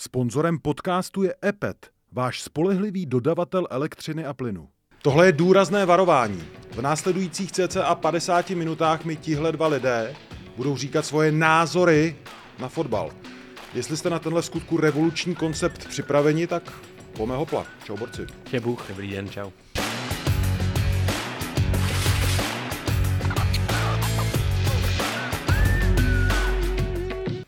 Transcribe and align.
Sponzorem 0.00 0.58
podcastu 0.58 1.22
je 1.22 1.34
EPET, 1.44 1.90
váš 2.12 2.42
spolehlivý 2.42 3.06
dodavatel 3.06 3.66
elektřiny 3.70 4.24
a 4.24 4.34
plynu. 4.34 4.68
Tohle 5.02 5.26
je 5.26 5.32
důrazné 5.32 5.86
varování. 5.86 6.44
V 6.70 6.82
následujících 6.82 7.52
cca 7.52 7.94
50 7.94 8.50
minutách 8.50 9.04
mi 9.04 9.16
tihle 9.16 9.52
dva 9.52 9.66
lidé 9.66 10.14
budou 10.56 10.76
říkat 10.76 11.06
svoje 11.06 11.32
názory 11.32 12.16
na 12.58 12.68
fotbal. 12.68 13.10
Jestli 13.74 13.96
jste 13.96 14.10
na 14.10 14.18
tenhle 14.18 14.42
skutku 14.42 14.76
revoluční 14.76 15.34
koncept 15.34 15.88
připraveni, 15.88 16.46
tak 16.46 16.72
po 17.12 17.26
mého 17.26 17.38
hopla. 17.38 17.66
Čau 17.84 17.96
borci. 17.96 18.26
Je 18.52 18.60
Bůh. 18.60 18.88
Dobrý 18.88 19.10
den, 19.10 19.28
čau. 19.28 19.50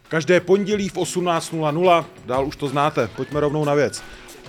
Každé 0.08 0.40
pondělí 0.40 0.88
v 0.88 0.96
18.00, 0.96 2.04
dál 2.26 2.46
už 2.46 2.56
to 2.56 2.68
znáte, 2.68 3.08
pojďme 3.16 3.40
rovnou 3.40 3.64
na 3.64 3.74
věc. 3.74 4.02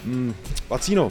Hmm, 0.05 0.35
Pacíno, 0.67 1.09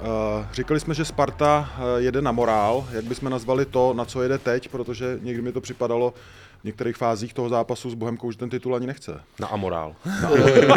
Uh, 0.00 0.46
říkali 0.52 0.80
jsme, 0.80 0.94
že 0.94 1.04
Sparta 1.04 1.70
uh, 1.78 1.84
jede 1.96 2.22
na 2.22 2.32
morál. 2.32 2.86
Jak 2.92 3.04
bychom 3.04 3.30
nazvali 3.30 3.64
to, 3.64 3.94
na 3.94 4.04
co 4.04 4.22
jede 4.22 4.38
teď, 4.38 4.68
protože 4.68 5.18
někdy 5.22 5.42
mi 5.42 5.52
to 5.52 5.60
připadalo 5.60 6.14
v 6.60 6.64
některých 6.64 6.96
fázích 6.96 7.34
toho 7.34 7.48
zápasu 7.48 7.90
s 7.90 7.94
Bohemkou, 7.94 8.32
že 8.32 8.38
ten 8.38 8.50
titul 8.50 8.76
ani 8.76 8.86
nechce. 8.86 9.20
Na 9.40 9.46
amorál. 9.46 9.94
Na 10.22 10.30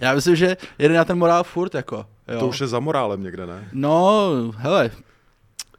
Já 0.00 0.14
myslím, 0.14 0.36
že 0.36 0.56
jede 0.78 0.94
na 0.94 1.04
ten 1.04 1.18
morál 1.18 1.44
furt, 1.44 1.74
jako. 1.74 2.06
Jo. 2.28 2.40
To 2.40 2.48
už 2.48 2.60
je 2.60 2.66
za 2.66 2.80
morálem 2.80 3.22
někde, 3.22 3.46
ne? 3.46 3.68
No, 3.72 4.32
hele, 4.56 4.90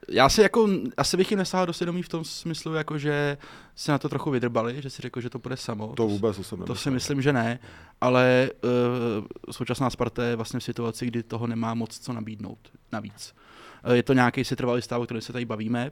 já 0.08 0.28
si 0.28 0.42
jako, 0.42 0.68
asi 0.96 1.16
bych 1.16 1.30
jim 1.30 1.38
nesahal 1.38 1.66
do 1.66 1.72
svědomí 1.72 2.02
v 2.02 2.08
tom 2.08 2.24
smyslu, 2.24 2.74
jako 2.74 2.98
že 2.98 3.36
se 3.76 3.92
na 3.92 3.98
to 3.98 4.08
trochu 4.08 4.30
vydrbali, 4.30 4.82
že 4.82 4.90
si 4.90 5.02
řekl, 5.02 5.20
že 5.20 5.30
to 5.30 5.38
bude 5.38 5.56
samo. 5.56 5.92
To 5.96 6.08
vůbec 6.08 6.48
to, 6.48 6.56
to 6.56 6.74
si 6.74 6.90
myslím, 6.90 7.22
že 7.22 7.32
ne, 7.32 7.58
ale 8.00 8.50
uh, 8.64 9.26
současná 9.50 9.90
Sparta 9.90 10.24
je 10.24 10.36
vlastně 10.36 10.60
v 10.60 10.64
situaci, 10.64 11.06
kdy 11.06 11.22
toho 11.22 11.46
nemá 11.46 11.74
moc 11.74 11.98
co 11.98 12.12
nabídnout 12.12 12.58
navíc. 12.92 13.34
Uh, 13.86 13.92
je 13.92 14.02
to 14.02 14.12
nějaký 14.12 14.44
si 14.44 14.56
trvalý 14.56 14.82
stav, 14.82 15.00
o 15.00 15.04
kterém 15.04 15.20
se 15.20 15.32
tady 15.32 15.44
bavíme 15.44 15.90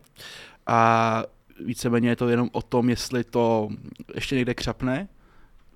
a 0.66 1.22
víceméně 1.64 2.08
je 2.08 2.16
to 2.16 2.28
jenom 2.28 2.48
o 2.52 2.62
tom, 2.62 2.90
jestli 2.90 3.24
to 3.24 3.68
ještě 4.14 4.36
někde 4.36 4.54
křapne, 4.54 5.08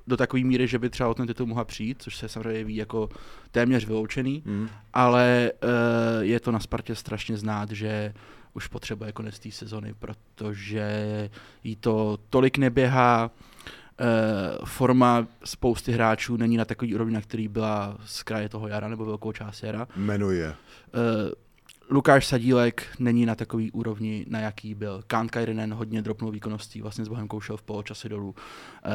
do 0.07 0.17
takové 0.17 0.43
míry, 0.43 0.69
že 0.69 0.79
by 0.79 0.91
třeba 0.91 1.09
o 1.09 1.15
ten 1.15 1.27
titul 1.27 1.47
mohla 1.47 1.65
přijít, 1.65 2.03
což 2.03 2.17
se 2.17 2.29
samozřejmě 2.29 2.65
ví 2.65 2.77
jako 2.77 3.09
téměř 3.51 3.87
vyloučený, 3.87 4.43
mm. 4.47 4.69
ale 4.93 5.53
uh, 5.63 5.71
je 6.21 6.41
to 6.41 6.53
na 6.53 6.61
Spartě 6.61 6.95
strašně 6.95 7.37
znát, 7.37 7.71
že 7.71 8.15
už 8.55 8.67
potřebuje 8.67 9.13
konec 9.13 9.39
té 9.39 9.51
sezony, 9.51 9.95
protože 9.99 11.31
jí 11.65 11.77
to 11.77 12.19
tolik 12.31 12.59
neběhá, 12.59 13.31
uh, 14.01 14.67
forma 14.67 15.27
spousty 15.45 15.93
hráčů 15.93 16.37
není 16.37 16.57
na 16.57 16.65
takový 16.65 16.95
úrovni, 16.95 17.15
na 17.15 17.21
který 17.21 17.49
byla 17.49 17.97
z 18.05 18.23
kraje 18.23 18.49
toho 18.49 18.69
jara 18.69 18.89
nebo 18.89 19.05
velkou 19.05 19.33
část 19.33 19.63
jara. 19.63 19.89
Jmenuje. 19.97 20.49
Uh, 20.49 21.33
Lukáš 21.91 22.27
Sadílek 22.27 22.87
není 22.99 23.27
na 23.27 23.35
takový 23.35 23.71
úrovni, 23.71 24.27
na 24.29 24.41
jaký 24.41 24.75
byl. 24.75 25.03
Kán 25.07 25.29
Kajrinen 25.29 25.75
hodně 25.75 26.03
dropnul 26.03 26.31
výkonností, 26.31 26.83
vlastně 26.83 27.05
s 27.05 27.09
Bohemkou 27.09 27.41
šel 27.41 27.57
v 27.57 27.63
poločase 27.63 28.09
dolů. 28.09 28.29
Uh, 28.29 28.93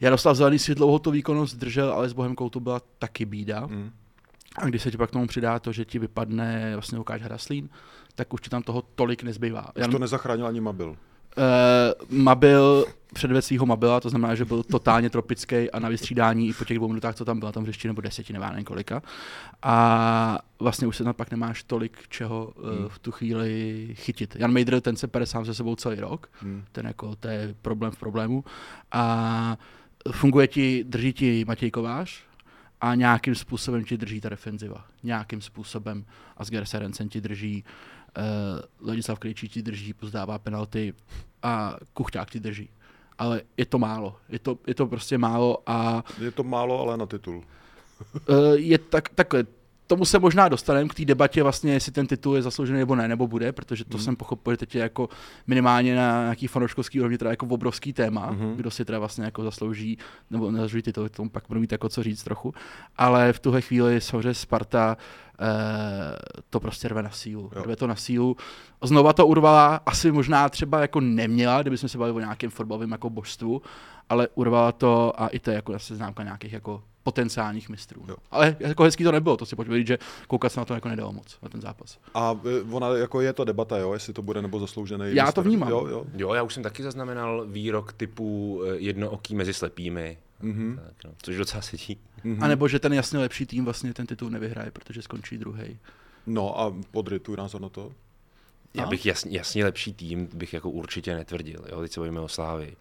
Jaroslav 0.00 0.36
Zelený 0.36 0.58
si 0.58 0.74
dlouho 0.74 0.98
tu 0.98 1.10
výkonnost 1.10 1.56
držel, 1.56 1.92
ale 1.92 2.08
s 2.08 2.12
Bohemkou 2.12 2.50
to 2.50 2.60
byla 2.60 2.80
taky 2.98 3.24
bída. 3.24 3.66
Mm. 3.66 3.90
A 4.56 4.66
když 4.66 4.82
se 4.82 4.90
ti 4.90 4.96
pak 4.96 5.10
k 5.10 5.12
tomu 5.12 5.26
přidá 5.26 5.58
to, 5.58 5.72
že 5.72 5.84
ti 5.84 5.98
vypadne 5.98 6.72
vlastně 6.72 6.98
Lukáš 6.98 7.22
Hraslín, 7.22 7.68
tak 8.18 8.34
už 8.34 8.40
ti 8.40 8.50
tam 8.50 8.62
toho 8.62 8.82
tolik 8.82 9.22
nezbývá. 9.22 9.68
Už 9.76 9.80
Jan... 9.80 9.90
to 9.90 9.98
nezachránil 9.98 10.46
ani 10.46 10.60
Mabil. 10.60 10.88
Uh, 10.88 12.18
Mabil 12.18 12.86
předved 13.12 13.42
svého 13.42 13.66
Mabila, 13.66 14.00
to 14.00 14.10
znamená, 14.10 14.34
že 14.34 14.44
byl 14.44 14.62
totálně 14.62 15.10
tropický 15.10 15.70
a 15.70 15.78
na 15.78 15.88
vystřídání 15.88 16.48
i 16.48 16.52
po 16.52 16.64
těch 16.64 16.76
dvou 16.76 16.88
minutách, 16.88 17.14
co 17.14 17.24
tam 17.24 17.38
byla, 17.38 17.52
tam 17.52 17.64
v 17.64 17.84
nebo 17.84 18.00
deseti, 18.00 18.32
nevím 18.32 18.64
kolika. 18.64 19.02
A 19.62 20.38
vlastně 20.58 20.86
už 20.86 20.96
se 20.96 21.04
tam 21.04 21.14
pak 21.14 21.30
nemáš 21.30 21.62
tolik 21.62 22.08
čeho 22.08 22.52
uh, 22.56 22.88
v 22.88 22.98
tu 22.98 23.12
chvíli 23.12 23.88
chytit. 23.94 24.36
Jan 24.36 24.52
Mejdr, 24.52 24.80
ten 24.80 24.96
se 24.96 25.06
pere 25.06 25.26
sám 25.26 25.44
se 25.44 25.54
sebou 25.54 25.76
celý 25.76 26.00
rok, 26.00 26.28
hmm. 26.40 26.64
ten 26.72 26.86
jako, 26.86 27.16
to 27.16 27.28
je 27.28 27.54
problém 27.62 27.92
v 27.92 27.98
problému. 27.98 28.44
A 28.92 29.56
funguje 30.12 30.46
ti, 30.46 30.84
drží 30.84 31.12
ti 31.12 31.44
Matěj 31.44 31.70
Kovář 31.70 32.22
a 32.80 32.94
nějakým 32.94 33.34
způsobem 33.34 33.84
ti 33.84 33.96
drží 33.96 34.20
ta 34.20 34.28
defenziva. 34.28 34.84
Nějakým 35.02 35.40
způsobem. 35.40 36.04
Asger 36.36 36.64
Serencen 36.64 37.08
ti 37.08 37.20
drží, 37.20 37.64
uh, 37.64 37.97
Ladislav 38.80 39.18
Krejčí 39.18 39.48
ti 39.48 39.62
drží, 39.62 39.92
pozdává 39.92 40.38
penalty 40.38 40.94
a 41.42 41.76
Kuchťák 41.92 42.30
ti 42.30 42.40
drží. 42.40 42.68
Ale 43.18 43.42
je 43.56 43.66
to 43.66 43.78
málo. 43.78 44.16
Je 44.28 44.38
to, 44.38 44.58
je 44.66 44.74
to 44.74 44.86
prostě 44.86 45.18
málo 45.18 45.62
a... 45.66 46.04
Je 46.20 46.30
to 46.30 46.42
málo, 46.44 46.80
ale 46.80 46.96
na 46.96 47.06
titul. 47.06 47.36
uh, 47.36 48.54
je 48.54 48.78
tak, 48.78 49.08
takhle, 49.08 49.46
tomu 49.88 50.04
se 50.04 50.18
možná 50.18 50.48
dostaneme 50.48 50.88
k 50.88 50.94
té 50.94 51.04
debatě 51.04 51.42
vlastně, 51.42 51.72
jestli 51.72 51.92
ten 51.92 52.06
titul 52.06 52.36
je 52.36 52.42
zasloužený 52.42 52.78
nebo 52.78 52.94
ne, 52.94 53.08
nebo 53.08 53.26
bude, 53.26 53.52
protože 53.52 53.84
to 53.84 53.96
mm. 53.96 54.04
jsem 54.04 54.16
pochopil, 54.16 54.52
že 54.52 54.56
teď 54.56 54.74
je 54.74 54.82
jako 54.82 55.08
minimálně 55.46 55.96
na 55.96 56.22
nějaký 56.22 56.46
fanouškovský 56.46 57.00
úrovni 57.00 57.18
teda 57.18 57.30
jako 57.30 57.46
obrovský 57.46 57.92
téma, 57.92 58.32
mm-hmm. 58.32 58.54
kdo 58.56 58.70
si 58.70 58.84
teda 58.84 58.98
vlastně 58.98 59.24
jako 59.24 59.44
zaslouží, 59.44 59.98
nebo 60.30 60.50
nezaslouží 60.50 60.82
titul, 60.82 61.08
k 61.08 61.16
tomu 61.16 61.30
pak 61.30 61.44
budu 61.48 61.60
mít 61.60 61.72
jako 61.72 61.88
co 61.88 62.02
říct 62.02 62.22
trochu, 62.22 62.54
ale 62.96 63.32
v 63.32 63.40
tuhle 63.40 63.60
chvíli 63.60 64.00
samozřejmě 64.00 64.34
Sparta 64.34 64.96
eh, 65.40 65.46
to 66.50 66.60
prostě 66.60 66.88
rve 66.88 67.02
na 67.02 67.10
sílu. 67.10 67.50
Jo. 67.56 67.62
Rve 67.62 67.76
to 67.76 67.86
na 67.86 67.96
sílu. 67.96 68.36
Znova 68.82 69.12
to 69.12 69.26
urvala, 69.26 69.80
asi 69.86 70.12
možná 70.12 70.48
třeba 70.48 70.80
jako 70.80 71.00
neměla, 71.00 71.62
kdybychom 71.62 71.88
se 71.88 71.98
bavili 71.98 72.16
o 72.16 72.20
nějakém 72.20 72.50
fotbalovém 72.50 72.92
jako 72.92 73.10
božstvu, 73.10 73.62
ale 74.08 74.28
urvala 74.34 74.72
to 74.72 75.22
a 75.22 75.28
i 75.28 75.38
to 75.38 75.50
je 75.50 75.56
jako 75.56 75.72
zase 75.72 75.96
známka 75.96 76.22
nějakých 76.22 76.52
jako 76.52 76.82
potenciálních 77.08 77.68
mistrů. 77.68 78.04
Jo. 78.08 78.16
Ale 78.30 78.56
jako 78.60 78.82
hezký 78.82 79.04
to 79.04 79.12
nebylo, 79.12 79.36
to 79.36 79.46
si 79.46 79.56
pojďme 79.56 79.84
že 79.84 79.98
koukat 80.26 80.52
se 80.52 80.60
na 80.60 80.64
to 80.64 80.74
jako 80.74 80.88
nedalo 80.88 81.12
moc, 81.12 81.38
na 81.42 81.48
ten 81.48 81.60
zápas. 81.60 81.98
A 82.14 82.40
e, 82.44 82.72
ona 82.72 82.88
jako 82.88 83.20
je 83.20 83.32
to 83.32 83.44
debata, 83.44 83.78
jo, 83.78 83.92
jestli 83.92 84.12
to 84.12 84.22
bude 84.22 84.42
nebo 84.42 84.60
zasloužený. 84.60 85.04
Já 85.08 85.24
mistr. 85.24 85.34
to 85.34 85.42
vnímám. 85.42 85.70
Jo, 85.70 85.86
jo. 85.86 86.04
jo, 86.16 86.34
já 86.34 86.42
už 86.42 86.54
jsem 86.54 86.62
taky 86.62 86.82
zaznamenal 86.82 87.46
výrok 87.46 87.92
typu 87.92 88.60
e, 88.64 88.76
jednooký 88.76 89.34
mezi 89.34 89.54
slepými, 89.54 90.18
mm-hmm. 90.42 90.76
tak, 90.76 91.04
no, 91.04 91.10
což 91.22 91.36
docela 91.36 91.62
sedí. 91.62 91.98
Mm-hmm. 92.24 92.44
A 92.44 92.48
nebo 92.48 92.68
že 92.68 92.78
ten 92.78 92.92
jasně 92.92 93.18
lepší 93.18 93.46
tým 93.46 93.64
vlastně 93.64 93.94
ten 93.94 94.06
titul 94.06 94.30
nevyhraje, 94.30 94.70
protože 94.70 95.02
skončí 95.02 95.38
druhý. 95.38 95.78
No 96.26 96.60
a 96.60 96.74
podry 96.90 97.18
tu 97.18 97.36
názor 97.36 97.60
na 97.60 97.68
to? 97.68 97.92
Já 98.74 98.86
bych 98.86 99.06
jasně, 99.06 99.38
jasně 99.38 99.64
lepší 99.64 99.92
tým 99.92 100.28
bych 100.34 100.52
jako 100.52 100.70
určitě 100.70 101.14
netvrdil. 101.14 101.64
Jo? 101.70 101.80
Teď 101.80 101.92
se 101.92 102.00
bavíme 102.00 102.20
o 102.20 102.28
Slávy 102.28 102.76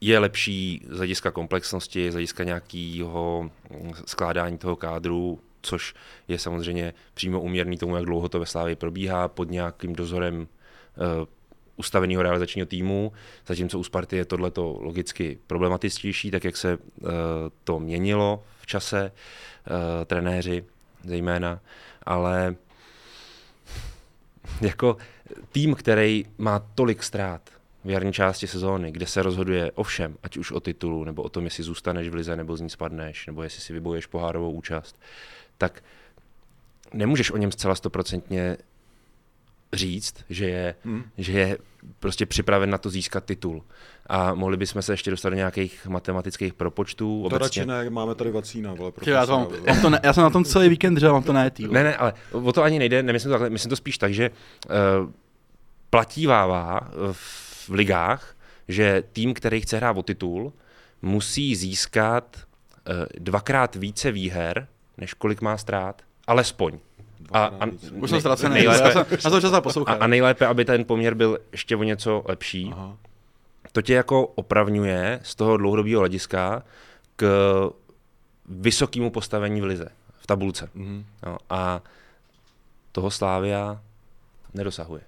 je 0.00 0.18
lepší 0.18 0.82
z 0.88 0.96
hlediska 0.96 1.30
komplexnosti, 1.30 2.10
z 2.10 2.14
hlediska 2.14 2.44
nějakého 2.44 3.50
skládání 4.06 4.58
toho 4.58 4.76
kádru, 4.76 5.40
což 5.62 5.94
je 6.28 6.38
samozřejmě 6.38 6.94
přímo 7.14 7.40
uměrný 7.40 7.76
tomu, 7.76 7.96
jak 7.96 8.04
dlouho 8.04 8.28
to 8.28 8.40
ve 8.40 8.46
Slávě 8.46 8.76
probíhá, 8.76 9.28
pod 9.28 9.50
nějakým 9.50 9.92
dozorem 9.92 10.40
uh, 10.40 10.46
ustaveného 11.76 12.22
realizačního 12.22 12.66
týmu, 12.66 13.12
zatímco 13.46 13.78
u 13.78 13.84
Sparty 13.84 14.16
je 14.16 14.24
tohleto 14.24 14.78
logicky 14.80 15.38
problematičtější, 15.46 16.30
tak 16.30 16.44
jak 16.44 16.56
se 16.56 16.76
uh, 16.76 17.08
to 17.64 17.80
měnilo 17.80 18.44
v 18.60 18.66
čase, 18.66 19.12
uh, 19.12 20.04
trenéři 20.04 20.64
zejména, 21.04 21.60
ale 22.02 22.56
jako 24.60 24.96
tým, 25.52 25.74
který 25.74 26.24
má 26.38 26.58
tolik 26.58 27.02
ztrát, 27.02 27.55
v 27.86 27.90
jarní 27.90 28.12
části 28.12 28.46
sezóny, 28.46 28.92
kde 28.92 29.06
se 29.06 29.22
rozhoduje 29.22 29.72
o 29.72 29.82
všem, 29.82 30.16
ať 30.22 30.36
už 30.36 30.52
o 30.52 30.60
titulu, 30.60 31.04
nebo 31.04 31.22
o 31.22 31.28
tom, 31.28 31.44
jestli 31.44 31.64
zůstaneš 31.64 32.08
v 32.08 32.14
lize, 32.14 32.36
nebo 32.36 32.56
z 32.56 32.60
ní 32.60 32.70
spadneš, 32.70 33.26
nebo 33.26 33.42
jestli 33.42 33.60
si 33.60 33.72
vyboješ 33.72 34.06
pohárovou 34.06 34.50
účast, 34.50 35.00
tak 35.58 35.82
nemůžeš 36.94 37.30
o 37.30 37.36
něm 37.36 37.52
zcela 37.52 37.74
stoprocentně 37.74 38.56
říct, 39.72 40.14
že 40.30 40.48
je, 40.48 40.74
hmm. 40.84 41.04
že 41.18 41.32
je 41.32 41.58
prostě 42.00 42.26
připraven 42.26 42.70
na 42.70 42.78
to 42.78 42.90
získat 42.90 43.24
titul. 43.24 43.62
A 44.06 44.34
mohli 44.34 44.56
bychom 44.56 44.82
se 44.82 44.92
ještě 44.92 45.10
dostat 45.10 45.30
do 45.30 45.36
nějakých 45.36 45.86
matematických 45.86 46.54
propočtů. 46.54 47.20
To 47.20 47.26
obecně. 47.26 47.38
radši 47.38 47.66
ne, 47.66 47.90
máme 47.90 48.14
tady 48.14 48.30
vacína. 48.30 48.74
Vole, 48.74 48.92
já, 49.06 49.24
mám, 49.24 49.48
mám 49.66 49.80
to 49.80 49.90
ne, 49.90 50.00
já 50.02 50.12
jsem 50.12 50.22
na 50.22 50.30
tom 50.30 50.44
celý 50.44 50.68
víkend 50.68 50.94
držel, 50.94 51.12
mám 51.12 51.22
to 51.22 51.32
ne, 51.32 51.50
Ne, 51.70 51.84
ne, 51.84 51.96
ale 51.96 52.12
o 52.30 52.52
to 52.52 52.62
ani 52.62 52.78
nejde, 52.78 53.02
nemyslím 53.02 53.28
to 53.28 53.32
takhle, 53.32 53.50
myslím 53.50 53.70
to 53.70 53.76
spíš 53.76 53.98
tak, 53.98 54.14
že 54.14 54.30
uh, 54.30 55.10
platívává 55.90 56.80
v 57.12 57.45
v 57.68 57.72
ligách, 57.72 58.36
že 58.68 59.02
tým, 59.12 59.34
který 59.34 59.60
chce 59.60 59.76
hrát 59.76 59.96
o 59.96 60.02
titul, 60.02 60.52
musí 61.02 61.56
získat 61.56 62.36
uh, 62.36 62.94
dvakrát 63.18 63.76
více 63.76 64.12
výher 64.12 64.68
než 64.98 65.14
kolik 65.14 65.40
má 65.40 65.56
ztrát. 65.56 66.02
Alespoň. 66.26 66.78
A, 67.32 67.44
a, 67.44 67.66
Už 67.92 68.10
jsem 68.10 68.20
ztracený, 68.20 68.54
nejlépe- 68.54 68.86
já 68.86 68.90
jsem, 68.90 69.06
já 69.10 69.70
jsem 69.70 69.84
a, 69.86 69.92
a 69.92 70.06
nejlépe, 70.06 70.46
aby 70.46 70.64
ten 70.64 70.84
poměr 70.84 71.14
byl 71.14 71.38
ještě 71.52 71.76
o 71.76 71.82
něco 71.82 72.24
lepší. 72.28 72.70
Aha. 72.72 72.96
To 73.72 73.82
tě 73.82 73.94
jako 73.94 74.26
opravňuje 74.26 75.20
z 75.22 75.34
toho 75.34 75.56
dlouhodobého 75.56 76.00
hlediska 76.00 76.62
k 77.16 77.26
vysokému 78.48 79.10
postavení 79.10 79.60
v 79.60 79.64
lize, 79.64 79.88
v 80.18 80.26
tabulce. 80.26 80.68
Mhm. 80.74 81.04
No, 81.26 81.38
a 81.50 81.82
toho 82.92 83.10
Slávia 83.10 83.80
nedosahuje. 84.54 85.02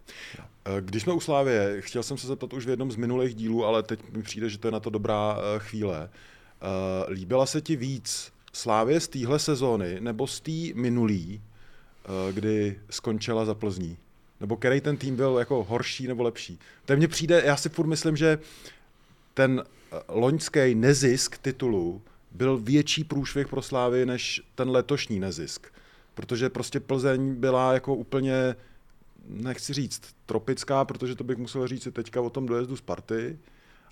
Eh, 0.68 0.80
Když 0.80 1.02
jsme 1.02 1.12
u 1.12 1.20
Slávě, 1.20 1.76
chtěl 1.80 2.02
jsem 2.02 2.18
se 2.18 2.26
zeptat 2.26 2.52
už 2.52 2.66
v 2.66 2.68
jednom 2.68 2.92
z 2.92 2.96
minulých 2.96 3.34
dílů, 3.34 3.64
ale 3.64 3.82
teď 3.82 4.00
mi 4.12 4.22
přijde, 4.22 4.48
že 4.50 4.58
to 4.58 4.68
je 4.68 4.72
na 4.72 4.80
to 4.80 4.90
dobrá 4.90 5.38
eh, 5.38 5.58
chvíle. 5.58 6.10
Eh, 6.10 7.12
Líbila 7.12 7.46
se 7.46 7.60
ti 7.60 7.76
víc 7.76 8.32
Slávě 8.52 9.00
z 9.00 9.08
téhle 9.08 9.38
sezóny 9.38 10.00
nebo 10.00 10.26
z 10.26 10.40
té 10.40 10.80
minulý, 10.80 11.42
kdy 12.32 12.80
skončila 12.90 13.44
za 13.44 13.54
Plzní? 13.54 13.96
Nebo 14.40 14.56
který 14.56 14.80
ten 14.80 14.96
tým 14.96 15.16
byl 15.16 15.36
jako 15.38 15.64
horší 15.64 16.06
nebo 16.06 16.22
lepší? 16.22 16.58
To 16.84 16.96
mně 16.96 17.08
přijde, 17.08 17.42
já 17.44 17.56
si 17.56 17.68
furt 17.68 17.86
myslím, 17.86 18.16
že 18.16 18.38
ten 19.34 19.64
loňský 20.08 20.74
nezisk 20.74 21.38
titulu 21.38 22.02
byl 22.32 22.58
větší 22.58 23.04
průšvih 23.04 23.48
pro 23.48 23.62
Slávy 23.62 24.06
než 24.06 24.42
ten 24.54 24.70
letošní 24.70 25.20
nezisk. 25.20 25.66
Protože 26.14 26.50
prostě 26.50 26.80
Plzeň 26.80 27.34
byla 27.34 27.74
jako 27.74 27.94
úplně, 27.94 28.56
nechci 29.28 29.72
říct 29.72 30.02
tropická, 30.26 30.84
protože 30.84 31.14
to 31.14 31.24
bych 31.24 31.38
musel 31.38 31.68
říct 31.68 31.86
i 31.86 31.92
teďka 31.92 32.20
o 32.20 32.30
tom 32.30 32.46
dojezdu 32.46 32.76
Sparty, 32.76 33.38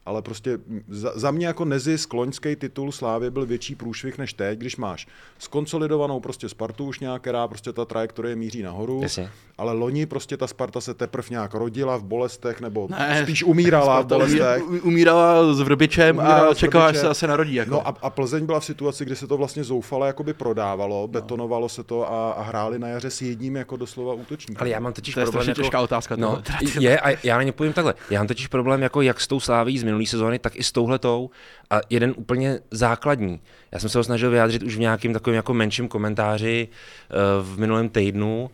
ale 0.06 0.22
prostě 0.22 0.58
za, 0.88 1.12
za 1.14 1.30
mě 1.30 1.46
jako 1.46 1.64
nezisk 1.64 2.12
loňský 2.12 2.56
titul 2.56 2.92
Slávy 2.92 3.30
byl 3.30 3.46
větší 3.46 3.74
průšvih 3.74 4.18
než 4.18 4.32
teď, 4.32 4.58
když 4.58 4.76
máš 4.76 5.06
skonsolidovanou 5.38 6.20
prostě 6.20 6.48
Spartu 6.48 6.84
už 6.84 7.00
nějak, 7.00 7.22
která 7.22 7.48
prostě 7.48 7.72
ta 7.72 7.84
trajektorie 7.84 8.36
míří 8.36 8.62
nahoru, 8.62 9.00
Jasně. 9.02 9.30
ale 9.58 9.72
loni 9.72 10.06
prostě 10.06 10.36
ta 10.36 10.46
Sparta 10.46 10.80
se 10.80 10.94
teprve 10.94 11.26
nějak 11.30 11.54
rodila 11.54 11.96
v 11.96 12.04
bolestech, 12.04 12.60
nebo 12.60 12.88
Ne, 12.90 13.20
spíš 13.22 13.44
umírala 13.44 13.84
v 14.00 14.04
Sparta 14.04 14.14
bolestech. 14.14 14.84
Umírala 14.84 15.54
s 15.54 15.60
Vrbičem 15.60 16.18
Umírala 16.18 16.50
a 16.50 16.54
čekala, 16.54 16.86
až 16.86 16.96
se 16.96 17.02
zase 17.02 17.26
narodí. 17.26 17.54
Jako. 17.54 17.70
No 17.70 17.88
a, 17.88 17.94
a 18.02 18.10
Plzeň 18.10 18.46
byla 18.46 18.60
v 18.60 18.64
situaci, 18.64 19.04
kdy 19.04 19.16
se 19.16 19.26
to 19.26 19.36
vlastně 19.36 19.64
zoufale 19.64 20.06
jakoby 20.06 20.34
prodávalo, 20.34 21.08
betonovalo 21.08 21.68
se 21.68 21.82
to 21.84 22.12
a, 22.12 22.32
a 22.32 22.42
hráli 22.42 22.78
na 22.78 22.88
jaře 22.88 23.10
s 23.10 23.22
jedním 23.22 23.56
jako 23.56 23.76
doslova 23.76 24.14
útočníkem. 24.14 24.60
Ale 24.60 24.70
já 24.70 24.80
mám 24.80 24.92
totiž 24.92 25.14
To 25.14 25.20
je 25.20 25.24
problém 25.24 25.42
strašně 25.42 25.50
jako... 25.50 25.62
těžká 25.62 25.80
otázka, 25.80 26.16
No, 26.16 26.42
je, 26.80 27.00
a 27.00 27.18
já 27.22 27.36
na 27.36 27.42
ně 27.42 27.52
povím 27.52 27.72
takhle. 27.72 27.94
Já 28.10 28.20
mám 28.20 28.26
totiž 28.26 28.46
problém 28.46 28.82
jako 28.82 29.02
jak 29.02 29.20
s 29.20 29.26
tou 29.26 29.40
sláví 29.40 29.78
z 29.78 29.84
minulé 29.96 30.06
sezóny, 30.06 30.38
tak 30.38 30.56
i 30.56 30.62
s 30.62 30.72
touhletou. 30.72 31.30
A 31.70 31.80
jeden 31.90 32.14
úplně 32.16 32.58
základní. 32.70 33.40
Já 33.72 33.78
jsem 33.78 33.90
se 33.90 33.98
ho 33.98 34.04
snažil 34.04 34.30
vyjádřit 34.30 34.62
už 34.62 34.76
v 34.76 34.80
nějakém 34.80 35.12
takovém 35.12 35.36
jako 35.36 35.54
menším 35.54 35.88
komentáři 35.88 36.68
eh, 36.68 37.14
v 37.42 37.58
minulém 37.58 37.88
týdnu. 37.88 38.50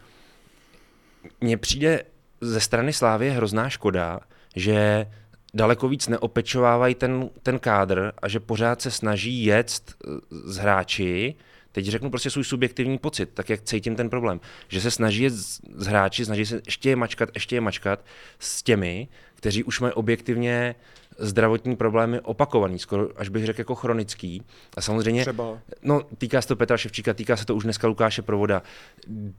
Mně 1.41 1.57
přijde 1.57 2.03
ze 2.41 2.61
strany 2.61 2.93
Slávy 2.93 3.31
hrozná 3.31 3.69
škoda, 3.69 4.21
že 4.57 5.07
daleko 5.55 5.89
víc 5.89 6.09
neopečovávají 6.09 6.95
ten, 6.95 7.31
ten 7.43 7.59
kádr 7.59 8.13
a 8.23 8.29
že 8.29 8.41
pořád 8.41 8.83
se 8.83 8.91
snaží 8.91 9.45
jet 9.45 9.95
z 10.31 10.57
hráči, 10.57 11.35
teď 11.73 11.87
řeknu 11.87 12.11
prostě 12.11 12.31
svůj 12.31 12.45
subjektivní 12.45 12.99
pocit, 12.99 13.31
tak 13.35 13.51
jak 13.51 13.63
cítím 13.63 13.97
ten 13.97 14.11
problém, 14.11 14.41
že 14.69 14.81
se 14.81 14.91
snaží 14.91 15.23
jet 15.23 15.33
z, 15.33 15.87
hráči, 15.87 16.25
snaží 16.25 16.47
se 16.47 16.61
ještě 16.67 16.89
je 16.89 16.97
mačkat, 16.97 17.31
ještě 17.35 17.57
je 17.57 17.61
mačkat 17.61 18.05
s 18.39 18.63
těmi, 18.63 19.09
kteří 19.35 19.65
už 19.65 19.81
mají 19.81 19.93
objektivně 19.93 20.75
zdravotní 21.19 21.77
problémy 21.77 22.21
opakovaný, 22.21 22.79
skoro 22.79 23.09
až 23.17 23.29
bych 23.29 23.47
řekl 23.47 23.61
jako 23.61 23.75
chronický. 23.75 24.43
A 24.77 24.81
samozřejmě 24.81 25.23
Třeba. 25.23 25.59
No, 25.83 26.03
týká 26.19 26.43
se 26.43 26.49
to 26.49 26.57
Petra 26.57 26.77
Ševčíka, 26.77 27.15
týká 27.15 27.37
se 27.37 27.47
to 27.47 27.55
už 27.55 27.65
dneska 27.65 27.89
Lukáše 27.89 28.23
Provoda. 28.23 28.63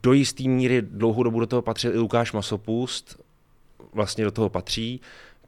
Do 0.04 0.14
jisté 0.14 0.44
míry 0.44 0.82
dlouhou 0.82 1.24
dobu 1.24 1.40
do 1.40 1.48
toho 1.48 1.62
patřil 1.62 1.96
i 1.96 1.98
Lukáš 1.98 2.34
Masopust, 2.34 3.20
vlastně 3.94 4.24
do 4.24 4.32
toho 4.32 4.50
patří. 4.50 5.02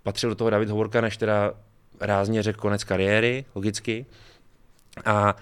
Patřil 0.03 0.29
do 0.29 0.35
toho 0.35 0.49
David 0.49 0.69
Hovorka, 0.69 1.01
než 1.01 1.17
teda 1.17 1.53
rázně 1.99 2.43
řekl 2.43 2.59
konec 2.59 2.83
kariéry, 2.83 3.45
logicky. 3.55 4.05
A 5.05 5.35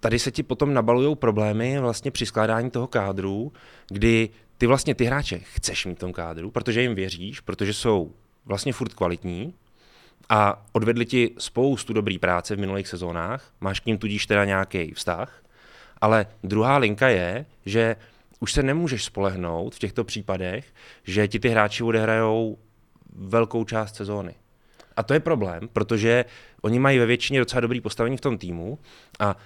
tady 0.00 0.18
se 0.18 0.30
ti 0.30 0.42
potom 0.42 0.74
nabalují 0.74 1.16
problémy 1.16 1.80
vlastně 1.80 2.10
při 2.10 2.26
skládání 2.26 2.70
toho 2.70 2.86
kádru, 2.86 3.52
kdy 3.88 4.28
ty 4.58 4.66
vlastně 4.66 4.94
ty 4.94 5.04
hráče 5.04 5.38
chceš 5.38 5.86
mít 5.86 5.94
v 5.94 5.98
tom 5.98 6.12
kádru, 6.12 6.50
protože 6.50 6.82
jim 6.82 6.94
věříš, 6.94 7.40
protože 7.40 7.74
jsou 7.74 8.12
vlastně 8.44 8.72
furt 8.72 8.94
kvalitní 8.94 9.54
a 10.28 10.66
odvedli 10.72 11.06
ti 11.06 11.34
spoustu 11.38 11.92
dobrý 11.92 12.18
práce 12.18 12.56
v 12.56 12.58
minulých 12.58 12.88
sezónách, 12.88 13.52
máš 13.60 13.80
k 13.80 13.86
ním 13.86 13.98
tudíž 13.98 14.26
teda 14.26 14.44
nějaký 14.44 14.92
vztah, 14.94 15.42
ale 16.00 16.26
druhá 16.44 16.76
linka 16.76 17.08
je, 17.08 17.46
že 17.66 17.96
už 18.40 18.52
se 18.52 18.62
nemůžeš 18.62 19.04
spolehnout 19.04 19.74
v 19.74 19.78
těchto 19.78 20.04
případech, 20.04 20.66
že 21.04 21.28
ti 21.28 21.38
ty 21.38 21.48
hráči 21.48 21.84
odehrajou 21.84 22.58
velkou 23.12 23.64
část 23.64 23.96
sezóny. 23.96 24.34
A 24.96 25.02
to 25.02 25.14
je 25.14 25.20
problém, 25.20 25.68
protože 25.72 26.24
oni 26.62 26.78
mají 26.78 26.98
ve 26.98 27.06
většině 27.06 27.38
docela 27.38 27.60
dobrý 27.60 27.80
postavení 27.80 28.16
v 28.16 28.20
tom 28.20 28.38
týmu 28.38 28.78
a 29.20 29.36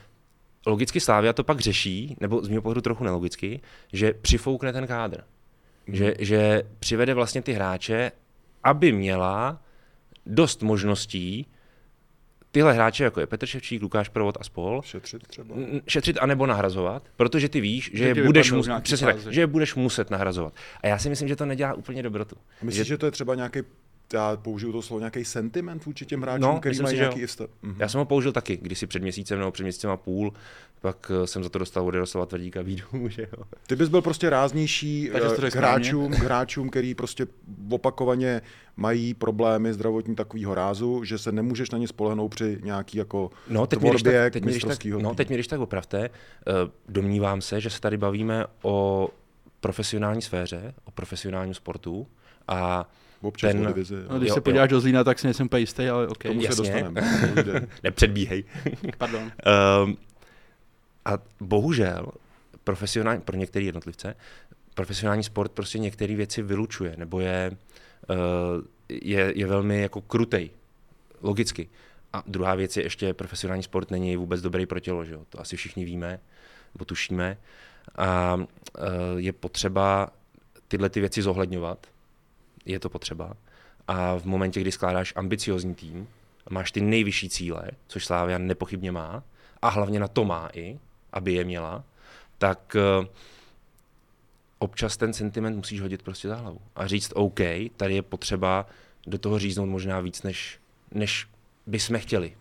logicky 0.66 1.00
Slávia 1.00 1.32
to 1.32 1.44
pak 1.44 1.60
řeší, 1.60 2.16
nebo 2.20 2.44
z 2.44 2.48
mého 2.48 2.62
pohledu 2.62 2.80
trochu 2.80 3.04
nelogicky, 3.04 3.60
že 3.92 4.12
přifoukne 4.12 4.72
ten 4.72 4.86
kádr. 4.86 5.24
Že, 5.86 6.14
že 6.18 6.62
přivede 6.78 7.14
vlastně 7.14 7.42
ty 7.42 7.52
hráče, 7.52 8.12
aby 8.64 8.92
měla 8.92 9.62
dost 10.26 10.62
možností 10.62 11.46
tyhle 12.54 12.72
hráče, 12.72 13.04
jako 13.04 13.20
je 13.20 13.26
Petr 13.26 13.46
Ševčík, 13.46 13.82
Lukáš 13.82 14.08
Provod 14.08 14.36
a 14.40 14.44
spol, 14.44 14.82
Šetřit 14.84 15.26
třeba. 15.26 15.54
šetřit 15.88 16.18
anebo 16.20 16.46
nahrazovat, 16.46 17.02
protože 17.16 17.48
ty 17.48 17.60
víš, 17.60 17.90
že, 17.94 17.98
Že 17.98 18.04
je 18.04 18.24
budeš, 18.24 18.52
mus, 18.52 18.68
přesně 18.80 19.06
tak, 19.06 19.18
že 19.18 19.40
je 19.40 19.46
budeš 19.46 19.74
muset 19.74 20.10
nahrazovat. 20.10 20.54
A 20.80 20.86
já 20.86 20.98
si 20.98 21.08
myslím, 21.08 21.28
že 21.28 21.36
to 21.36 21.46
nedělá 21.46 21.74
úplně 21.74 22.02
dobrotu. 22.02 22.36
Myslíš, 22.62 22.86
že 22.86 22.98
to 22.98 23.06
je 23.06 23.12
třeba 23.12 23.34
nějaký, 23.34 23.60
já 24.14 24.36
použiju 24.36 24.72
to 24.72 24.82
slovo, 24.82 25.00
nějaký 25.00 25.24
sentiment 25.24 25.84
vůči 25.84 26.06
těm 26.06 26.22
hráčům, 26.22 26.42
No, 26.42 26.60
který 26.60 26.80
mají 26.80 26.96
si, 26.96 27.00
nějaký 27.00 27.20
jistý... 27.20 27.44
Mhm. 27.62 27.76
Já 27.78 27.88
jsem 27.88 27.98
ho 27.98 28.04
použil 28.04 28.32
taky, 28.32 28.56
když 28.56 28.78
si 28.78 28.86
před 28.86 29.02
měsícem 29.02 29.38
nebo 29.38 29.50
před 29.50 29.62
měsícem 29.62 29.90
a 29.90 29.96
půl, 29.96 30.32
pak 30.80 31.10
eh, 31.22 31.26
jsem 31.26 31.42
za 31.42 31.48
to 31.48 31.58
dostal 31.58 31.86
od 31.86 31.94
Jaroslava 31.94 32.26
Tvrdíka 32.26 32.62
výdu, 32.62 32.84
že 33.08 33.22
jo. 33.22 33.44
Ty 33.66 33.76
bys 33.76 33.88
byl 33.88 34.02
prostě 34.02 34.30
ráznější 34.30 35.10
eh, 35.14 35.50
k 35.50 35.54
hráčům, 35.54 36.12
k 36.12 36.18
hráčům, 36.18 36.70
který 36.70 36.94
prostě 36.94 37.26
opakovaně 37.70 38.42
mají 38.76 39.14
problémy 39.14 39.72
zdravotní 39.72 40.14
takového 40.14 40.54
rázu, 40.54 41.04
že 41.04 41.18
se 41.18 41.32
nemůžeš 41.32 41.70
na 41.70 41.78
ně 41.78 41.88
spolehnout 41.88 42.30
při 42.30 42.58
nějaký 42.62 42.98
jako 42.98 43.30
No, 43.48 43.66
teď 43.66 43.80
mě, 43.80 43.90
když 43.90 44.02
tvorbě 44.02 44.22
tak, 44.22 44.32
teď, 44.32 44.44
mě, 44.44 44.52
když 44.52 44.62
tak, 44.62 44.84
no, 44.84 45.14
teď 45.14 45.28
mě 45.28 45.36
když 45.36 45.48
tak 45.48 45.60
opravte, 45.60 46.04
eh, 46.04 46.10
domnívám 46.88 47.40
se, 47.40 47.60
že 47.60 47.70
se 47.70 47.80
tady 47.80 47.96
bavíme 47.96 48.44
o 48.62 49.08
profesionální 49.60 50.22
sféře, 50.22 50.74
o 50.84 50.90
profesionálním 50.90 51.54
sportu 51.54 52.06
a 52.48 52.88
Občas 53.24 53.52
ten- 53.52 53.66
divizi. 53.66 53.94
No, 54.10 54.18
když 54.18 54.28
Jo, 54.28 54.34
se 54.34 54.38
jo. 54.38 54.42
podíváš 54.42 54.68
do 54.68 54.80
Zlína, 54.80 55.04
tak 55.04 55.18
si 55.18 55.26
nejsem 55.26 55.46
úplně 55.46 55.60
jistý, 55.60 55.88
ale 55.88 56.08
OK. 56.08 56.22
Tomu 56.22 56.40
se 56.40 56.46
jasně. 56.46 56.62
dostaneme. 56.62 57.02
Povídej. 57.34 57.60
nepředbíhej. 57.82 58.44
Pardon. 58.98 59.22
Um, 59.84 59.96
a 61.04 61.18
bohužel 61.40 62.06
profesionální, 62.64 63.20
pro 63.20 63.36
některé 63.36 63.64
jednotlivce, 63.64 64.16
profesionální 64.74 65.22
sport 65.22 65.52
prostě 65.52 65.78
některé 65.78 66.14
věci 66.14 66.42
vylučuje, 66.42 66.94
nebo 66.98 67.20
je, 67.20 67.50
uh, 68.10 68.16
je, 68.88 69.32
je 69.36 69.46
velmi 69.46 69.80
jako 69.82 70.00
krutej, 70.00 70.50
logicky. 71.22 71.68
A 72.12 72.22
druhá 72.26 72.54
věc 72.54 72.76
je 72.76 72.82
ještě, 72.82 73.14
profesionální 73.14 73.62
sport 73.62 73.90
není 73.90 74.16
vůbec 74.16 74.40
dobrý 74.42 74.66
pro 74.66 74.80
tělo, 74.80 75.04
že 75.04 75.12
jo? 75.12 75.20
to 75.28 75.40
asi 75.40 75.56
všichni 75.56 75.84
víme, 75.84 76.20
nebo 76.74 76.84
tušíme. 76.84 77.36
A 77.96 78.34
uh, 78.34 78.44
je 79.16 79.32
potřeba 79.32 80.10
tyhle 80.68 80.88
ty 80.88 81.00
věci 81.00 81.22
zohledňovat, 81.22 81.86
je 82.66 82.80
to 82.80 82.88
potřeba. 82.88 83.34
A 83.88 84.14
v 84.18 84.24
momentě, 84.24 84.60
kdy 84.60 84.72
skládáš 84.72 85.12
ambiciozní 85.16 85.74
tým, 85.74 86.08
máš 86.50 86.72
ty 86.72 86.80
nejvyšší 86.80 87.28
cíle, 87.28 87.70
což 87.86 88.06
Slávia 88.06 88.38
nepochybně 88.38 88.92
má, 88.92 89.22
a 89.62 89.68
hlavně 89.68 90.00
na 90.00 90.08
to 90.08 90.24
má 90.24 90.48
i, 90.52 90.78
aby 91.12 91.32
je 91.32 91.44
měla, 91.44 91.84
tak 92.38 92.76
eh, 92.76 93.06
občas 94.58 94.96
ten 94.96 95.12
sentiment 95.12 95.56
musíš 95.56 95.80
hodit 95.80 96.02
prostě 96.02 96.28
za 96.28 96.34
hlavu 96.36 96.60
a 96.76 96.86
říct 96.86 97.12
OK, 97.14 97.40
tady 97.76 97.94
je 97.94 98.02
potřeba 98.02 98.66
do 99.06 99.18
toho 99.18 99.38
říznout 99.38 99.66
možná 99.68 100.00
víc, 100.00 100.22
než, 100.22 100.58
než 100.90 101.26
bychom 101.66 101.98
chtěli. 101.98 102.36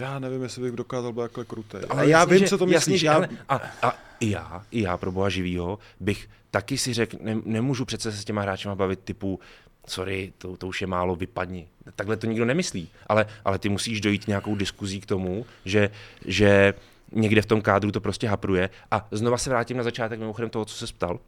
Já 0.00 0.18
nevím, 0.18 0.42
jestli 0.42 0.62
bych 0.62 0.72
dokázal 0.72 1.12
být 1.12 1.20
takhle 1.22 1.44
krutý. 1.44 1.76
Ale, 1.76 1.86
Ale 1.88 2.08
já 2.08 2.24
vím, 2.24 2.38
že- 2.38 2.48
co 2.48 2.58
to 2.58 2.66
myslíš. 2.66 3.00
že, 3.00 3.06
Já, 3.06 3.14
ale, 3.14 3.28
a, 3.48 3.60
a 3.82 3.92
i 4.20 4.30
já, 4.30 4.62
i 4.70 4.82
já 4.82 4.96
pro 4.96 5.12
boha 5.12 5.28
živýho, 5.28 5.78
bych 6.00 6.28
taky 6.50 6.78
si 6.78 6.92
řekl, 6.94 7.16
ne, 7.20 7.36
nemůžu 7.44 7.84
přece 7.84 8.12
se 8.12 8.18
s 8.18 8.24
těma 8.24 8.42
hráčema 8.42 8.74
bavit 8.74 9.00
typu, 9.00 9.40
sorry, 9.86 10.32
to, 10.38 10.56
to 10.56 10.66
už 10.66 10.80
je 10.80 10.86
málo, 10.86 11.16
vypadni. 11.16 11.68
Takhle 11.96 12.16
to 12.16 12.26
nikdo 12.26 12.44
nemyslí, 12.44 12.88
ale, 13.06 13.26
ale 13.44 13.58
ty 13.58 13.68
musíš 13.68 14.00
dojít 14.00 14.28
nějakou 14.28 14.54
diskuzí 14.54 15.00
k 15.00 15.06
tomu, 15.06 15.46
že, 15.64 15.90
že 16.24 16.74
někde 17.12 17.42
v 17.42 17.46
tom 17.46 17.62
kádru 17.62 17.92
to 17.92 18.00
prostě 18.00 18.28
hapruje. 18.28 18.70
A 18.90 19.08
znova 19.10 19.38
se 19.38 19.50
vrátím 19.50 19.76
na 19.76 19.82
začátek 19.82 20.20
mimochodem 20.20 20.50
toho, 20.50 20.64
co 20.64 20.86
se 20.86 20.92
ptal. 20.92 21.20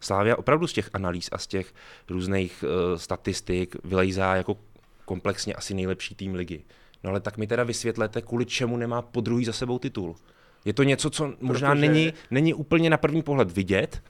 Slávia 0.00 0.36
opravdu 0.36 0.66
z 0.66 0.72
těch 0.72 0.90
analýz 0.92 1.28
a 1.32 1.38
z 1.38 1.46
těch 1.46 1.74
různých 2.08 2.64
uh, 2.64 2.98
statistik 2.98 3.76
vylejzá 3.84 4.36
jako 4.36 4.56
komplexně 5.04 5.54
asi 5.54 5.74
nejlepší 5.74 6.14
tým 6.14 6.34
ligy. 6.34 6.62
No 7.04 7.10
ale 7.10 7.20
tak 7.20 7.36
mi 7.36 7.46
teda 7.46 7.64
vysvětlete, 7.64 8.22
kvůli 8.22 8.46
čemu 8.46 8.76
nemá 8.76 9.02
po 9.02 9.20
druhý 9.20 9.44
za 9.44 9.52
sebou 9.52 9.78
titul. 9.78 10.16
Je 10.64 10.72
to 10.72 10.82
něco, 10.82 11.10
co 11.10 11.34
možná 11.40 11.70
Protože- 11.70 11.80
není, 11.80 12.12
není 12.30 12.54
úplně 12.54 12.90
na 12.90 12.96
první 12.96 13.22
pohled 13.22 13.50
vidět 13.50 14.02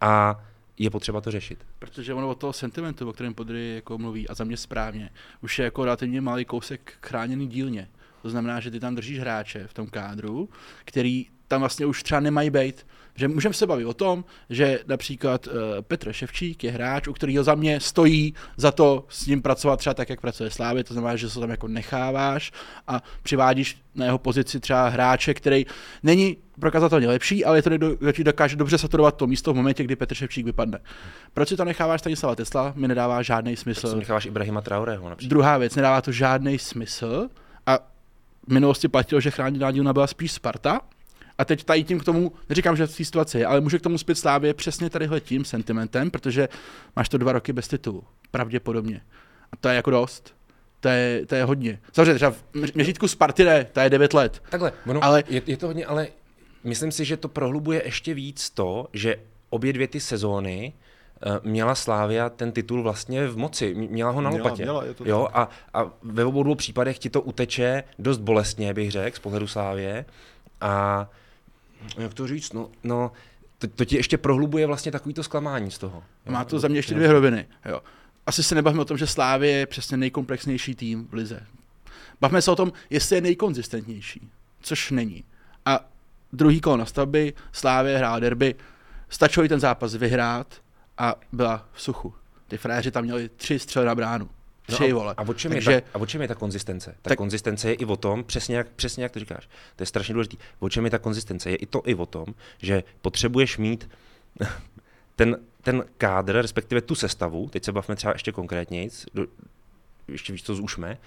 a 0.00 0.44
je 0.78 0.90
potřeba 0.90 1.20
to 1.20 1.30
řešit. 1.30 1.58
Protože 1.78 2.14
ono 2.14 2.28
od 2.28 2.38
toho 2.38 2.52
sentimentu, 2.52 3.08
o 3.08 3.12
kterém 3.12 3.34
Podry 3.34 3.74
jako 3.74 3.98
mluví, 3.98 4.28
a 4.28 4.34
za 4.34 4.44
mě 4.44 4.56
správně, 4.56 5.10
už 5.42 5.58
je 5.58 5.64
jako 5.64 5.84
relativně 5.84 6.20
malý 6.20 6.44
kousek 6.44 6.92
chráněný 7.02 7.46
dílně. 7.48 7.88
To 8.22 8.30
znamená, 8.30 8.60
že 8.60 8.70
ty 8.70 8.80
tam 8.80 8.94
držíš 8.94 9.18
hráče 9.20 9.66
v 9.66 9.74
tom 9.74 9.86
kádru, 9.86 10.48
který 10.84 11.26
tam 11.48 11.60
vlastně 11.60 11.86
už 11.86 12.02
třeba 12.02 12.20
nemají 12.20 12.50
být. 12.50 12.86
Že 13.16 13.28
můžeme 13.28 13.54
se 13.54 13.66
bavit 13.66 13.84
o 13.84 13.94
tom, 13.94 14.24
že 14.50 14.80
například 14.86 15.46
uh, 15.46 15.52
Petr 15.80 16.12
Ševčík 16.12 16.64
je 16.64 16.70
hráč, 16.70 17.08
u 17.08 17.12
kterého 17.12 17.44
za 17.44 17.54
mě 17.54 17.80
stojí 17.80 18.34
za 18.56 18.72
to 18.72 19.06
s 19.08 19.26
ním 19.26 19.42
pracovat 19.42 19.76
třeba 19.76 19.94
tak, 19.94 20.08
jak 20.10 20.20
pracuje 20.20 20.50
Slávě, 20.50 20.84
to 20.84 20.94
znamená, 20.94 21.16
že 21.16 21.30
se 21.30 21.40
tam 21.40 21.50
jako 21.50 21.68
necháváš 21.68 22.52
a 22.88 23.02
přivádíš 23.22 23.78
na 23.94 24.04
jeho 24.04 24.18
pozici 24.18 24.60
třeba 24.60 24.88
hráče, 24.88 25.34
který 25.34 25.66
není 26.02 26.36
prokazatelně 26.60 27.08
lepší, 27.08 27.44
ale 27.44 27.58
je 27.58 27.62
to 27.62 27.70
někdo, 27.70 27.96
kdo 27.96 28.12
ti 28.12 28.24
dokáže 28.24 28.56
dobře 28.56 28.78
saturovat 28.78 29.16
to 29.16 29.26
místo 29.26 29.52
v 29.52 29.56
momentě, 29.56 29.84
kdy 29.84 29.96
Petr 29.96 30.14
Ševčík 30.14 30.46
vypadne. 30.46 30.78
Proč 31.34 31.48
si 31.48 31.56
to 31.56 31.64
necháváš 31.64 32.00
Stanislava 32.00 32.34
Tesla? 32.34 32.72
Mi 32.76 32.88
nedává 32.88 33.22
žádný 33.22 33.56
smysl. 33.56 33.96
necháváš 33.96 34.26
Ibrahima 34.26 34.60
Traoreho 34.60 35.08
například. 35.10 35.30
Druhá 35.30 35.58
věc, 35.58 35.76
nedává 35.76 36.00
to 36.00 36.12
žádný 36.12 36.58
smysl 36.58 37.28
a 37.66 37.78
v 38.48 38.52
minulosti 38.52 38.88
platilo, 38.88 39.20
že 39.20 39.30
chráněná 39.30 39.70
dílna 39.70 39.92
byla 39.92 40.06
spíš 40.06 40.32
Sparta, 40.32 40.80
a 41.38 41.44
teď 41.44 41.64
tady 41.64 41.84
tím 41.84 42.00
k 42.00 42.04
tomu, 42.04 42.32
neříkám, 42.48 42.76
že 42.76 42.86
v 42.86 42.96
té 42.96 43.04
situaci 43.04 43.38
je, 43.38 43.46
ale 43.46 43.60
může 43.60 43.78
k 43.78 43.82
tomu 43.82 43.98
zpět 43.98 44.14
Slávě 44.14 44.54
přesně 44.54 44.90
tadyhle 44.90 45.20
tím 45.20 45.44
sentimentem, 45.44 46.10
protože 46.10 46.48
máš 46.96 47.08
to 47.08 47.18
dva 47.18 47.32
roky 47.32 47.52
bez 47.52 47.68
titulu, 47.68 48.04
pravděpodobně. 48.30 49.00
A 49.52 49.56
to 49.56 49.68
je 49.68 49.74
jako 49.74 49.90
dost. 49.90 50.34
To 50.80 50.88
je, 50.88 51.26
to 51.26 51.34
je 51.34 51.44
hodně. 51.44 51.80
Samozřejmě 51.92 52.14
třeba 52.14 52.30
v 52.30 52.44
měř- 52.54 52.72
měřítku 52.74 53.08
Sparty 53.08 53.44
ne, 53.44 53.64
to 53.64 53.80
je 53.80 53.90
9 53.90 54.14
let. 54.14 54.42
Takhle, 54.50 54.72
ono, 54.86 55.04
Ale- 55.04 55.24
je, 55.28 55.42
je 55.46 55.56
to 55.56 55.66
hodně, 55.66 55.86
ale 55.86 56.08
myslím 56.64 56.92
si, 56.92 57.04
že 57.04 57.16
to 57.16 57.28
prohlubuje 57.28 57.82
ještě 57.84 58.14
víc 58.14 58.50
to, 58.50 58.86
že 58.92 59.16
obě 59.50 59.72
dvě 59.72 59.88
ty 59.88 60.00
sezóny 60.00 60.72
eh, 61.26 61.40
měla 61.42 61.74
Slávia 61.74 62.30
ten 62.30 62.52
titul 62.52 62.82
vlastně 62.82 63.26
v 63.26 63.36
moci, 63.36 63.74
měla 63.74 64.10
ho 64.10 64.20
na 64.20 64.30
Měla, 64.30 64.44
lopatě. 64.44 64.62
měla, 64.62 64.84
je 64.84 64.94
to 64.94 65.04
jo, 65.08 65.28
a, 65.32 65.48
a 65.74 65.90
ve 66.02 66.24
obou 66.24 66.42
dvou 66.42 66.54
případech 66.54 66.98
ti 66.98 67.10
to 67.10 67.20
uteče 67.22 67.84
dost 67.98 68.18
bolestně, 68.18 68.74
bych 68.74 68.90
řekl, 68.90 69.16
z 69.16 69.20
pohledu 69.20 69.46
Slávie. 69.46 70.04
A 70.60 71.08
jak 71.98 72.14
to 72.14 72.26
říct, 72.26 72.52
no, 72.52 72.70
no 72.84 73.12
to, 73.58 73.68
to 73.68 73.84
ti 73.84 73.96
ještě 73.96 74.18
prohlubuje 74.18 74.66
vlastně 74.66 74.92
takovýto 74.92 75.22
zklamání 75.22 75.70
z 75.70 75.78
toho. 75.78 76.02
jo. 76.26 76.32
Má 76.32 76.44
to 76.44 76.58
za 76.58 76.68
mě 76.68 76.78
ještě 76.78 76.94
dvě 76.94 77.12
roviny. 77.12 77.46
Jo. 77.64 77.82
Asi 78.26 78.42
se 78.42 78.54
nebavíme 78.54 78.82
o 78.82 78.84
tom, 78.84 78.98
že 78.98 79.06
Slávě 79.06 79.50
je 79.50 79.66
přesně 79.66 79.96
nejkomplexnější 79.96 80.74
tým 80.74 81.08
v 81.08 81.14
lize. 81.14 81.46
Bavme 82.20 82.42
se 82.42 82.50
o 82.50 82.56
tom, 82.56 82.72
jestli 82.90 83.16
je 83.16 83.20
nejkonzistentnější, 83.20 84.28
což 84.60 84.90
není. 84.90 85.24
A 85.66 85.80
druhý 86.32 86.60
kolo 86.60 86.76
na 86.76 86.86
stavby, 86.86 87.32
Slávě 87.52 87.98
hrál 87.98 88.20
derby, 88.20 88.54
stačilo 89.08 89.42
jí 89.42 89.48
ten 89.48 89.60
zápas 89.60 89.94
vyhrát 89.94 90.54
a 90.98 91.14
byla 91.32 91.68
v 91.72 91.82
suchu. 91.82 92.14
Ty 92.48 92.58
frajeři 92.58 92.90
tam 92.90 93.04
měli 93.04 93.28
tři 93.28 93.58
střely 93.58 93.86
na 93.86 93.94
bránu. 93.94 94.30
Tři, 94.66 94.88
No 94.92 94.98
vole. 94.98 95.14
a, 95.16 95.22
a, 95.22 95.28
o 95.28 95.34
čem 95.34 95.52
Takže 95.52 95.70
je 95.72 95.80
ta, 95.80 95.88
a 95.94 95.98
o 95.98 96.06
čem 96.06 96.22
je 96.22 96.28
ta 96.28 96.34
konzistence? 96.34 96.94
Ta 97.02 97.08
Tak- 97.10 97.18
konzistence 97.18 97.68
je 97.68 97.74
i 97.74 97.84
o 97.84 97.96
tom, 97.96 98.24
přesně 98.24 98.56
jak, 98.56 98.68
přesně 98.68 99.02
jak 99.02 99.12
to 99.12 99.18
říkáš, 99.18 99.48
to 99.76 99.82
je 99.82 99.86
strašně 99.86 100.14
důležité. 100.14 100.36
O 100.58 100.68
čem 100.68 100.84
je 100.84 100.90
ta 100.90 100.98
konzistence? 100.98 101.50
Je 101.50 101.56
i 101.56 101.66
to 101.66 101.82
i 101.84 101.94
o 101.94 102.06
tom, 102.06 102.26
že 102.58 102.82
potřebuješ 103.02 103.58
mít 103.58 103.90
ten, 105.16 105.36
ten 105.62 105.84
kádr, 105.98 106.36
respektive 106.36 106.80
tu 106.80 106.94
sestavu, 106.94 107.48
teď 107.48 107.64
se 107.64 107.72
bavíme 107.72 107.96
třeba 107.96 108.12
ještě 108.12 108.32
konkrétněji, 108.32 108.90
ještě 110.08 110.32
víc 110.32 110.42
to 110.42 110.54
zúžme, 110.54 110.98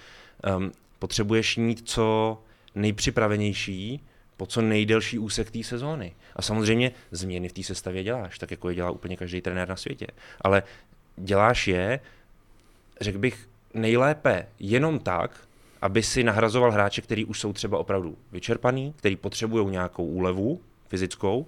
um, 0.57 0.71
potřebuješ 0.99 1.57
mít 1.57 1.89
co 1.89 2.37
nejpřipravenější 2.75 4.05
po 4.37 4.45
co 4.45 4.61
nejdelší 4.61 5.19
úsek 5.19 5.51
té 5.51 5.63
sezóny. 5.63 6.15
A 6.35 6.41
samozřejmě 6.41 6.91
změny 7.11 7.49
v 7.49 7.53
té 7.53 7.63
sestavě 7.63 8.03
děláš, 8.03 8.39
tak 8.39 8.51
jako 8.51 8.69
je 8.69 8.75
dělá 8.75 8.91
úplně 8.91 9.17
každý 9.17 9.41
trenér 9.41 9.69
na 9.69 9.75
světě. 9.75 10.07
Ale 10.41 10.63
děláš 11.15 11.67
je, 11.67 11.99
řekl 13.01 13.19
bych, 13.19 13.49
nejlépe 13.73 14.47
jenom 14.59 14.99
tak, 14.99 15.47
aby 15.81 16.03
si 16.03 16.23
nahrazoval 16.23 16.71
hráče, 16.71 17.01
který 17.01 17.25
už 17.25 17.39
jsou 17.39 17.53
třeba 17.53 17.77
opravdu 17.77 18.17
vyčerpaný, 18.31 18.93
který 18.95 19.15
potřebují 19.15 19.69
nějakou 19.69 20.05
úlevu 20.05 20.61
fyzickou, 20.87 21.45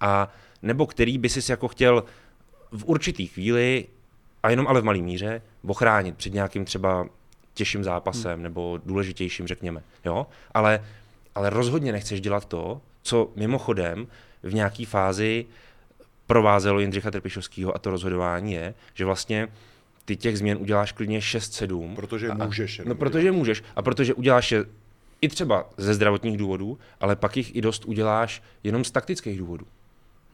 a 0.00 0.32
nebo 0.62 0.86
který 0.86 1.18
by 1.18 1.28
si 1.28 1.52
jako 1.52 1.68
chtěl 1.68 2.04
v 2.70 2.84
určitý 2.84 3.26
chvíli, 3.26 3.86
a 4.42 4.50
jenom 4.50 4.66
ale 4.66 4.80
v 4.80 4.84
malý 4.84 5.02
míře, 5.02 5.42
ochránit 5.66 6.16
před 6.16 6.34
nějakým 6.34 6.64
třeba 6.64 7.06
těžším 7.54 7.84
zápasem 7.84 8.32
hmm. 8.32 8.42
nebo 8.42 8.80
důležitějším, 8.84 9.46
řekněme. 9.46 9.82
Jo? 10.04 10.26
Ale, 10.54 10.84
ale 11.34 11.50
rozhodně 11.50 11.92
nechceš 11.92 12.20
dělat 12.20 12.44
to, 12.44 12.80
co 13.02 13.30
mimochodem 13.36 14.06
v 14.42 14.54
nějaké 14.54 14.86
fázi 14.86 15.46
provázelo 16.26 16.80
Jindřicha 16.80 17.10
Trpišovského 17.10 17.74
a 17.74 17.78
to 17.78 17.90
rozhodování 17.90 18.52
je, 18.52 18.74
že 18.94 19.04
vlastně 19.04 19.48
ty 20.08 20.16
těch 20.16 20.38
změn 20.38 20.58
uděláš 20.60 20.92
klidně 20.92 21.20
6-7. 21.20 21.94
Protože 21.94 22.28
A- 22.28 22.46
můžeš 22.46 22.78
jenom 22.78 22.88
No, 22.88 22.94
protože 22.94 23.32
můžeš. 23.32 23.62
A 23.76 23.82
protože 23.82 24.14
uděláš 24.14 24.52
je 24.52 24.64
i 25.20 25.28
třeba 25.28 25.70
ze 25.76 25.94
zdravotních 25.94 26.36
důvodů, 26.36 26.78
ale 27.00 27.16
pak 27.16 27.36
jich 27.36 27.56
i 27.56 27.60
dost 27.60 27.84
uděláš 27.84 28.42
jenom 28.64 28.84
z 28.84 28.90
taktických 28.90 29.38
důvodů. 29.38 29.66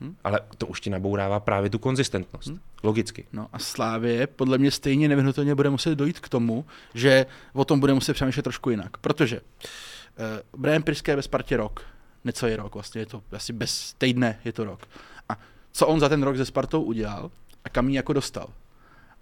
Hm? 0.00 0.16
Ale 0.24 0.40
to 0.58 0.66
už 0.66 0.80
ti 0.80 0.90
nabourává 0.90 1.40
právě 1.40 1.70
tu 1.70 1.78
konzistentnost. 1.78 2.48
Hm? 2.48 2.58
Logicky. 2.82 3.26
No 3.32 3.48
a 3.52 3.58
Slávě 3.58 4.26
podle 4.26 4.58
mě 4.58 4.70
stejně 4.70 5.08
nevyhnutelně 5.08 5.54
bude 5.54 5.70
muset 5.70 5.94
dojít 5.94 6.20
k 6.20 6.28
tomu, 6.28 6.64
že 6.94 7.26
o 7.52 7.64
tom 7.64 7.80
bude 7.80 7.94
muset 7.94 8.14
přemýšlet 8.14 8.42
trošku 8.42 8.70
jinak. 8.70 8.96
Protože 8.96 9.40
uh, 9.40 10.60
Brian 10.60 10.82
Priske 10.82 11.12
je 11.12 11.16
ve 11.16 11.22
Spartě 11.22 11.56
rok, 11.56 11.86
necelý 12.24 12.56
rok, 12.56 12.74
vlastně 12.74 13.00
je 13.00 13.06
to 13.06 13.22
asi 13.32 13.52
bez 13.52 13.94
týdne 13.98 14.38
je 14.44 14.52
to 14.52 14.64
rok. 14.64 14.86
A 15.28 15.38
co 15.72 15.86
on 15.86 16.00
za 16.00 16.08
ten 16.08 16.22
rok 16.22 16.36
se 16.36 16.44
Spartou 16.44 16.82
udělal 16.82 17.30
a 17.64 17.68
kam 17.68 17.88
ji 17.88 17.96
jako 17.96 18.12
dostal. 18.12 18.48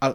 A 0.00 0.14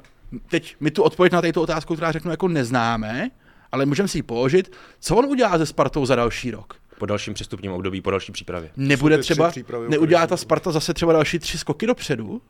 teď 0.49 0.75
my 0.79 0.91
tu 0.91 1.03
odpověď 1.03 1.33
na 1.33 1.41
této 1.41 1.61
otázku, 1.61 1.95
která 1.95 2.11
řeknu, 2.11 2.31
jako 2.31 2.47
neznáme, 2.47 3.29
ale 3.71 3.85
můžeme 3.85 4.07
si 4.07 4.17
ji 4.17 4.23
položit, 4.23 4.71
co 4.99 5.15
on 5.15 5.25
udělá 5.25 5.57
se 5.57 5.65
Spartou 5.65 6.05
za 6.05 6.15
další 6.15 6.51
rok. 6.51 6.73
Po 6.99 7.05
dalším 7.05 7.33
přestupním 7.33 7.71
období, 7.71 8.01
po 8.01 8.11
další 8.11 8.31
přípravě. 8.31 8.69
Nebude 8.77 9.17
třeba, 9.17 9.51
neudělá 9.87 10.27
ta 10.27 10.37
Sparta 10.37 10.71
zase 10.71 10.93
třeba 10.93 11.13
další 11.13 11.39
tři 11.39 11.57
skoky 11.57 11.87
dopředu? 11.87 12.41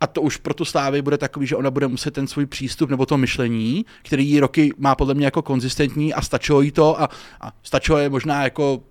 A 0.00 0.06
to 0.06 0.22
už 0.22 0.36
pro 0.36 0.54
tu 0.54 0.64
Slávy 0.64 1.02
bude 1.02 1.18
takový, 1.18 1.46
že 1.46 1.56
ona 1.56 1.70
bude 1.70 1.88
muset 1.88 2.10
ten 2.10 2.26
svůj 2.26 2.46
přístup 2.46 2.90
nebo 2.90 3.06
to 3.06 3.16
myšlení, 3.16 3.86
který 4.02 4.28
jí 4.28 4.40
roky 4.40 4.72
má 4.78 4.94
podle 4.94 5.14
mě 5.14 5.24
jako 5.24 5.42
konzistentní 5.42 6.14
a 6.14 6.22
stačilo 6.22 6.60
jí 6.60 6.70
to 6.70 7.00
a, 7.00 7.08
a 7.40 7.52
stačilo 7.62 7.98
je 7.98 8.08
možná 8.08 8.44
jako 8.44 8.74
uh, 8.74 8.82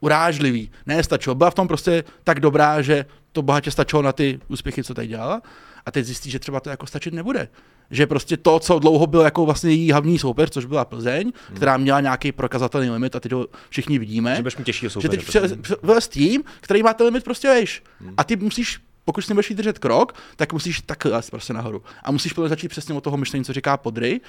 urážlivý. 0.00 0.70
Ne, 0.86 1.02
stačilo. 1.02 1.34
Byla 1.34 1.50
v 1.50 1.54
tom 1.54 1.68
prostě 1.68 2.04
tak 2.24 2.40
dobrá, 2.40 2.82
že 2.82 3.06
to 3.32 3.42
bohatě 3.42 3.70
stačilo 3.70 4.02
na 4.02 4.12
ty 4.12 4.40
úspěchy, 4.48 4.84
co 4.84 4.94
tady 4.94 5.06
dělala. 5.06 5.42
A 5.88 5.90
teď 5.90 6.04
zjistí, 6.04 6.30
že 6.30 6.38
třeba 6.38 6.60
to 6.60 6.70
jako 6.70 6.86
stačit 6.86 7.14
nebude. 7.14 7.48
Že 7.90 8.06
prostě 8.06 8.36
to, 8.36 8.58
co 8.58 8.78
dlouho 8.78 9.06
byl 9.06 9.20
jako 9.20 9.44
vlastně 9.44 9.70
její 9.70 9.92
hlavní 9.92 10.18
soupeř, 10.18 10.50
což 10.50 10.64
byla 10.64 10.84
Plzeň, 10.84 11.22
hmm. 11.22 11.56
která 11.56 11.76
měla 11.76 12.00
nějaký 12.00 12.32
prokazatelný 12.32 12.90
limit 12.90 13.16
a 13.16 13.20
teď 13.20 13.32
ho 13.32 13.46
všichni 13.68 13.98
vidíme. 13.98 14.36
Že 14.36 14.42
budeš 14.42 14.56
mít 14.56 14.64
těžšího 14.64 14.88
Že 14.88 14.92
soupeře. 14.92 15.08
teď 15.08 15.22
prostě. 15.22 15.40
přes- 15.84 16.08
tým, 16.08 16.44
který 16.60 16.82
má 16.82 16.94
ten 16.94 17.04
limit 17.04 17.24
prostě 17.24 17.48
vejš. 17.48 17.82
A 18.16 18.24
ty 18.24 18.36
musíš, 18.36 18.80
pokud 19.04 19.22
si 19.22 19.30
nebudeš 19.30 19.50
jí 19.50 19.56
držet 19.56 19.78
krok, 19.78 20.12
tak 20.36 20.52
musíš 20.52 20.80
takhle 20.80 21.22
prostě 21.30 21.52
nahoru. 21.52 21.82
A 22.02 22.10
musíš 22.10 22.32
podle 22.32 22.48
začít 22.48 22.68
přesně 22.68 22.94
od 22.94 23.04
toho 23.04 23.16
myšlení, 23.16 23.44
co 23.44 23.52
říká 23.52 23.76
Podry. 23.76 24.20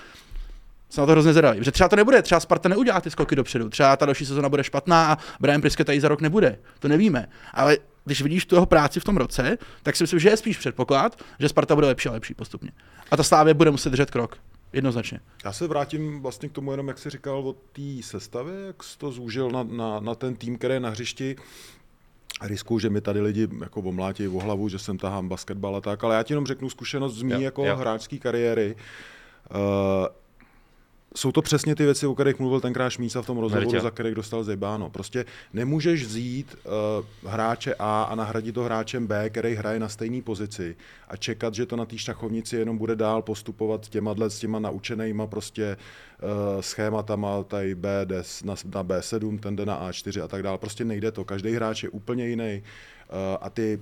Jsem 0.89 1.01
na 1.01 1.05
to 1.05 1.11
hrozně 1.11 1.33
zvědavý. 1.33 1.63
Že 1.63 1.71
třeba 1.71 1.89
to 1.89 1.95
nebude, 1.95 2.21
třeba 2.21 2.39
Sparta 2.39 2.69
neudělá 2.69 3.01
ty 3.01 3.11
skoky 3.11 3.35
dopředu, 3.35 3.69
třeba 3.69 3.97
ta 3.97 4.05
další 4.05 4.25
sezona 4.25 4.49
bude 4.49 4.63
špatná 4.63 5.11
a 5.11 5.17
Brian 5.39 5.61
Priske 5.61 5.83
tady 5.83 6.01
za 6.01 6.07
rok 6.07 6.21
nebude. 6.21 6.59
To 6.79 6.87
nevíme. 6.87 7.29
Ale 7.53 7.77
když 8.05 8.21
vidíš 8.21 8.45
tu 8.45 8.55
jeho 8.55 8.65
práci 8.65 8.99
v 8.99 9.03
tom 9.03 9.17
roce, 9.17 9.57
tak 9.83 9.95
si 9.95 10.03
myslím, 10.03 10.19
že 10.19 10.29
je 10.29 10.37
spíš 10.37 10.57
předpoklad, 10.57 11.23
že 11.39 11.49
Sparta 11.49 11.75
bude 11.75 11.87
lepší 11.87 12.09
a 12.09 12.11
lepší 12.11 12.33
postupně. 12.33 12.71
A 13.11 13.17
ta 13.17 13.23
Slávě 13.23 13.53
bude 13.53 13.71
muset 13.71 13.89
držet 13.89 14.11
krok. 14.11 14.37
Jednoznačně. 14.73 15.19
Já 15.45 15.53
se 15.53 15.67
vrátím 15.67 16.21
vlastně 16.21 16.49
k 16.49 16.51
tomu 16.51 16.71
jenom, 16.71 16.87
jak 16.87 16.97
jsi 16.97 17.09
říkal 17.09 17.47
o 17.47 17.53
té 17.53 18.03
sestavě, 18.03 18.53
jak 18.67 18.83
jsi 18.83 18.97
to 18.97 19.11
zúžil 19.11 19.51
na, 19.51 19.63
na, 19.63 19.99
na 19.99 20.15
ten 20.15 20.35
tým, 20.35 20.57
který 20.57 20.73
je 20.73 20.79
na 20.79 20.89
hřišti. 20.89 21.35
Riskuju, 22.41 22.79
že 22.79 22.89
mi 22.89 23.01
tady 23.01 23.21
lidi 23.21 23.47
jako 23.61 23.81
omlátí 23.81 24.27
o 24.27 24.39
hlavu, 24.39 24.69
že 24.69 24.79
jsem 24.79 24.97
tahám 24.97 25.29
basketbal 25.29 25.75
a 25.75 25.81
tak, 25.81 26.03
ale 26.03 26.15
já 26.15 26.23
ti 26.23 26.33
jenom 26.33 26.45
řeknu 26.45 26.69
zkušenost 26.69 27.15
z 27.15 27.21
mý 27.21 27.31
Jo, 27.31 27.39
jako 27.39 27.65
jo. 27.65 27.75
hráčské 27.75 28.17
kariéry. 28.17 28.75
Uh, 29.51 29.57
jsou 31.15 31.31
to 31.31 31.41
přesně 31.41 31.75
ty 31.75 31.85
věci, 31.85 32.07
o 32.07 32.13
kterých 32.13 32.39
mluvil 32.39 32.61
tenkrát 32.61 32.89
Šmíca 32.89 33.21
v 33.21 33.25
tom 33.25 33.37
rozhovoru, 33.37 33.71
Merťa. 33.71 33.83
za 33.83 33.91
kterých 33.91 34.15
dostal 34.15 34.43
Zejbáno. 34.43 34.89
Prostě 34.89 35.25
nemůžeš 35.53 36.05
vzít 36.05 36.55
uh, 37.23 37.31
hráče 37.31 37.75
A 37.79 38.03
a 38.03 38.15
nahradit 38.15 38.55
to 38.55 38.63
hráčem 38.63 39.07
B, 39.07 39.29
který 39.29 39.55
hraje 39.55 39.79
na 39.79 39.89
stejné 39.89 40.21
pozici 40.21 40.75
a 41.07 41.17
čekat, 41.17 41.53
že 41.53 41.65
to 41.65 41.75
na 41.75 41.85
té 41.85 41.97
šachovnici 41.97 42.55
jenom 42.55 42.77
bude 42.77 42.95
dál 42.95 43.21
postupovat 43.21 43.89
těma, 43.89 44.15
s 44.27 44.39
těma 44.39 44.59
naučenýma 44.59 45.27
prostě 45.27 45.77
uh, 46.21 46.61
schématama, 46.61 47.43
tady 47.43 47.75
B 47.75 48.05
jde 48.05 48.23
na, 48.43 48.55
na 48.73 48.83
B7, 48.83 49.39
ten 49.39 49.55
jde 49.55 49.65
na 49.65 49.89
A4 49.89 50.23
a 50.23 50.27
tak 50.27 50.43
dále. 50.43 50.57
Prostě 50.57 50.85
nejde 50.85 51.11
to. 51.11 51.25
Každý 51.25 51.51
hráč 51.51 51.83
je 51.83 51.89
úplně 51.89 52.27
jiný 52.27 52.63
uh, 53.09 53.37
a 53.41 53.49
ty 53.49 53.79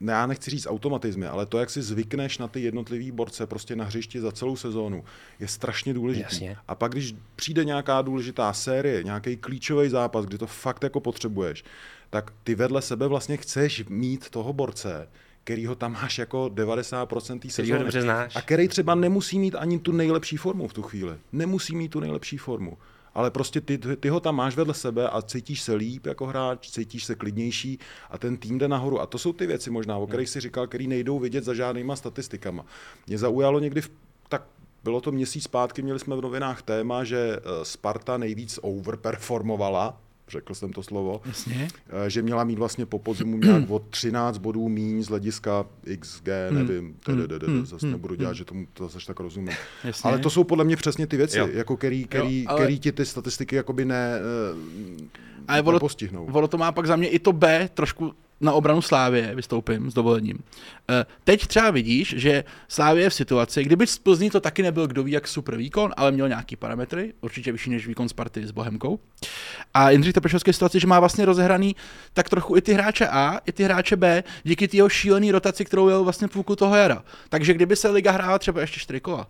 ne, 0.00 0.12
já 0.12 0.26
nechci 0.26 0.50
říct 0.50 0.66
automatizmy, 0.66 1.26
ale 1.26 1.46
to, 1.46 1.58
jak 1.58 1.70
si 1.70 1.82
zvykneš 1.82 2.38
na 2.38 2.48
ty 2.48 2.60
jednotlivý 2.60 3.10
borce 3.10 3.46
prostě 3.46 3.76
na 3.76 3.84
hřišti 3.84 4.20
za 4.20 4.32
celou 4.32 4.56
sezónu, 4.56 5.04
je 5.40 5.48
strašně 5.48 5.94
důležitý. 5.94 6.24
Jasně. 6.24 6.56
A 6.68 6.74
pak, 6.74 6.92
když 6.92 7.14
přijde 7.36 7.64
nějaká 7.64 8.02
důležitá 8.02 8.52
série, 8.52 9.04
nějaký 9.04 9.36
klíčový 9.36 9.88
zápas, 9.88 10.24
kdy 10.24 10.38
to 10.38 10.46
fakt 10.46 10.82
jako 10.82 11.00
potřebuješ, 11.00 11.64
tak 12.10 12.32
ty 12.44 12.54
vedle 12.54 12.82
sebe 12.82 13.08
vlastně 13.08 13.36
chceš 13.36 13.84
mít 13.88 14.30
toho 14.30 14.52
borce, 14.52 15.08
který 15.44 15.66
ho 15.66 15.74
tam 15.74 15.92
máš 15.92 16.18
jako 16.18 16.44
90% 16.44 17.38
té 17.38 17.48
Který 17.48 17.72
ho 17.72 17.78
dobře 17.78 17.92
sezóny. 17.92 18.12
znáš. 18.12 18.36
A 18.36 18.40
který 18.42 18.68
třeba 18.68 18.94
nemusí 18.94 19.38
mít 19.38 19.54
ani 19.54 19.78
tu 19.78 19.92
nejlepší 19.92 20.36
formu 20.36 20.68
v 20.68 20.72
tu 20.72 20.82
chvíli. 20.82 21.16
Nemusí 21.32 21.76
mít 21.76 21.88
tu 21.88 22.00
nejlepší 22.00 22.38
formu. 22.38 22.78
Ale 23.18 23.30
prostě 23.30 23.60
ty, 23.60 23.78
ty, 23.78 24.08
ho 24.08 24.20
tam 24.20 24.36
máš 24.36 24.56
vedle 24.56 24.74
sebe 24.74 25.08
a 25.08 25.22
cítíš 25.22 25.62
se 25.62 25.74
líp 25.74 26.06
jako 26.06 26.26
hráč, 26.26 26.70
cítíš 26.70 27.04
se 27.04 27.14
klidnější 27.14 27.78
a 28.10 28.18
ten 28.18 28.36
tým 28.36 28.58
jde 28.58 28.68
nahoru. 28.68 29.00
A 29.00 29.06
to 29.06 29.18
jsou 29.18 29.32
ty 29.32 29.46
věci 29.46 29.70
možná, 29.70 29.96
o 29.96 30.06
kterých 30.06 30.28
si 30.28 30.40
říkal, 30.40 30.66
který 30.66 30.86
nejdou 30.86 31.18
vidět 31.18 31.44
za 31.44 31.54
žádnýma 31.54 31.96
statistikama. 31.96 32.64
Mě 33.06 33.18
zaujalo 33.18 33.58
někdy, 33.58 33.80
v, 33.80 33.90
tak 34.28 34.42
bylo 34.84 35.00
to 35.00 35.12
měsíc 35.12 35.44
zpátky, 35.44 35.82
měli 35.82 35.98
jsme 35.98 36.16
v 36.16 36.20
novinách 36.20 36.62
téma, 36.62 37.04
že 37.04 37.36
eh, 37.36 37.64
Sparta 37.64 38.18
nejvíc 38.18 38.58
overperformovala, 38.62 40.00
řekl 40.28 40.54
jsem 40.54 40.72
to 40.72 40.82
slovo, 40.82 41.20
Jasně. 41.24 41.68
Eh, 42.06 42.10
že 42.10 42.22
měla 42.22 42.44
mít 42.44 42.58
vlastně 42.58 42.86
po 42.86 42.98
podzimu 42.98 43.36
nějak 43.38 43.70
o 43.70 43.78
13 43.90 44.38
bodů 44.38 44.68
míň 44.68 45.02
z 45.02 45.08
hlediska 45.08 45.66
XG, 46.00 46.28
nevím, 46.50 46.94
Hmm. 47.46 47.66
zase 47.66 47.86
nebudu 47.86 48.14
dělat, 48.14 48.34
že 48.34 48.44
tomu 48.44 48.66
to 48.72 48.88
zase 48.88 49.06
tak 49.06 49.20
rozumím. 49.20 49.54
Jasně. 49.84 50.10
Ale 50.10 50.18
to 50.18 50.30
jsou 50.30 50.44
podle 50.44 50.64
mě 50.64 50.76
přesně 50.76 51.06
ty 51.06 51.16
věci, 51.16 51.38
Jo. 51.38 51.48
jako 51.52 51.76
který, 51.76 52.04
který, 52.04 52.46
ale- 52.46 52.60
který 52.60 52.78
ti 52.78 52.92
ty 52.92 53.04
statistiky 53.06 53.56
jakoby 53.56 53.84
ne, 53.84 54.18
eh, 54.18 55.04
Ale 55.48 55.62
ono 56.32 56.48
to 56.48 56.58
má 56.58 56.72
pak 56.72 56.86
za 56.86 56.96
mě 56.96 57.08
i 57.08 57.18
to 57.18 57.32
B 57.32 57.68
trošku 57.74 58.12
na 58.40 58.52
obranu 58.52 58.82
Slávě, 58.82 59.34
vystoupím 59.34 59.90
s 59.90 59.94
dovolením. 59.94 60.38
Eh, 60.90 61.06
Teď 61.24 61.46
třeba 61.46 61.70
vidíš, 61.70 62.14
že 62.18 62.44
Slávě 62.68 63.02
je 63.02 63.10
v 63.10 63.14
situaci, 63.14 63.64
kdyby 63.64 63.86
z 63.86 63.98
Plzní 63.98 64.30
to 64.30 64.40
taky 64.40 64.62
nebyl 64.62 64.86
kdo 64.86 65.02
ví 65.02 65.12
jak 65.12 65.28
super 65.28 65.56
výkon, 65.56 65.92
ale 65.96 66.12
měl 66.12 66.28
nějaký 66.28 66.56
parametry, 66.56 67.12
určitě 67.20 67.52
vyšší 67.52 67.70
než 67.70 67.86
výkon 67.86 68.08
Sparty 68.08 68.46
s 68.46 68.50
Bohemkou. 68.50 68.98
A 69.74 69.90
Jindřich 69.90 70.14
Tepešovský 70.14 70.48
je 70.48 70.52
v 70.52 70.56
situaci, 70.56 70.80
že 70.80 70.86
má 70.86 71.00
vlastně 71.00 71.24
rozehraný 71.24 71.76
tak 72.12 72.28
trochu 72.28 72.56
i 72.56 72.60
ty 72.60 72.72
hráče 72.72 73.08
A, 73.08 73.40
i 73.46 73.52
ty 73.52 73.64
hráče 73.64 73.96
B, 73.96 74.24
díky 74.42 74.68
té 74.68 74.76
jeho 74.76 74.88
šílený 74.88 75.32
rotaci, 75.32 75.64
kterou 75.64 75.86
měl 75.86 76.04
vlastně 76.04 76.28
půlku 76.28 76.56
toho 76.56 76.76
jara. 76.76 77.02
Takže 77.28 77.54
kdyby 77.54 77.76
se 77.76 77.88
liga 77.88 78.12
hrála 78.12 78.38
třeba 78.38 78.60
ještě 78.60 78.80
čtyři 78.80 79.00
kola, 79.00 79.26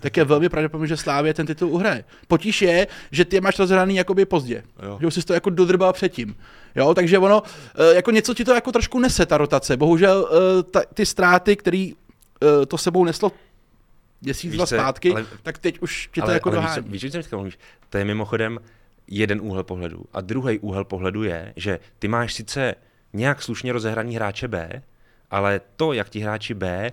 tak 0.00 0.16
je 0.16 0.24
velmi 0.24 0.48
pravděpodobné, 0.48 0.88
že 0.88 0.96
Slávě 0.96 1.34
ten 1.34 1.46
titul 1.46 1.70
uhraje. 1.70 2.04
Potíž 2.28 2.62
je, 2.62 2.86
že 3.10 3.24
ty 3.24 3.40
máš 3.40 3.58
rozehraný 3.58 3.96
jakoby 3.96 4.24
pozdě. 4.24 4.62
Jo. 4.82 4.98
Že 5.00 5.06
už 5.06 5.14
jsi 5.14 5.22
to 5.22 5.34
jako 5.34 5.50
dodrbal 5.50 5.92
předtím. 5.92 6.36
Jo, 6.76 6.94
takže 6.94 7.18
ono, 7.18 7.42
eh, 7.74 7.94
jako 7.94 8.10
něco 8.10 8.34
ti 8.34 8.44
to 8.44 8.49
jako 8.54 8.72
trošku 8.72 8.98
nese, 8.98 9.26
ta 9.26 9.38
rotace. 9.38 9.76
Bohužel 9.76 10.28
eh, 10.32 10.62
ta, 10.62 10.82
ty 10.94 11.06
ztráty, 11.06 11.56
který 11.56 11.94
eh, 12.42 12.66
to 12.66 12.78
sebou 12.78 13.04
neslo 13.04 13.32
měsíc, 14.22 14.50
Víš 14.50 14.56
dva 14.56 14.66
co, 14.66 14.74
zpátky, 14.74 15.12
ale- 15.12 15.26
tak 15.42 15.58
teď 15.58 15.78
už 15.78 16.10
ti 16.12 16.20
to 16.20 16.24
ale, 16.24 16.34
jako 16.34 16.48
ale 16.48 16.58
víš, 16.58 16.64
dohání. 16.64 16.84
co- 16.84 16.90
víš, 16.90 17.04
o 17.04 17.10
čem 17.10 17.22
teďka 17.22 17.36
mluvíš? 17.36 17.58
To 17.90 17.98
je 17.98 18.04
mimochodem 18.04 18.58
jeden 19.08 19.40
úhel 19.40 19.64
pohledu. 19.64 20.04
A 20.12 20.20
druhý 20.20 20.58
úhel 20.58 20.84
pohledu 20.84 21.22
je, 21.22 21.52
že 21.56 21.78
ty 21.98 22.08
máš 22.08 22.34
sice 22.34 22.74
nějak 23.12 23.42
slušně 23.42 23.72
rozehraný 23.72 24.14
hráče 24.14 24.48
B, 24.48 24.82
ale 25.30 25.60
to, 25.76 25.92
jak 25.92 26.08
ti 26.08 26.20
hráči 26.20 26.54
B 26.54 26.92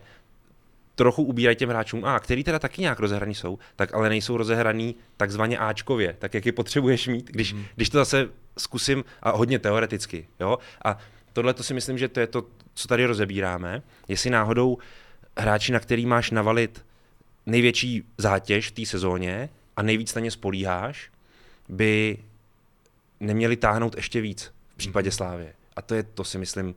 trochu 0.95 1.23
ubírají 1.23 1.55
těm 1.55 1.69
hráčům 1.69 2.05
A, 2.05 2.19
který 2.19 2.43
teda 2.43 2.59
taky 2.59 2.81
nějak 2.81 2.99
rozehraný 2.99 3.35
jsou, 3.35 3.59
tak 3.75 3.93
ale 3.93 4.09
nejsou 4.09 4.37
rozehraný 4.37 4.95
takzvaně 5.17 5.57
Ačkově, 5.57 6.15
tak 6.19 6.33
jak 6.33 6.45
je 6.45 6.51
potřebuješ 6.51 7.07
mít, 7.07 7.31
když, 7.31 7.53
hmm. 7.53 7.65
když 7.75 7.89
to 7.89 7.97
zase 7.97 8.29
zkusím 8.57 9.03
a 9.21 9.31
hodně 9.31 9.59
teoreticky. 9.59 10.27
Jo? 10.39 10.57
A 10.85 10.97
tohle 11.37 11.53
to 11.53 11.63
si 11.63 11.73
myslím, 11.73 11.97
že 11.97 12.07
to 12.07 12.19
je 12.19 12.27
to, 12.27 12.45
co 12.73 12.87
tady 12.87 13.05
rozebíráme. 13.05 13.81
Jestli 14.07 14.29
náhodou 14.29 14.77
hráči, 15.37 15.71
na 15.71 15.79
který 15.79 16.05
máš 16.05 16.31
navalit 16.31 16.85
největší 17.45 18.03
zátěž 18.17 18.67
v 18.67 18.71
té 18.71 18.85
sezóně 18.85 19.49
a 19.75 19.81
nejvíc 19.81 20.15
na 20.15 20.21
ně 20.21 20.31
spolíháš, 20.31 21.11
by 21.69 22.17
neměli 23.19 23.55
táhnout 23.55 23.95
ještě 23.95 24.21
víc 24.21 24.53
v 24.73 24.77
případě 24.77 25.11
Slávě. 25.11 25.53
A 25.75 25.81
to 25.81 25.95
je 25.95 26.03
to 26.03 26.23
si 26.23 26.37
myslím, 26.37 26.75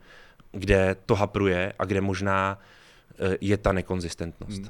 kde 0.53 0.96
to 1.07 1.14
hapruje 1.14 1.73
a 1.79 1.85
kde 1.85 2.01
možná 2.01 2.59
eh, 3.18 3.37
je 3.40 3.57
ta 3.57 3.73
nekonzistentnost. 3.73 4.62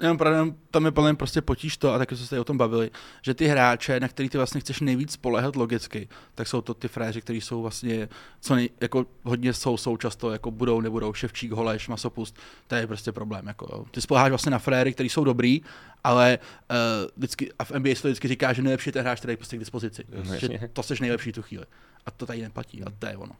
Jenom 0.00 0.18
pravda, 0.18 0.54
tam 0.70 0.84
je 0.84 0.90
plně 0.90 1.14
prostě 1.14 1.40
potíž 1.40 1.76
to, 1.76 1.92
a 1.92 1.98
taky 1.98 2.16
jsme 2.16 2.26
se 2.26 2.40
o 2.40 2.44
tom 2.44 2.58
bavili, 2.58 2.90
že 3.22 3.34
ty 3.34 3.46
hráče, 3.46 4.00
na 4.00 4.08
který 4.08 4.28
ty 4.28 4.36
vlastně 4.36 4.60
chceš 4.60 4.80
nejvíc 4.80 5.12
spolehat 5.12 5.56
logicky, 5.56 6.08
tak 6.34 6.48
jsou 6.48 6.60
to 6.60 6.74
ty 6.74 6.88
fréři, 6.88 7.20
kteří 7.20 7.40
jsou 7.40 7.62
vlastně, 7.62 8.08
co 8.40 8.54
nej, 8.54 8.70
jako 8.80 9.06
hodně 9.22 9.52
jsou, 9.52 9.76
jsou 9.76 9.96
často, 9.96 10.30
jako 10.30 10.50
budou, 10.50 10.80
nebudou, 10.80 11.12
Ševčík, 11.12 11.52
Holeš, 11.52 11.88
Masopust, 11.88 12.38
to 12.66 12.74
je 12.74 12.86
prostě 12.86 13.12
problém. 13.12 13.46
Jako, 13.46 13.84
ty 13.90 14.00
spoleháš 14.00 14.30
vlastně 14.30 14.50
na 14.50 14.58
fréry, 14.58 14.92
kteří 14.92 15.08
jsou 15.08 15.24
dobrý, 15.24 15.60
ale 16.04 16.38
uh, 16.70 16.76
vždycky, 17.16 17.52
a 17.58 17.64
v 17.64 17.70
NBA 17.70 17.94
se 17.94 18.02
to 18.02 18.08
vždycky 18.08 18.28
říká, 18.28 18.52
že 18.52 18.62
nejlepší 18.62 18.88
je 18.88 18.92
ten 18.92 19.02
hráč, 19.02 19.18
který 19.18 19.32
je 19.32 19.36
prostě 19.36 19.56
k 19.56 19.60
dispozici. 19.60 20.04
Jasně. 20.08 20.38
že 20.38 20.68
to 20.72 20.82
seš 20.82 21.00
nejlepší 21.00 21.32
tu 21.32 21.42
chvíli. 21.42 21.64
A 22.06 22.10
to 22.10 22.26
tady 22.26 22.42
neplatí, 22.42 22.84
a 22.84 22.90
to 22.98 23.06
je 23.06 23.16
ono. 23.16 23.36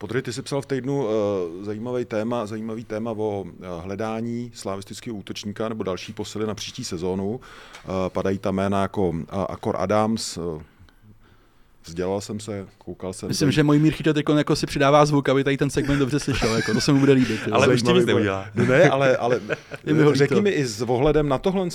Podry, 0.00 0.22
ty 0.22 0.32
jsi 0.32 0.42
psal 0.42 0.62
v 0.62 0.66
týdnu 0.66 1.04
uh, 1.04 1.10
zajímavý 1.64 2.04
téma, 2.04 2.46
zajímavý 2.46 2.84
téma 2.84 3.10
o 3.10 3.40
uh, 3.40 3.46
hledání 3.82 4.50
slavistického 4.54 5.16
útočníka 5.16 5.68
nebo 5.68 5.82
další 5.82 6.12
posily 6.12 6.46
na 6.46 6.54
příští 6.54 6.84
sezónu. 6.84 7.28
Uh, 7.30 7.40
padají 8.08 8.38
tam 8.38 8.54
jména 8.54 8.82
jako 8.82 9.08
uh, 9.08 9.24
Akor 9.30 9.76
Adams, 9.78 10.36
uh, 10.36 10.62
Vzdělal 11.84 12.20
jsem 12.20 12.40
se, 12.40 12.66
koukal 12.78 13.12
jsem. 13.12 13.28
Myslím, 13.28 13.50
že 13.50 13.62
můj 13.62 13.78
Mír 13.78 13.92
Chytil 13.92 14.14
teď 14.14 14.24
jako 14.36 14.56
si 14.56 14.66
přidává 14.66 15.06
zvuk, 15.06 15.28
aby 15.28 15.44
tady 15.44 15.56
ten 15.56 15.70
segment 15.70 15.98
dobře 15.98 16.20
slyšel, 16.20 16.56
jako, 16.56 16.74
to 16.74 16.80
se 16.80 16.92
mu 16.92 17.00
bude 17.00 17.12
líbit. 17.12 17.40
Jo. 17.46 17.54
Ale 17.54 17.68
už 17.68 17.80
Zajímavý 17.80 17.98
nic 18.00 18.06
neudělá. 18.06 18.46
Ne, 18.54 18.90
ale, 18.90 19.16
ale 19.16 19.40
mi 19.92 20.14
řekni 20.14 20.40
mi 20.40 20.50
i 20.50 20.64
s 20.64 20.82
ohledem 20.82 21.28
na 21.28 21.38
tohle, 21.38 21.68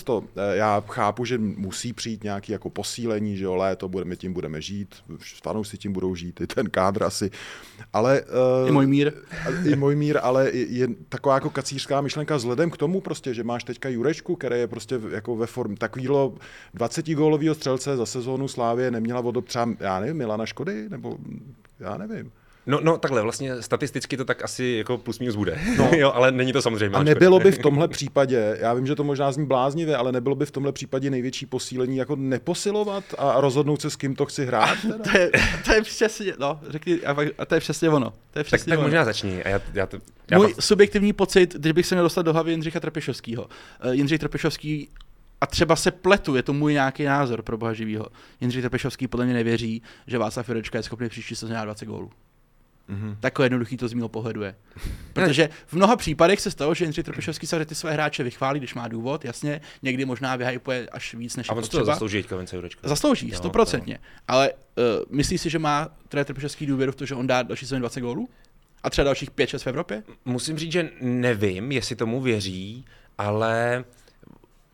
já 0.51 0.83
chápu, 0.87 1.25
že 1.25 1.37
musí 1.37 1.93
přijít 1.93 2.23
nějaký 2.23 2.51
jako 2.51 2.69
posílení, 2.69 3.37
že 3.37 3.45
jo, 3.45 3.55
léto, 3.55 3.89
budeme 3.89 4.15
tím 4.15 4.33
budeme 4.33 4.61
žít, 4.61 4.95
fanoušci 5.43 5.77
tím 5.77 5.93
budou 5.93 6.15
žít, 6.15 6.41
i 6.41 6.47
ten 6.47 6.69
kádr 6.69 7.03
asi, 7.03 7.31
ale... 7.93 8.21
I 8.67 8.71
můj 8.71 8.87
Mír. 8.87 9.11
I 9.65 9.75
můj 9.75 9.95
mír, 9.95 10.19
ale 10.21 10.49
je, 10.53 10.65
je 10.65 10.87
taková 11.09 11.35
jako 11.35 11.49
kacířská 11.49 12.01
myšlenka 12.01 12.35
vzhledem 12.35 12.71
k 12.71 12.77
tomu 12.77 13.01
prostě, 13.01 13.33
že 13.33 13.43
máš 13.43 13.63
teďka 13.63 13.89
Jurečku, 13.89 14.35
který 14.35 14.59
je 14.59 14.67
prostě 14.67 14.99
jako 15.09 15.35
ve 15.35 15.47
formě 15.47 15.77
takovýhle 15.77 16.29
20 16.73 17.09
gólového 17.09 17.55
střelce 17.55 17.97
za 17.97 18.05
sezónu 18.05 18.47
Slávě 18.47 18.91
neměla 18.91 19.19
od 19.19 19.45
třeba, 19.45 19.69
já 19.79 19.94
nevím, 19.99 20.17
Milana 20.17 20.45
Škody, 20.45 20.89
nebo 20.89 21.17
já 21.79 21.97
nevím. 21.97 22.31
No, 22.67 22.79
no 22.83 22.97
takhle, 22.97 23.21
vlastně 23.21 23.61
statisticky 23.61 24.17
to 24.17 24.25
tak 24.25 24.43
asi 24.43 24.75
jako 24.77 24.97
plus 24.97 25.19
minus 25.19 25.35
bude, 25.35 25.59
no. 25.77 25.91
jo, 25.97 26.11
ale 26.11 26.31
není 26.31 26.53
to 26.53 26.61
samozřejmě. 26.61 26.97
A 26.97 27.03
nebylo 27.03 27.39
by 27.39 27.51
v 27.51 27.57
tomhle 27.57 27.87
případě, 27.87 28.57
já 28.59 28.73
vím, 28.73 28.87
že 28.87 28.95
to 28.95 29.03
možná 29.03 29.31
zní 29.31 29.45
bláznivě, 29.45 29.97
ale 29.97 30.11
nebylo 30.11 30.35
by 30.35 30.45
v 30.45 30.51
tomhle 30.51 30.71
případě 30.71 31.09
největší 31.09 31.45
posílení 31.45 31.97
jako 31.97 32.15
neposilovat 32.15 33.03
a 33.17 33.41
rozhodnout 33.41 33.81
se, 33.81 33.89
s 33.89 33.95
kým 33.95 34.15
to 34.15 34.25
chci 34.25 34.45
hrát? 34.45 34.77
Teda? 34.81 34.97
To 34.97 35.17
je, 35.17 35.31
to 35.65 35.73
je 35.73 35.81
přesně, 35.81 36.33
no, 36.39 36.59
řekni, 36.69 36.99
a, 37.37 37.45
to 37.45 37.55
je 37.55 37.59
přesně 37.59 37.89
ono. 37.89 38.09
To 38.09 38.39
je 38.39 38.43
Tak, 38.43 38.45
přesně 38.45 38.69
tak 38.69 38.79
ono. 38.79 38.87
možná 38.87 39.05
začni. 39.05 39.43
A 39.43 39.49
já, 39.49 39.61
já 39.73 39.85
to, 39.85 39.97
já 40.31 40.37
Můj 40.37 40.53
pak, 40.53 40.63
subjektivní 40.63 41.13
pocit, 41.13 41.53
když 41.53 41.73
bych 41.73 41.85
se 41.85 41.95
měl 41.95 42.05
dostat 42.05 42.21
do 42.21 42.33
hlavy 42.33 42.51
Jindřicha 42.51 42.79
Trpišovského. 42.79 43.43
Uh, 43.85 43.91
Jindřich 43.91 44.19
Trpišovský, 44.19 44.89
a 45.41 45.47
třeba 45.47 45.75
se 45.75 45.91
pletu, 45.91 46.35
je 46.35 46.43
to 46.43 46.53
můj 46.53 46.73
nějaký 46.73 47.03
názor 47.03 47.41
pro 47.41 47.57
boha 47.57 47.73
živýho. 47.73 48.07
Jindřich 48.41 48.63
Trpišovský 48.63 49.07
podle 49.07 49.25
mě 49.25 49.33
nevěří, 49.33 49.81
že 50.07 50.17
Václav 50.17 50.49
Jurečka 50.49 50.77
je 50.77 50.83
schopný 50.83 51.09
příští 51.09 51.35
sezóně 51.35 51.55
dát 51.55 51.65
20 51.65 51.85
gólů. 51.85 52.11
Mm-hmm. 52.89 53.17
Takové 53.19 53.45
jednoduchý 53.45 53.77
to 53.77 53.87
z 53.87 53.93
mého 53.93 54.09
pohledu 54.09 54.41
je. 54.41 54.55
Protože 55.13 55.49
v 55.65 55.73
mnoha 55.73 55.95
případech 55.95 56.41
se 56.41 56.51
stalo, 56.51 56.73
že 56.73 56.85
Jindřich 56.85 57.05
Trpišovský 57.05 57.47
se 57.47 57.65
ty 57.65 57.75
své 57.75 57.91
hráče 57.91 58.23
vychválí, 58.23 58.59
když 58.59 58.73
má 58.73 58.87
důvod, 58.87 59.25
jasně, 59.25 59.61
někdy 59.83 60.05
možná 60.05 60.35
vyhypuje 60.35 60.89
až 60.91 61.13
víc 61.13 61.35
než 61.35 61.49
a 61.49 61.53
on 61.53 61.63
to 61.63 61.85
zaslouží 61.85 62.17
teďka 62.17 62.35
Vence 62.35 62.55
Jurečka. 62.55 62.87
Zaslouží, 62.87 63.31
stoprocentně. 63.31 63.99
Ale 64.27 64.51
uh, 64.53 64.83
myslíš 65.09 65.41
si, 65.41 65.49
že 65.49 65.59
má 65.59 65.89
trenér 66.07 66.25
Trpišovský 66.25 66.65
důvěru 66.65 66.91
v 66.91 66.95
to, 66.95 67.05
že 67.05 67.15
on 67.15 67.27
dá 67.27 67.43
další 67.43 67.65
sezóně 67.65 67.79
20 67.79 68.01
gólů? 68.01 68.29
A 68.83 68.89
třeba 68.89 69.05
dalších 69.05 69.31
5-6 69.31 69.59
v 69.59 69.67
Evropě? 69.67 70.03
Musím 70.25 70.57
říct, 70.57 70.71
že 70.71 70.89
nevím, 71.01 71.71
jestli 71.71 71.95
tomu 71.95 72.21
věří, 72.21 72.85
ale 73.17 73.83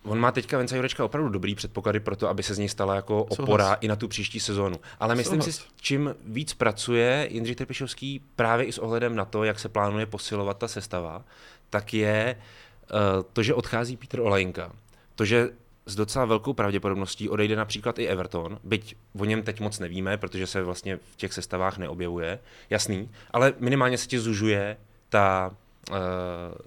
on 0.03 0.19
má 0.19 0.31
teďka 0.31 0.57
Vence 0.57 0.75
Jurečka 0.75 1.05
opravdu 1.05 1.29
dobrý 1.29 1.55
předpoklady 1.55 1.99
pro 1.99 2.15
to, 2.15 2.29
aby 2.29 2.43
se 2.43 2.53
z 2.53 2.57
něj 2.57 2.69
stala 2.69 2.95
jako 2.95 3.23
opora 3.23 3.63
Souhlas. 3.63 3.77
i 3.81 3.87
na 3.87 3.95
tu 3.95 4.07
příští 4.07 4.39
sezónu. 4.39 4.79
Ale 4.99 5.15
myslím 5.15 5.41
Souhlas. 5.41 5.55
si, 5.55 5.63
čím 5.81 6.15
víc 6.25 6.53
pracuje 6.53 7.27
Jindřich 7.31 7.55
Trpišovský 7.55 8.21
právě 8.35 8.65
i 8.65 8.71
s 8.71 8.77
ohledem 8.77 9.15
na 9.15 9.25
to, 9.25 9.43
jak 9.43 9.59
se 9.59 9.69
plánuje 9.69 10.05
posilovat 10.05 10.57
ta 10.57 10.67
sestava, 10.67 11.23
tak 11.69 11.93
je 11.93 12.35
uh, 12.35 12.99
to, 13.33 13.43
že 13.43 13.53
odchází 13.53 13.97
Petr 13.97 14.19
Olajinka. 14.19 14.71
To, 15.15 15.25
že 15.25 15.49
s 15.85 15.95
docela 15.95 16.25
velkou 16.25 16.53
pravděpodobností 16.53 17.29
odejde 17.29 17.55
například 17.55 17.99
i 17.99 18.07
Everton, 18.07 18.59
byť 18.63 18.95
o 19.19 19.25
něm 19.25 19.43
teď 19.43 19.59
moc 19.59 19.79
nevíme, 19.79 20.17
protože 20.17 20.47
se 20.47 20.63
vlastně 20.63 20.97
v 20.97 21.15
těch 21.15 21.33
sestavách 21.33 21.77
neobjevuje, 21.77 22.39
jasný, 22.69 23.09
ale 23.31 23.53
minimálně 23.59 23.97
se 23.97 24.07
ti 24.07 24.19
zužuje 24.19 24.77
ta, 25.09 25.51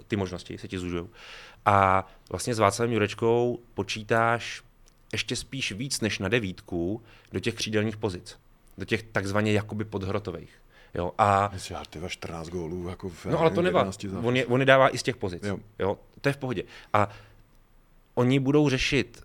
ty 0.08 0.16
možnosti, 0.16 0.58
se 0.58 0.68
ti 0.68 0.78
zužují. 0.78 1.08
A 1.66 2.06
vlastně 2.30 2.54
s 2.54 2.58
Václavem 2.58 2.92
Jurečkou 2.92 3.58
počítáš 3.74 4.62
ještě 5.12 5.36
spíš 5.36 5.72
víc 5.72 6.00
než 6.00 6.18
na 6.18 6.28
devítku 6.28 7.02
do 7.32 7.40
těch 7.40 7.54
křídelních 7.54 7.96
pozic, 7.96 8.38
do 8.78 8.84
těch 8.84 9.02
takzvaně 9.02 9.52
jakoby 9.52 9.84
podhrotových. 9.84 10.50
Jo, 10.94 11.12
a 11.18 11.50
Myslím, 11.52 11.76
že 11.76 12.00
ty 12.00 12.08
14 12.08 12.48
gólů 12.48 12.88
jako 12.88 13.08
v 13.08 13.26
No 13.26 13.40
ale 13.40 13.50
to. 13.50 13.62
11 13.62 14.02
zápasech. 14.02 14.24
On 14.24 14.36
je, 14.36 14.46
on 14.46 14.60
je 14.60 14.66
dává 14.66 14.94
i 14.94 14.98
z 14.98 15.02
těch 15.02 15.16
pozic. 15.16 15.42
Jo. 15.44 15.58
Jo. 15.78 15.98
To 16.20 16.28
je 16.28 16.32
v 16.32 16.36
pohodě. 16.36 16.62
A 16.92 17.08
oni 18.14 18.40
budou 18.40 18.68
řešit, 18.68 19.22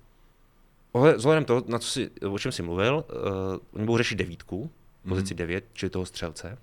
vzhledem 1.15 1.45
toho, 1.45 1.63
na 1.67 1.80
co 1.80 1.88
si, 1.88 2.12
o 2.32 2.39
čem 2.39 2.52
jsi 2.52 2.62
mluvil, 2.62 2.95
uh, 2.95 3.58
oni 3.73 3.86
budou 3.86 3.97
řešit 3.97 4.15
devítku, 4.15 4.71
pozici 5.08 5.36
9, 5.36 5.65
čili 5.73 5.89
toho 5.89 6.06
střelce, 6.06 6.58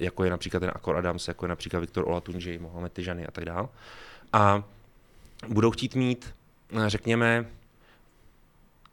jako 0.00 0.24
je 0.24 0.30
například 0.30 0.60
ten 0.60 0.72
Akor 0.74 0.96
Adams, 0.96 1.28
jako 1.28 1.44
je 1.44 1.48
například 1.48 1.80
Viktor 1.80 2.08
Olatunji, 2.08 2.58
Mohamed 2.58 2.92
Tijani 2.92 3.26
a 3.26 3.30
tak 3.30 3.44
dál. 3.44 3.68
A 4.32 4.62
budou 5.48 5.70
chtít 5.70 5.94
mít, 5.94 6.34
eh, 6.72 6.90
řekněme, 6.90 7.46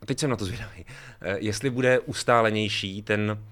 a 0.02 0.06
teď 0.06 0.20
jsem 0.20 0.30
na 0.30 0.36
to 0.36 0.46
zvědavý, 0.46 0.86
eh, 1.22 1.38
jestli 1.40 1.70
bude 1.70 2.00
ustálenější 2.00 3.02
ten, 3.02 3.44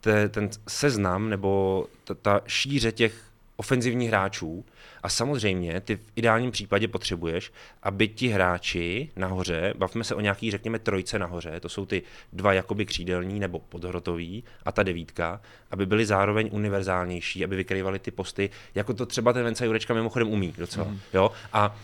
te, 0.00 0.28
ten 0.28 0.50
seznam 0.68 1.30
nebo 1.30 1.86
ta, 2.04 2.14
ta 2.14 2.40
šíře 2.46 2.92
těch 2.92 3.29
ofenzivních 3.60 4.08
hráčů 4.08 4.64
a 5.02 5.08
samozřejmě 5.08 5.80
ty 5.80 5.96
v 5.96 6.00
ideálním 6.16 6.50
případě 6.50 6.88
potřebuješ, 6.88 7.52
aby 7.82 8.08
ti 8.08 8.28
hráči 8.28 9.10
nahoře, 9.16 9.74
bavme 9.76 10.04
se 10.04 10.14
o 10.14 10.20
nějaký, 10.20 10.50
řekněme, 10.50 10.78
trojce 10.78 11.18
nahoře, 11.18 11.60
to 11.60 11.68
jsou 11.68 11.86
ty 11.86 12.02
dva 12.32 12.52
jakoby 12.52 12.86
křídelní 12.86 13.40
nebo 13.40 13.58
podhrotový 13.58 14.44
a 14.64 14.72
ta 14.72 14.82
devítka, 14.82 15.40
aby 15.70 15.86
byly 15.86 16.06
zároveň 16.06 16.48
univerzálnější, 16.52 17.44
aby 17.44 17.56
vykrývali 17.56 17.98
ty 17.98 18.10
posty, 18.10 18.50
jako 18.74 18.94
to 18.94 19.06
třeba 19.06 19.32
ten 19.32 19.44
Venca 19.44 19.64
Jurečka 19.64 19.94
mimochodem 19.94 20.28
umí 20.28 20.54
docela. 20.58 20.86
Mm. 20.88 21.00
Jo? 21.14 21.30
A 21.52 21.76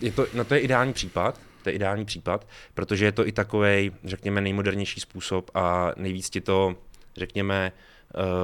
je 0.00 0.12
to, 0.12 0.26
no 0.34 0.44
to 0.44 0.54
je 0.54 0.60
ideální 0.60 0.92
případ, 0.92 1.40
to 1.62 1.68
je 1.68 1.74
ideální 1.74 2.04
případ, 2.04 2.46
protože 2.74 3.04
je 3.04 3.12
to 3.12 3.26
i 3.26 3.32
takový, 3.32 3.92
řekněme, 4.04 4.40
nejmodernější 4.40 5.00
způsob 5.00 5.50
a 5.54 5.92
nejvíc 5.96 6.30
ti 6.30 6.40
to, 6.40 6.76
řekněme, 7.16 7.72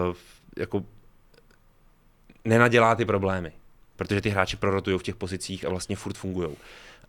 uh, 0.08 0.16
jako 0.58 0.84
nenadělá 2.44 2.94
ty 2.94 3.04
problémy, 3.04 3.52
protože 3.96 4.20
ty 4.20 4.30
hráči 4.30 4.56
prorotují 4.56 4.98
v 4.98 5.02
těch 5.02 5.16
pozicích 5.16 5.64
a 5.64 5.68
vlastně 5.70 5.96
furt 5.96 6.16
fungují. 6.16 6.48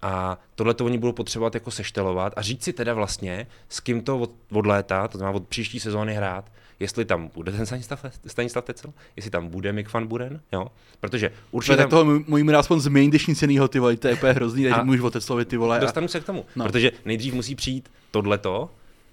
A 0.02 0.38
tohle 0.56 0.74
to 0.74 0.86
oni 0.86 0.98
budou 0.98 1.12
potřebovat 1.14 1.54
jako 1.54 1.72
seštelovat 1.72 2.34
a 2.36 2.42
říct 2.42 2.64
si 2.64 2.74
teda 2.74 2.94
vlastně, 2.94 3.48
s 3.70 3.80
kým 3.80 4.02
to 4.02 4.20
od, 4.20 4.32
od 4.52 4.66
léta, 4.66 5.08
to 5.08 5.18
znamená 5.18 5.36
od 5.38 5.48
příští 5.48 5.80
sezóny 5.80 6.14
hrát, 6.14 6.52
jestli 6.80 7.06
tam 7.06 7.28
bude 7.34 7.52
ten 7.52 7.66
Stanislav, 7.66 8.06
Stanislav 8.28 8.66
Tecel, 8.66 8.94
jestli 9.16 9.32
tam 9.32 9.48
bude 9.48 9.74
Mick 9.74 9.94
van 9.94 10.08
Buren, 10.08 10.42
jo, 10.52 10.68
protože 11.00 11.32
určitě 11.52 11.78
Tak 11.78 11.84
tam, 11.84 11.90
toho 11.90 12.20
můj 12.28 12.56
aspoň 12.58 12.80
změň, 12.80 13.10
když 13.10 13.28
nic 13.28 13.42
jinýho, 13.42 13.68
ty 13.68 13.80
vole, 13.80 13.98
to 13.98 14.08
je 14.08 14.14
úplně 14.14 14.34
hrozný, 14.34 14.68
A- 14.68 14.78
že 14.78 14.84
můžeš 14.84 15.02
oteclovit 15.02 15.48
ty 15.48 15.58
vole. 15.58 15.78
A... 15.78 15.80
Dostanu 15.80 16.08
se 16.08 16.20
k 16.20 16.24
tomu, 16.24 16.40
No. 16.40 16.46
no. 16.56 16.66
protože 16.66 16.92
nejdřív 17.06 17.34
musí 17.34 17.56
přijít 17.56 17.92
tohleto, 18.12 18.70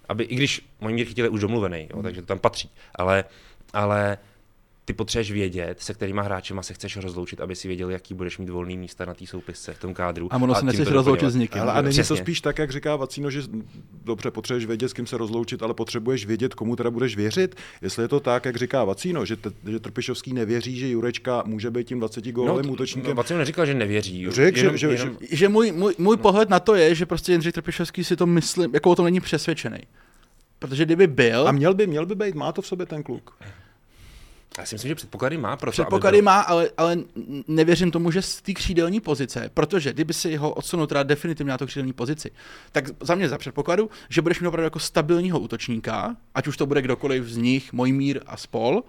aby, 0.08 0.24
i 0.24 0.34
když 0.36 0.66
Mojmír 0.80 1.06
Chytil 1.06 1.24
je 1.24 1.28
už 1.28 1.40
domluvený, 1.40 1.88
jo, 1.94 2.02
takže 2.02 2.20
to 2.20 2.26
tam 2.26 2.38
patří, 2.38 2.70
ale, 2.94 3.24
ale 3.72 4.18
ty 4.88 4.94
potřebuješ 4.94 5.32
vědět, 5.32 5.80
se 5.80 5.94
kterýma 5.94 6.22
hráčema 6.22 6.62
se 6.62 6.74
chceš 6.74 6.96
rozloučit, 6.96 7.40
aby 7.40 7.54
si 7.56 7.68
věděl, 7.68 7.90
jaký 7.90 8.14
budeš 8.14 8.38
mít 8.38 8.48
volný 8.48 8.78
místa 8.78 9.04
na 9.04 9.14
té 9.14 9.26
soupisce 9.26 9.72
v 9.74 9.78
tom 9.78 9.94
kádru. 9.94 10.28
A 10.32 10.36
ono 10.36 10.54
se 10.54 10.64
nechceš 10.64 10.88
rozloučit 10.88 11.30
s 11.30 11.34
nikým. 11.34 11.62
Ale 11.62 11.72
a 11.72 11.82
není 11.82 11.92
Přesně. 11.92 12.16
to 12.16 12.22
spíš 12.22 12.40
tak, 12.40 12.58
jak 12.58 12.70
říká 12.70 12.96
Vacíno, 12.96 13.30
že 13.30 13.42
dobře, 14.04 14.30
potřebuješ 14.30 14.66
vědět, 14.66 14.88
s 14.88 14.92
kým 14.92 15.06
se 15.06 15.16
rozloučit, 15.16 15.62
ale 15.62 15.74
potřebuješ 15.74 16.26
vědět, 16.26 16.54
komu 16.54 16.76
teda 16.76 16.90
budeš 16.90 17.16
věřit. 17.16 17.54
Jestli 17.82 18.04
je 18.04 18.08
to 18.08 18.20
tak, 18.20 18.44
jak 18.44 18.56
říká 18.56 18.84
Vacíno, 18.84 19.24
že, 19.24 19.36
te, 19.36 19.50
že 19.70 19.78
Trpišovský 19.80 20.32
nevěří, 20.32 20.78
že 20.78 20.88
Jurečka 20.88 21.42
může 21.46 21.70
být 21.70 21.86
tím 21.86 21.98
20 21.98 22.24
gólovým 22.32 22.66
No, 22.66 22.72
útočníkem. 22.72 23.08
no, 23.10 23.14
Vacino 23.14 23.38
neříkal, 23.38 23.66
že 23.66 23.74
nevěří. 23.74 24.26
Řekl, 24.30 24.58
že- 24.58 24.64
jenom, 24.64 24.76
že- 24.76 24.88
jenom, 24.88 25.16
že 25.30 25.48
můj, 25.48 25.72
můj, 25.72 25.94
můj 25.98 26.16
pohled 26.16 26.48
na 26.48 26.60
to 26.60 26.74
je, 26.74 26.94
že 26.94 27.06
prostě 27.06 27.32
Jindřich 27.32 27.52
Trpišovský 27.52 28.04
si 28.04 28.16
to 28.16 28.26
myslí, 28.26 28.66
jako 28.72 28.90
o 28.90 28.94
tom 28.96 29.04
není 29.04 29.20
přesvědčený. 29.20 29.78
Protože 30.58 30.84
kdyby 30.84 31.06
byl, 31.06 31.48
A 31.48 31.52
měl 31.52 31.74
by, 31.74 31.86
měl 31.86 32.06
by 32.06 32.14
být, 32.14 32.34
má 32.34 32.52
to 32.52 32.62
v 32.62 32.66
sobě 32.66 32.86
ten 32.86 33.02
kluk. 33.02 33.36
Já 34.58 34.66
si 34.66 34.74
myslím, 34.74 34.88
že 34.88 34.94
předpoklady 34.94 35.38
má 35.38 35.56
pro 35.56 35.70
to, 35.70 35.72
předpoklady 35.72 36.16
aby 36.18 36.22
byl- 36.22 36.24
má, 36.24 36.40
ale, 36.40 36.70
ale 36.76 36.96
nevěřím 37.48 37.90
tomu, 37.90 38.10
že 38.10 38.22
z 38.22 38.40
té 38.42 38.52
křídelní 38.52 39.00
pozice, 39.00 39.50
protože 39.54 39.92
kdyby 39.92 40.14
si 40.14 40.36
ho 40.36 40.50
odsunul 40.50 40.86
teda 40.86 41.02
definitivně 41.02 41.50
na 41.50 41.58
to 41.58 41.66
křídelní 41.66 41.92
pozici, 41.92 42.30
tak 42.72 42.84
za 43.00 43.14
mě 43.14 43.28
za 43.28 43.38
předpokladu, 43.38 43.90
že 44.08 44.22
budeš 44.22 44.40
mít 44.40 44.46
opravdu 44.48 44.64
jako 44.64 44.78
stabilního 44.78 45.38
útočníka, 45.40 46.16
ať 46.34 46.46
už 46.46 46.56
to 46.56 46.66
bude 46.66 46.82
kdokoliv 46.82 47.24
z 47.24 47.36
nich, 47.36 47.72
Mojmír 47.72 48.20
a 48.26 48.36
spol, 48.36 48.82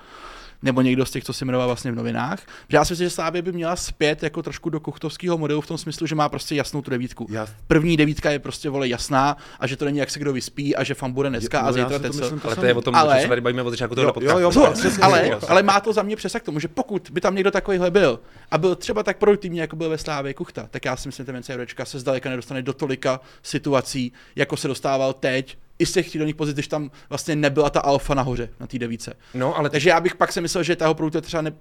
nebo 0.61 0.81
někdo 0.81 1.05
z 1.05 1.11
těch, 1.11 1.23
co 1.23 1.33
si 1.33 1.45
jmenoval 1.45 1.67
vlastně 1.67 1.91
v 1.91 1.95
novinách. 1.95 2.39
Že 2.69 2.77
já 2.77 2.85
si 2.85 2.93
myslím, 2.93 3.05
že 3.05 3.09
Slávě 3.09 3.41
by 3.41 3.51
měla 3.51 3.75
zpět 3.75 4.23
jako 4.23 4.43
trošku 4.43 4.69
do 4.69 4.79
kuchtovského 4.79 5.37
modelu 5.37 5.61
v 5.61 5.67
tom 5.67 5.77
smyslu, 5.77 6.07
že 6.07 6.15
má 6.15 6.29
prostě 6.29 6.55
jasnou 6.55 6.81
tu 6.81 6.91
devítku. 6.91 7.27
Já- 7.29 7.47
První 7.67 7.97
devítka 7.97 8.31
je 8.31 8.39
prostě 8.39 8.69
vole 8.69 8.87
jasná 8.87 9.37
a 9.59 9.67
že 9.67 9.75
to 9.77 9.85
není 9.85 9.97
jak 9.97 10.09
se 10.09 10.19
kdo 10.19 10.33
vyspí 10.33 10.75
a 10.75 10.83
že 10.83 10.93
fan 10.93 11.11
bude 11.11 11.29
dneska 11.29 11.59
Jo, 11.59 11.65
a 11.65 11.71
zítra 11.71 11.97
myslím, 11.97 12.41
Ale 12.43 12.55
to 12.55 12.65
je 12.65 12.73
o 12.73 12.81
tom, 12.81 12.95
Ale- 12.95 13.21
se 13.21 13.27
tady 13.27 13.41
bavíme 13.41 13.63
od 13.63 13.69
začátku 13.69 13.95
tohle 13.95 14.09
Jo, 14.09 14.13
podcastu. 14.13 14.39
jo, 14.39 14.51
jo, 14.65 14.71
přesně, 14.73 15.03
ale, 15.03 15.27
jo. 15.29 15.39
ale 15.47 15.63
má 15.63 15.79
to 15.79 15.93
za 15.93 16.03
mě 16.03 16.15
přesah 16.15 16.41
k 16.41 16.45
tomu, 16.45 16.59
že 16.59 16.67
pokud 16.67 17.09
by 17.13 17.21
tam 17.21 17.35
někdo 17.35 17.51
takovýhle 17.51 17.91
byl 17.91 18.19
a 18.51 18.57
byl 18.57 18.75
třeba 18.75 19.03
tak 19.03 19.17
produktivní, 19.17 19.57
jako 19.57 19.75
byl 19.75 19.89
ve 19.89 19.97
Slávě 19.97 20.33
Kuchta, 20.33 20.67
tak 20.71 20.85
já 20.85 20.95
si 20.95 21.07
myslím, 21.07 21.25
že 21.25 21.31
ten 21.31 21.43
se 21.83 21.99
zdaleka 21.99 22.29
nedostane 22.29 22.61
do 22.61 22.73
tolika 22.73 23.19
situací, 23.43 24.13
jako 24.35 24.57
se 24.57 24.67
dostával 24.67 25.13
teď, 25.13 25.57
i 25.79 25.85
z 25.85 25.91
těch 25.91 26.07
křídelních 26.07 26.35
pozic, 26.35 26.53
když 26.53 26.67
tam 26.67 26.91
vlastně 27.09 27.35
nebyla 27.35 27.69
ta 27.69 27.79
alfa 27.79 28.13
nahoře 28.13 28.49
na 28.59 28.67
té 28.67 28.79
devíce. 28.79 29.13
No, 29.33 29.57
ale 29.57 29.69
teď, 29.69 29.71
Takže 29.71 29.89
já 29.89 29.99
bych 29.99 30.15
pak 30.15 30.31
si 30.31 30.41
myslel, 30.41 30.63
že 30.63 30.75
ta 30.75 30.85
jeho 30.85 30.93
produkce 30.93 31.21
třeba 31.21 31.41
ne, 31.41 31.51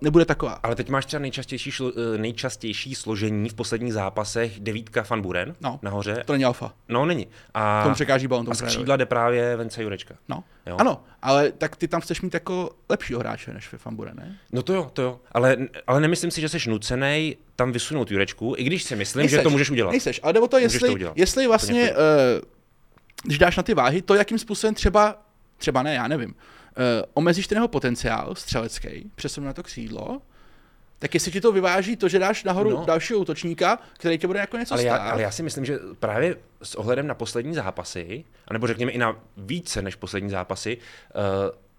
nebude 0.00 0.24
taková. 0.24 0.52
ale 0.62 0.74
teď 0.74 0.88
máš 0.88 1.06
třeba 1.06 1.20
nejčastější, 1.20 1.70
šlo, 1.70 1.92
eh, 2.14 2.18
nejčastější 2.18 2.94
složení 2.94 3.48
v 3.48 3.54
posledních 3.54 3.92
zápasech 3.92 4.60
devítka 4.60 5.04
Van 5.10 5.22
Buren 5.22 5.54
No. 5.60 5.78
nahoře. 5.82 6.22
To 6.26 6.32
není 6.32 6.44
alfa. 6.44 6.72
No, 6.88 7.06
není. 7.06 7.26
A, 7.54 7.82
Tomu 7.82 7.94
překáží 7.94 8.26
balon, 8.26 8.44
tomu 8.44 8.52
a 8.52 8.54
z 8.54 8.62
křídla 8.62 8.96
jde 8.96 9.06
právě 9.06 9.56
Vence 9.56 9.82
Jurečka. 9.82 10.14
No. 10.28 10.44
Jo. 10.66 10.76
Ano, 10.78 11.04
ale 11.22 11.52
tak 11.52 11.76
ty 11.76 11.88
tam 11.88 12.00
chceš 12.00 12.20
mít 12.20 12.34
jako 12.34 12.70
lepšího 12.88 13.20
hráče 13.20 13.52
než 13.52 13.72
ve 13.72 13.78
Fambure, 13.78 14.10
ne? 14.14 14.36
No 14.52 14.62
to 14.62 14.74
jo, 14.74 14.90
to 14.92 15.02
jo. 15.02 15.20
Ale, 15.32 15.56
ale 15.86 16.00
nemyslím 16.00 16.30
si, 16.30 16.40
že 16.40 16.48
jsi 16.48 16.70
nucený 16.70 17.36
tam 17.56 17.72
vysunout 17.72 18.10
Jurečku, 18.10 18.54
i 18.58 18.64
když 18.64 18.82
si 18.82 18.96
myslím, 18.96 19.20
Nejseš, 19.20 19.38
že 19.38 19.42
to 19.42 19.50
můžeš 19.50 19.70
udělat. 19.70 19.90
Nejseš, 19.90 20.20
ale 20.22 20.32
jde 20.32 20.40
o 20.40 20.48
to, 20.48 20.58
jestli, 20.58 20.88
to 20.88 20.92
udělat. 20.94 21.16
jestli 21.18 21.46
vlastně, 21.46 21.90
uh, 21.92 21.96
když 23.22 23.38
dáš 23.38 23.56
na 23.56 23.62
ty 23.62 23.74
váhy, 23.74 24.02
to, 24.02 24.14
jakým 24.14 24.38
způsobem 24.38 24.74
třeba, 24.74 25.22
třeba 25.56 25.82
ne, 25.82 25.94
já 25.94 26.08
nevím, 26.08 26.30
uh, 26.30 26.34
omezíš 27.14 27.46
ten 27.46 27.56
jeho 27.56 27.68
potenciál 27.68 28.34
střelecký, 28.34 29.10
přesunu 29.14 29.46
na 29.46 29.52
to 29.52 29.62
křídlo, 29.62 30.22
tak 30.98 31.14
jestli 31.14 31.32
ti 31.32 31.40
to 31.40 31.52
vyváží 31.52 31.96
to, 31.96 32.08
že 32.08 32.18
dáš 32.18 32.44
nahoru 32.44 32.70
no. 32.70 32.76
No. 32.76 32.84
dalšího 32.84 33.18
útočníka, 33.18 33.78
který 33.92 34.18
tě 34.18 34.26
bude 34.26 34.38
jako 34.38 34.56
něco 34.56 34.74
Ale 34.74 34.82
stát. 34.82 35.04
já, 35.04 35.10
ale 35.10 35.22
já 35.22 35.30
si 35.30 35.42
myslím, 35.42 35.64
že 35.64 35.78
právě 35.98 36.36
s 36.62 36.74
ohledem 36.74 37.06
na 37.06 37.14
poslední 37.14 37.54
zápasy, 37.54 38.24
anebo 38.48 38.66
řekněme 38.66 38.92
i 38.92 38.98
na 38.98 39.16
více 39.36 39.82
než 39.82 39.94
poslední 39.94 40.30
zápasy, 40.30 40.78
uh, 40.78 41.22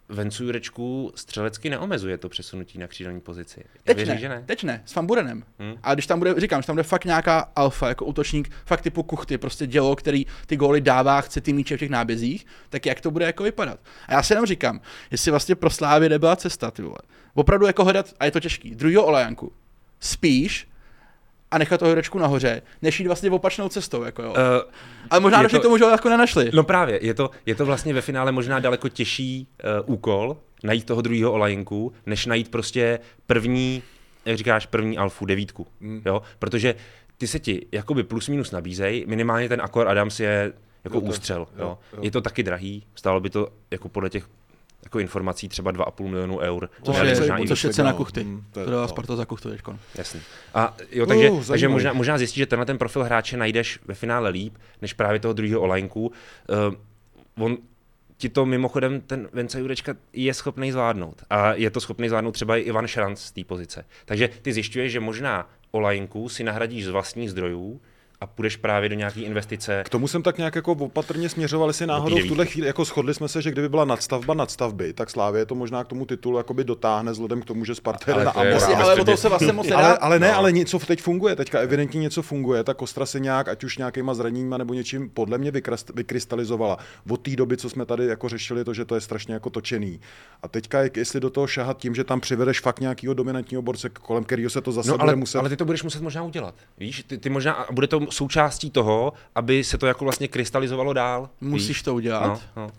Vencu 0.10 0.44
Jurečku 0.44 1.12
střelecky 1.16 1.70
neomezuje 1.70 2.18
to 2.18 2.30
přesunutí 2.30 2.78
na 2.78 2.88
křídelní 2.88 3.22
pozici. 3.22 3.60
Já 3.60 3.80
Teď 3.84 3.98
věřím, 3.98 4.14
ne, 4.14 4.20
že 4.20 4.30
ne. 4.30 4.44
teď 4.46 4.64
ne, 4.64 4.82
s 4.86 4.92
Famburenem. 4.92 5.44
Hmm. 5.60 5.76
A 5.84 5.94
když 5.94 6.08
tam 6.08 6.20
bude, 6.20 6.40
říkám, 6.40 6.62
že 6.62 6.68
tam 6.68 6.76
bude 6.76 6.84
fakt 6.84 7.06
nějaká 7.06 7.52
alfa, 7.56 7.88
jako 7.88 8.06
útočník, 8.06 8.52
fakt 8.66 8.82
typu 8.82 9.04
kuchty, 9.04 9.38
prostě 9.38 9.68
dělo, 9.68 9.96
který 9.96 10.26
ty 10.46 10.58
góly 10.58 10.82
dává, 10.82 11.22
chce 11.22 11.42
ty 11.42 11.54
míče 11.54 11.78
v 11.78 11.80
těch 11.80 11.90
nábězích, 11.90 12.46
tak 12.70 12.86
jak 12.86 13.02
to 13.02 13.12
bude 13.12 13.26
jako 13.26 13.44
vypadat. 13.44 13.80
A 14.08 14.14
já 14.14 14.24
si 14.24 14.34
jenom 14.34 14.46
říkám, 14.46 14.82
jestli 15.12 15.32
vlastně 15.32 15.56
pro 15.56 15.70
Slávě 15.70 16.10
nebyla 16.10 16.36
cesta, 16.36 16.72
ty 16.72 16.82
vole. 16.82 16.98
Opravdu 17.34 17.66
jako 17.66 17.84
hledat, 17.84 18.14
a 18.20 18.26
je 18.26 18.32
to 18.32 18.40
těžký, 18.40 18.76
druhýho 18.76 19.06
Olajanku. 19.06 19.52
Spíš 20.00 20.68
a 21.54 21.58
nechat 21.58 21.78
toho 21.80 21.90
Jurečku 21.90 22.20
nahoře, 22.20 22.62
než 22.82 23.00
jít 23.00 23.08
vlastně 23.08 23.32
opačnou 23.32 23.70
cestou, 23.70 24.04
jako 24.04 24.22
jo. 24.24 24.30
Uh, 24.30 24.36
Uh, 24.38 24.72
Ale 25.10 25.22
možná 25.22 25.44
došli 25.44 25.58
to- 25.58 25.60
k 25.60 25.64
tomu, 25.64 25.78
že 25.78 25.84
ho 25.84 25.90
jako 25.90 26.10
nenašli. 26.10 26.52
no 26.54 26.64
právě, 26.64 27.00
je 27.06 27.14
to, 27.14 27.30
je 27.46 27.56
to 27.56 27.66
vlastně 27.66 27.94
ve 27.94 28.02
finále 28.02 28.32
možná 28.32 28.60
daleko 28.60 28.90
těžší 28.90 29.48
uh, 29.88 29.94
úkol, 29.94 30.38
najít 30.64 30.86
toho 30.86 31.02
druhého 31.02 31.32
Olajinku, 31.32 31.94
než 32.06 32.26
najít 32.26 32.52
prostě 32.52 33.00
první, 33.28 33.84
jak 34.26 34.38
říkáš, 34.38 34.66
první 34.66 34.98
alfu, 34.98 35.26
devítku. 35.26 35.68
Hmm. 35.82 36.02
Jo? 36.06 36.22
Protože 36.40 36.76
ty 37.18 37.28
se 37.28 37.40
ti 37.40 37.66
jakoby 37.72 38.04
plus 38.04 38.30
minus 38.30 38.52
nabízej, 38.52 39.06
minimálně 39.08 39.50
ten 39.50 39.62
Akor 39.62 39.88
Adams 39.88 40.20
je 40.20 40.54
jako 40.84 40.98
Jo, 40.98 41.02
to- 41.02 41.08
ústřel. 41.08 41.40
jo, 41.40 41.48
Jo, 41.64 41.78
jo. 41.94 42.00
Je 42.04 42.12
to 42.12 42.22
taky 42.22 42.44
drahý, 42.44 42.84
stálo 42.96 43.20
by 43.20 43.30
to 43.30 43.48
jako 43.72 43.90
podle 43.90 44.10
těch 44.10 44.28
jako 44.84 45.00
informací 45.00 45.50
třeba 45.50 45.72
2,5 45.72 46.08
milionu 46.08 46.40
eur. 46.40 46.70
Což 46.84 46.98
je, 46.98 47.16
možná 47.16 47.38
i 47.38 47.48
což 47.48 47.64
víc. 47.64 47.70
je 47.70 47.74
cena 47.74 47.92
no. 47.92 47.98
kuchty. 47.98 48.28
To 48.52 48.60
je- 48.60 48.68
no. 48.68 48.88
Sparta 48.88 49.16
za 49.16 49.26
kuchtu 49.26 49.50
teďkon. 49.50 49.80
Jasný. 49.96 50.20
A 50.54 50.76
jo, 50.92 51.06
takže, 51.06 51.30
Uh, 51.30 51.46
takže 51.46 51.68
možná, 51.68 51.94
možná 51.94 52.18
zjistíš, 52.18 52.38
že 52.38 52.46
tenhle 52.46 52.66
ten 52.66 52.78
profil 52.78 53.04
hráče 53.04 53.38
najdeš 53.38 53.80
ve 53.86 53.94
finále 53.94 54.30
líp, 54.30 54.58
než 54.82 54.94
právě 54.94 55.20
toho 55.20 55.34
druhého 55.34 55.62
Olajnku. 55.62 56.12
Uh, 57.38 57.46
on 57.46 57.58
ti 58.18 58.30
to 58.30 58.46
mimochodem, 58.46 59.02
ten 59.02 59.30
Vence 59.34 59.60
Jurečka 59.60 59.96
je 60.14 60.34
schopný 60.34 60.72
zvládnout. 60.72 61.24
A 61.30 61.54
je 61.54 61.70
to 61.70 61.82
schopný 61.82 62.10
zvládnout 62.10 62.32
třeba 62.32 62.58
i 62.58 62.62
Ivan 62.62 62.88
Šranc 62.88 63.20
z 63.20 63.32
té 63.32 63.44
pozice. 63.44 63.86
Takže 64.06 64.30
ty 64.42 64.54
zjišťuješ, 64.54 64.92
že 64.92 65.00
možná 65.00 65.50
Olajnku 65.72 66.30
si 66.30 66.44
nahradíš 66.44 66.86
z 66.86 66.90
vlastních 66.90 67.32
zdrojů 67.32 67.82
a 68.24 68.28
půjdeš 68.28 68.56
právě 68.56 68.90
do 68.90 68.96
nějaké 68.96 69.22
investice. 69.22 69.84
K 69.86 69.90
tomu 69.90 70.08
jsem 70.08 70.24
tak 70.24 70.38
nějak 70.38 70.56
jako 70.56 70.72
opatrně 70.72 71.30
směřoval, 71.30 71.70
jestli 71.70 71.88
náhodou 71.88 72.18
v 72.18 72.28
tuhle 72.28 72.46
chvíli, 72.46 72.68
jako 72.68 72.86
shodli 72.86 73.14
jsme 73.14 73.28
se, 73.28 73.42
že 73.42 73.52
kdyby 73.52 73.70
byla 73.70 73.86
nadstavba 73.86 74.34
nadstavby, 74.34 74.94
tak 74.94 75.10
Slávě 75.10 75.46
to 75.46 75.56
možná 75.56 75.84
k 75.84 75.88
tomu 75.88 76.06
titulu 76.06 76.38
jakoby 76.38 76.64
dotáhne 76.64 77.12
vzhledem 77.12 77.42
k 77.42 77.46
tomu, 77.46 77.66
že 77.66 77.76
Sparta 77.76 78.14
jde 78.14 78.26
na 78.26 78.32
Amor. 78.32 78.64
Ale 78.76 79.06
to 79.06 79.18
se 79.18 79.30
vlastně 79.30 79.54
moc 79.54 79.72
ale, 79.72 79.98
ale 79.98 80.20
ne, 80.20 80.28
no. 80.28 80.38
ale 80.38 80.52
něco 80.52 80.80
teď 80.80 81.02
funguje, 81.02 81.36
teďka 81.36 81.60
evidentně 81.60 82.00
něco 82.00 82.22
funguje, 82.22 82.64
ta 82.64 82.74
Kostra 82.74 83.06
se 83.06 83.20
nějak, 83.20 83.48
ať 83.48 83.64
už 83.64 83.78
nějakýma 83.78 84.14
zraněníma 84.14 84.58
nebo 84.58 84.74
něčím, 84.74 85.10
podle 85.10 85.38
mě 85.38 85.52
vykrystalizovala. 85.94 86.78
Od 87.10 87.22
té 87.22 87.36
doby, 87.36 87.58
co 87.58 87.70
jsme 87.70 87.86
tady 87.86 88.06
jako 88.06 88.30
řešili 88.30 88.64
to, 88.64 88.74
že 88.74 88.86
to 88.86 88.96
je 88.96 89.02
strašně 89.02 89.34
jako 89.34 89.50
točený. 89.50 90.00
A 90.44 90.48
teďka, 90.48 90.80
jestli 90.96 91.20
do 91.20 91.30
toho 91.30 91.48
šahat 91.48 91.78
tím, 91.78 91.96
že 91.96 92.04
tam 92.04 92.20
přivedeš 92.20 92.60
fakt 92.60 92.80
nějakého 92.80 93.14
dominantního 93.14 93.62
borce, 93.62 93.90
kolem 93.90 94.24
kterého 94.24 94.50
se 94.50 94.62
to 94.62 94.72
zase 94.72 94.90
no, 94.90 94.96
ale, 95.02 95.04
bude 95.04 95.16
muset. 95.16 95.40
Ale 95.40 95.50
ty 95.50 95.58
to 95.58 95.66
budeš 95.66 95.84
muset 95.84 96.02
možná 96.02 96.24
udělat. 96.24 96.56
Víš, 96.78 97.04
ty, 97.08 97.18
ty 97.18 97.30
možná, 97.30 97.66
bude 97.72 97.88
to 97.88 98.00
součástí 98.14 98.72
toho, 98.72 99.14
aby 99.36 99.64
se 99.64 99.78
to 99.78 99.88
jako 99.88 100.04
vlastně 100.04 100.28
krystalizovalo 100.28 100.94
dál. 100.94 101.30
Musíš 101.42 101.68
víš? 101.68 101.82
to 101.82 101.96
udělat. 101.96 102.42
No, 102.56 102.64
no. 102.64 102.72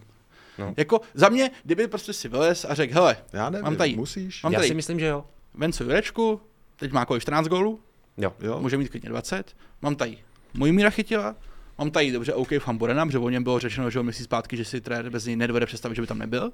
No. 0.58 0.74
Jako 0.76 1.00
za 1.14 1.28
mě, 1.28 1.50
kdyby 1.64 1.86
prostě 1.88 2.12
si 2.12 2.28
vylez 2.28 2.66
a 2.68 2.74
řekl, 2.74 2.94
hele, 2.94 3.16
Já 3.32 3.50
nevím, 3.50 3.64
mám 3.64 3.76
tady, 3.76 3.96
musíš. 3.96 4.42
mám 4.42 4.52
Já 4.52 4.58
tady 4.58 4.68
si 4.68 4.74
myslím, 4.74 5.00
že 5.00 5.06
jo. 5.06 5.24
Vencu 5.54 5.84
Jurečku, 5.84 6.40
teď 6.76 6.92
má 6.92 7.04
kolik 7.04 7.22
14 7.22 7.46
gólů, 7.46 7.80
Jo. 8.16 8.32
Jo. 8.40 8.60
může 8.60 8.76
mít 8.76 8.88
klidně 8.88 9.08
20, 9.08 9.56
mám 9.82 9.96
tady 9.96 10.18
můj 10.54 10.72
míra 10.72 10.90
chytila, 10.90 11.34
mám 11.78 11.90
tady 11.90 12.12
dobře 12.12 12.34
OK 12.34 12.48
Famborena, 12.58 13.06
protože 13.06 13.18
o 13.18 13.28
něm 13.28 13.42
bylo 13.44 13.58
řečeno, 13.58 13.90
že 13.90 14.00
on 14.00 14.06
myslí 14.06 14.24
zpátky, 14.24 14.56
že 14.56 14.64
si 14.64 14.80
trenér 14.80 15.10
bez 15.10 15.24
něj 15.26 15.36
nedovede 15.36 15.66
představit, 15.66 15.94
že 15.94 16.02
by 16.02 16.06
tam 16.06 16.18
nebyl. 16.18 16.52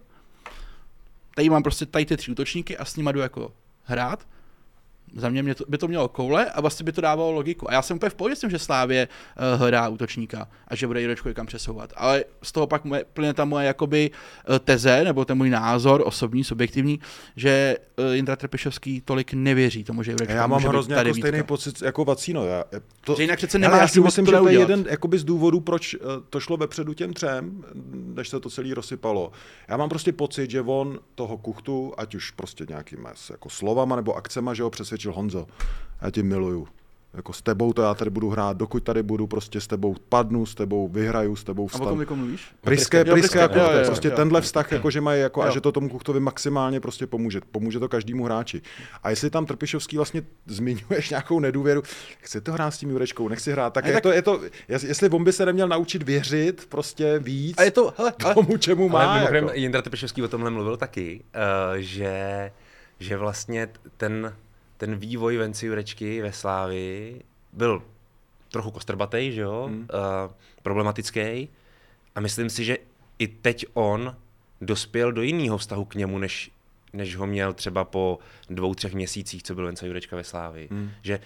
Tady 1.34 1.50
mám 1.50 1.62
prostě 1.62 1.86
tady 1.86 2.06
ty 2.06 2.16
tři 2.16 2.30
útočníky 2.32 2.78
a 2.78 2.84
s 2.84 2.96
nimi 2.96 3.12
jdu 3.12 3.20
jako 3.20 3.52
hrát 3.84 4.26
za 5.16 5.29
mě, 5.29 5.42
mě 5.42 5.55
to, 5.55 5.64
by 5.68 5.79
to 5.79 5.88
mělo 5.88 6.09
koule 6.09 6.51
a 6.51 6.61
vlastně 6.61 6.85
by 6.85 6.92
to 6.92 7.01
dávalo 7.01 7.33
logiku. 7.33 7.70
A 7.70 7.75
já 7.75 7.83
jsem 7.83 7.96
úplně 7.96 8.11
v 8.11 8.14
pohodě 8.14 8.37
s 8.37 8.40
tím, 8.40 8.51
že 8.51 8.59
Slávě 8.59 9.09
uh, 9.09 9.61
hledá 9.61 9.88
útočníka 9.88 10.49
a 10.68 10.77
že 10.77 10.87
bude 10.87 11.03
Jurečku 11.03 11.29
někam 11.29 11.46
přesouvat. 11.46 11.92
Ale 11.96 12.25
z 12.42 12.53
toho 12.53 12.66
pak 12.66 12.85
moje, 12.85 13.05
plyne 13.12 13.35
ta 13.35 13.44
moje 13.44 13.66
jakoby 13.66 14.11
uh, 14.49 14.59
teze, 14.59 15.05
nebo 15.05 15.25
ten 15.25 15.38
můj 15.38 15.51
názor, 15.51 16.03
osobní, 16.05 16.44
subjektivní, 16.44 17.01
že 17.37 17.77
uh, 17.99 18.14
Jindra 18.14 18.37
Trpišovský 18.37 19.01
tolik 19.01 19.33
nevěří 19.33 19.85
tomu, 19.85 20.03
že 20.03 20.12
Jurečka 20.12 20.35
Já 20.35 20.46
mám 20.46 20.62
hrozně 20.62 20.94
tady 20.94 21.11
jako 21.11 21.18
stejný 21.18 21.38
vítka. 21.38 21.46
pocit 21.46 21.83
jako 21.83 22.05
Vacíno. 22.05 22.46
Já, 22.46 22.64
to, 23.01 23.14
Že 23.14 23.23
jinak 23.23 23.38
přece 23.38 23.59
nemá 23.59 23.77
já 23.77 23.88
si 23.88 24.01
myslím, 24.01 24.25
to 24.25 24.31
že 24.31 24.38
to 24.38 24.49
je 24.49 24.59
jeden 24.59 24.87
jakoby 24.90 25.18
z 25.18 25.25
důvodů, 25.25 25.61
proč 25.61 25.94
eh, 25.94 25.99
to 26.31 26.40
šlo 26.40 26.57
vepředu 26.57 26.94
těm 26.94 27.12
třem, 27.12 27.64
než 27.92 28.29
se 28.29 28.40
to 28.40 28.51
celý 28.51 28.75
rozsypalo. 28.75 29.33
Já 29.68 29.77
mám 29.77 29.88
prostě 29.88 30.12
pocit, 30.12 30.51
že 30.51 30.61
on 30.61 30.99
toho 31.14 31.38
kuchtu, 31.38 31.92
ať 31.99 32.14
už 32.14 32.31
prostě 32.31 32.66
nějakýma 32.68 33.12
jako 33.31 33.51
slovama 33.51 33.96
nebo 33.96 34.14
akcema, 34.16 34.55
že 34.55 34.62
ho 34.62 34.70
přesvědčil 34.70 34.99
Honzo. 35.08 35.46
Já 36.02 36.10
tě 36.10 36.22
miluju. 36.22 36.68
Jako 37.14 37.32
s 37.32 37.42
tebou 37.42 37.72
to 37.72 37.82
já 37.82 37.94
tady 37.94 38.10
budu 38.10 38.30
hrát, 38.30 38.56
dokud 38.56 38.82
tady 38.82 39.02
budu, 39.02 39.26
prostě 39.26 39.60
s 39.60 39.66
tebou 39.66 39.96
padnu, 40.08 40.46
s 40.46 40.54
tebou 40.54 40.88
vyhraju, 40.88 41.36
s 41.36 41.44
tebou 41.44 41.62
A 41.62 41.64
o 41.64 41.68
vstanu. 41.68 41.90
kom 41.90 42.00
jako 42.00 42.16
mluvíš? 42.16 42.54
Priské, 42.60 43.04
priské, 43.04 43.38
jako, 43.38 43.58
jo, 43.58 43.64
jo, 43.72 43.78
jo, 43.78 43.84
prostě 43.86 44.08
jo. 44.08 44.16
tenhle 44.16 44.40
vztah, 44.40 44.72
jako, 44.72 44.90
že 44.90 45.00
mají, 45.00 45.20
jako, 45.20 45.42
a 45.42 45.50
že 45.50 45.60
to 45.60 45.72
tomu 45.72 45.88
Kuchtovi 45.88 46.20
maximálně 46.20 46.80
prostě 46.80 47.06
pomůže. 47.06 47.40
Pomůže 47.52 47.78
to 47.78 47.88
každému 47.88 48.24
hráči. 48.24 48.62
A 49.02 49.10
jestli 49.10 49.30
tam 49.30 49.46
Trpišovský 49.46 49.96
vlastně 49.96 50.22
zmiňuješ 50.46 51.10
nějakou 51.10 51.40
nedůvěru, 51.40 51.82
chci 52.20 52.40
to 52.40 52.52
hrát 52.52 52.70
s 52.70 52.78
tím 52.78 52.90
Jurečkou, 52.90 53.28
nechci 53.28 53.52
hrát, 53.52 53.72
tak, 53.72 53.86
je, 53.86 53.92
tak- 53.92 54.02
to, 54.02 54.12
je 54.12 54.22
to, 54.22 54.40
jes- 54.68 54.86
jestli 54.88 55.08
on 55.08 55.24
by 55.24 55.32
se 55.32 55.46
neměl 55.46 55.68
naučit 55.68 56.02
věřit 56.02 56.66
prostě 56.68 57.18
víc 57.18 57.58
A 57.58 57.62
je 57.62 57.70
to, 57.70 57.94
hele, 57.98 58.12
ale, 58.24 58.34
tomu, 58.34 58.56
čemu 58.56 58.88
má. 58.88 59.04
Ale 59.04 59.14
mimochodem 59.14 59.44
jako. 59.44 59.56
Jindra 59.56 59.82
Tepešovský 59.82 60.22
o 60.22 60.28
tomhle 60.28 60.50
mluvil 60.50 60.76
taky, 60.76 61.24
uh, 61.34 61.76
že, 61.76 62.50
že 62.98 63.16
vlastně 63.16 63.68
ten, 63.96 64.34
ten 64.80 64.96
vývoj 64.96 65.36
Venci 65.36 65.66
Jurečky 65.66 66.22
ve 66.22 66.32
Slávii 66.32 67.22
byl 67.52 67.82
trochu 68.48 68.70
kostrbatej, 68.70 69.32
že 69.32 69.40
jo, 69.40 69.64
hmm. 69.68 69.80
uh, 69.80 70.32
problematický 70.62 71.48
a 72.14 72.20
myslím 72.20 72.50
si, 72.50 72.64
že 72.64 72.78
i 73.18 73.28
teď 73.28 73.66
on 73.74 74.16
dospěl 74.60 75.12
do 75.12 75.22
jiného 75.22 75.58
vztahu 75.58 75.84
k 75.84 75.94
němu, 75.94 76.18
než, 76.18 76.50
než 76.92 77.16
ho 77.16 77.26
měl 77.26 77.52
třeba 77.52 77.84
po 77.84 78.18
dvou, 78.50 78.74
třech 78.74 78.94
měsících, 78.94 79.42
co 79.42 79.54
byl 79.54 79.66
Venca 79.66 79.86
Jurečka 79.86 80.16
ve 80.16 80.24
Slávii. 80.24 80.68
Hmm. 80.70 80.90
Že 81.02 81.20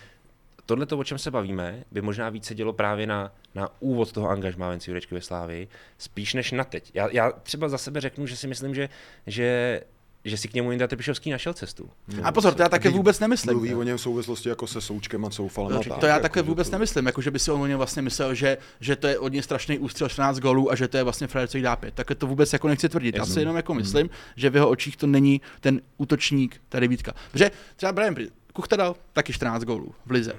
tohle, 0.67 0.87
o 0.87 1.05
čem 1.05 1.19
se 1.19 1.31
bavíme, 1.31 1.85
by 1.91 2.01
možná 2.01 2.31
více 2.31 2.55
dělo 2.55 2.73
právě 2.73 3.07
na, 3.07 3.33
na 3.55 3.71
úvod 3.81 4.13
toho 4.13 4.29
angažmá 4.29 4.69
Venci 4.69 4.91
Jurečky 4.91 5.15
ve 5.15 5.21
Slávii, 5.21 5.69
spíš 5.99 6.35
než 6.35 6.53
na 6.53 6.65
teď. 6.65 6.91
Já, 6.95 7.09
já 7.13 7.33
třeba 7.33 7.69
za 7.69 7.79
sebe 7.79 8.01
řeknu, 8.01 8.27
že 8.27 8.37
si 8.37 8.47
myslím, 8.47 8.75
že, 8.75 8.89
že, 9.27 9.81
že 10.25 10.37
si 10.37 10.49
k 10.49 10.55
němu 10.55 10.71
Jindra 10.71 10.87
Tepišovský 10.89 11.31
našel 11.31 11.55
cestu. 11.55 11.91
a 12.23 12.33
pozor, 12.33 12.55
to 12.55 12.63
já 12.63 12.69
také 12.69 12.89
vůbec 12.91 13.21
nemyslím. 13.21 13.53
Mluví 13.53 13.75
o 13.75 13.83
něm 13.83 13.97
v 13.97 14.01
souvislosti 14.01 14.49
jako 14.49 14.67
se 14.67 14.81
součkem 14.81 15.25
a 15.25 15.31
soufalem. 15.31 15.79
a 15.79 15.83
tak, 15.83 15.99
To 15.99 16.07
já 16.07 16.13
jako, 16.13 16.23
také 16.23 16.39
že 16.41 16.43
vůbec 16.43 16.69
to- 16.69 16.73
nemyslím, 16.75 17.07
jako 17.07 17.23
že 17.23 17.31
by 17.31 17.39
si 17.39 17.51
on 17.51 17.61
o 17.63 17.67
něm 17.67 17.77
vlastně 17.79 18.03
myslel, 18.03 18.35
že, 18.35 18.59
že 18.81 18.97
to 18.97 19.07
je 19.07 19.19
od 19.19 19.33
něj 19.33 19.43
strašný 19.43 19.79
ústřel 19.79 20.09
14 20.09 20.39
gólů 20.39 20.71
a 20.73 20.77
že 20.77 20.89
to 20.89 20.97
je 20.97 21.03
vlastně 21.03 21.27
frajer, 21.27 21.49
co 21.49 21.57
jí 21.57 21.63
dá 21.63 21.77
pět. 21.77 21.95
Tak 21.95 22.07
to 22.19 22.27
vůbec 22.27 22.53
jako 22.53 22.69
nechci 22.69 22.89
tvrdit. 22.89 23.17
Já 23.17 23.27
si 23.27 23.41
jenom 23.41 23.57
jako 23.57 23.75
myslím, 23.75 24.11
že 24.37 24.51
v 24.51 24.55
jeho 24.55 24.69
očích 24.69 24.97
to 24.97 25.07
není 25.07 25.41
ten 25.61 25.81
útočník 25.97 26.61
tady 26.69 26.89
Vítka. 26.89 27.13
Protože 27.33 27.51
třeba 27.77 27.93
Brian 27.93 28.15
Kuchta 28.53 28.77
dal 28.77 28.97
taky 29.13 29.33
14 29.33 29.63
gólů 29.65 29.95
v 30.07 30.11
lize. 30.11 30.33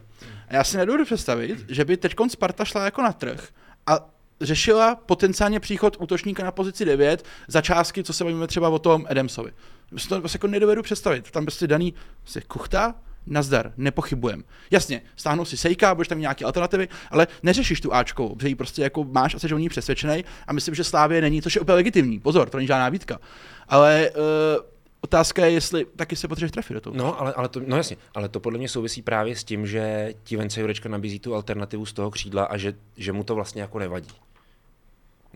A 0.47 0.55
já 0.55 0.63
si 0.63 0.77
nedovedu 0.77 1.05
představit, 1.05 1.65
že 1.69 1.85
by 1.85 1.97
teď 1.97 2.15
Sparta 2.27 2.65
šla 2.65 2.85
jako 2.85 3.01
na 3.01 3.11
trh 3.13 3.47
a 3.87 4.09
řešila 4.41 4.95
potenciálně 4.95 5.59
příchod 5.59 5.97
útočníka 5.99 6.43
na 6.43 6.51
pozici 6.51 6.85
9 6.85 7.25
za 7.47 7.61
částky, 7.61 8.03
co 8.03 8.13
se 8.13 8.23
bavíme 8.23 8.47
třeba 8.47 8.69
o 8.69 8.79
tom 8.79 9.05
Adamsovi. 9.09 9.51
Si 9.97 10.09
to 10.09 10.19
prostě 10.19 10.35
jako 10.35 10.47
nedovedu 10.47 10.83
představit. 10.83 11.31
Tam 11.31 11.45
prostě 11.45 11.67
daný 11.67 11.93
prostě 12.21 12.41
Kuchta, 12.41 12.95
nazdar, 13.27 13.73
nepochybujem. 13.77 14.43
Jasně, 14.71 15.01
stáhnou 15.15 15.45
si 15.45 15.57
sejka, 15.57 15.95
budeš 15.95 16.07
tam 16.07 16.19
nějaké 16.19 16.45
alternativy, 16.45 16.87
ale 17.11 17.27
neřešíš 17.43 17.81
tu 17.81 17.93
Ačkou, 17.93 18.35
protože 18.35 18.47
ji 18.47 18.55
prostě 18.55 18.81
jako 18.81 19.03
máš 19.03 19.35
a 19.35 19.39
jsi 19.39 19.53
o 19.53 19.57
ní 19.57 19.69
přesvědčený 19.69 20.25
a 20.47 20.53
myslím, 20.53 20.75
že 20.75 20.83
Slávě 20.83 21.21
není, 21.21 21.41
což 21.41 21.55
je 21.55 21.61
úplně 21.61 21.75
legitimní. 21.75 22.19
Pozor, 22.19 22.49
to 22.49 22.57
není 22.57 22.67
žádná 22.67 22.89
výtka. 22.89 23.19
Ale 23.67 24.11
uh, 24.11 24.65
otázka 25.01 25.45
je, 25.45 25.51
jestli 25.51 25.85
taky 25.95 26.15
se 26.15 26.27
potřebuješ 26.27 26.51
trefit 26.51 26.73
do 26.73 26.81
toho. 26.81 26.95
No, 26.95 27.21
ale, 27.21 27.33
ale 27.33 27.49
to, 27.49 27.61
no 27.67 27.77
jasně, 27.77 27.97
ale 28.13 28.29
to 28.29 28.39
podle 28.39 28.59
mě 28.59 28.69
souvisí 28.69 29.01
právě 29.01 29.35
s 29.35 29.43
tím, 29.43 29.67
že 29.67 30.13
ti 30.23 30.37
Vence 30.37 30.61
Jurečka 30.61 30.89
nabízí 30.89 31.19
tu 31.19 31.35
alternativu 31.35 31.85
z 31.85 31.93
toho 31.93 32.11
křídla 32.11 32.43
a 32.43 32.57
že, 32.57 32.73
že 32.97 33.11
mu 33.13 33.23
to 33.23 33.35
vlastně 33.35 33.61
jako 33.61 33.79
nevadí. 33.79 34.09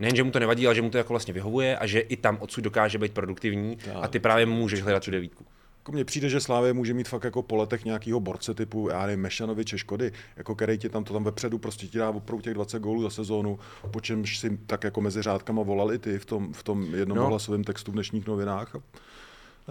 Nejen, 0.00 0.16
že 0.16 0.22
mu 0.24 0.30
to 0.30 0.38
nevadí, 0.38 0.66
ale 0.66 0.74
že 0.74 0.82
mu 0.82 0.90
to 0.90 0.98
jako 0.98 1.12
vlastně 1.12 1.34
vyhovuje 1.34 1.78
a 1.78 1.86
že 1.86 2.00
i 2.00 2.16
tam 2.16 2.36
odsud 2.40 2.64
dokáže 2.64 2.98
být 2.98 3.12
produktivní 3.12 3.78
a 4.00 4.08
ty 4.08 4.18
právě 4.18 4.46
můžeš 4.46 4.82
hledat 4.82 5.04
tu 5.04 5.10
devítku. 5.10 5.44
Jako 5.78 5.92
mně 5.92 6.04
přijde, 6.04 6.28
že 6.28 6.40
Slávě 6.40 6.72
může 6.72 6.94
mít 6.94 7.08
fakt 7.08 7.24
jako 7.24 7.42
po 7.42 7.56
letech 7.56 7.84
nějakého 7.84 8.20
borce 8.20 8.54
typu, 8.54 8.88
já 8.90 9.06
nevím, 9.06 9.20
Mešanoviče, 9.20 9.78
Škody, 9.78 10.12
jako 10.36 10.54
který 10.54 10.78
ti 10.78 10.88
tam 10.88 11.04
to 11.04 11.12
tam 11.12 11.24
vepředu 11.24 11.58
prostě 11.58 11.86
ti 11.86 11.98
dá 11.98 12.10
opravdu 12.10 12.42
těch 12.42 12.54
20 12.54 12.78
gólů 12.82 13.02
za 13.02 13.10
sezónu, 13.10 13.58
po 13.90 14.00
čemž 14.00 14.38
si 14.38 14.58
tak 14.66 14.84
jako 14.84 15.00
mezi 15.00 15.22
řádkama 15.22 15.62
volali 15.62 15.98
ty 15.98 16.18
v 16.18 16.24
tom, 16.26 16.52
v 16.52 16.62
tom 16.62 16.94
jednom 16.94 17.18
No. 17.18 17.26
hlasovém 17.26 17.64
textu 17.64 17.90
v 17.90 17.94
dnešních 17.94 18.26
novinách. 18.26 18.76
A 18.76 18.80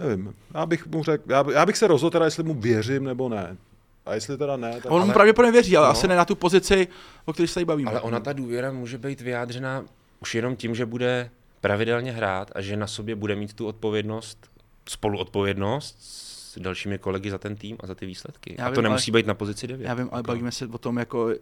nevím, 0.02 0.34
já 0.54 0.66
bych 0.66 0.86
mu 0.86 1.02
řekl, 1.04 1.24
já, 1.32 1.44
já, 1.52 1.66
bych 1.66 1.76
se 1.76 1.86
rozhodl 1.86 2.10
teda, 2.10 2.24
jestli 2.24 2.42
mu 2.42 2.54
věřím 2.54 3.04
nebo 3.04 3.28
ne. 3.28 3.56
A 4.06 4.14
jestli 4.14 4.38
teda 4.38 4.56
ne, 4.56 4.72
tak... 4.74 4.84
On 4.92 4.98
mu 4.98 5.04
ale- 5.04 5.14
pravděpodobně 5.14 5.52
věří, 5.52 5.76
ale 5.76 5.86
No. 5.86 5.90
asi 5.92 6.08
ne 6.08 6.16
na 6.16 6.24
tu 6.24 6.34
pozici, 6.34 6.88
o 7.24 7.32
které 7.32 7.48
se 7.48 7.54
tady 7.54 7.64
bavíme. 7.64 7.90
Ale 7.90 8.00
ona 8.00 8.20
ta 8.20 8.32
důvěra 8.32 8.72
může 8.72 8.98
být 8.98 9.20
vyjádřena 9.20 9.84
už 10.20 10.34
jenom 10.34 10.56
tím, 10.56 10.74
že 10.74 10.86
bude 10.86 11.30
pravidelně 11.60 12.12
hrát 12.12 12.50
a 12.54 12.60
že 12.60 12.76
na 12.76 12.86
sobě 12.86 13.14
bude 13.14 13.36
mít 13.36 13.52
tu 13.52 13.66
odpovědnost, 13.66 14.50
spoluodpovědnost 14.88 15.96
s 16.00 16.58
dalšími 16.58 16.98
kolegy 16.98 17.30
za 17.30 17.38
ten 17.38 17.56
tým 17.56 17.76
a 17.80 17.86
za 17.86 17.94
ty 17.94 18.06
výsledky. 18.06 18.56
Já 18.58 18.66
a 18.66 18.70
to 18.70 18.74
vím, 18.74 18.82
nemusí 18.82 19.10
být 19.10 19.26
na 19.26 19.34
pozici 19.34 19.66
9. 19.66 19.84
Já 19.84 19.94
vím, 19.94 20.08
ale 20.12 20.22
bavíme 20.22 20.52
se 20.52 20.66
o 20.66 20.78
tom 20.78 20.96
jako 20.96 21.24
uh, 21.24 21.32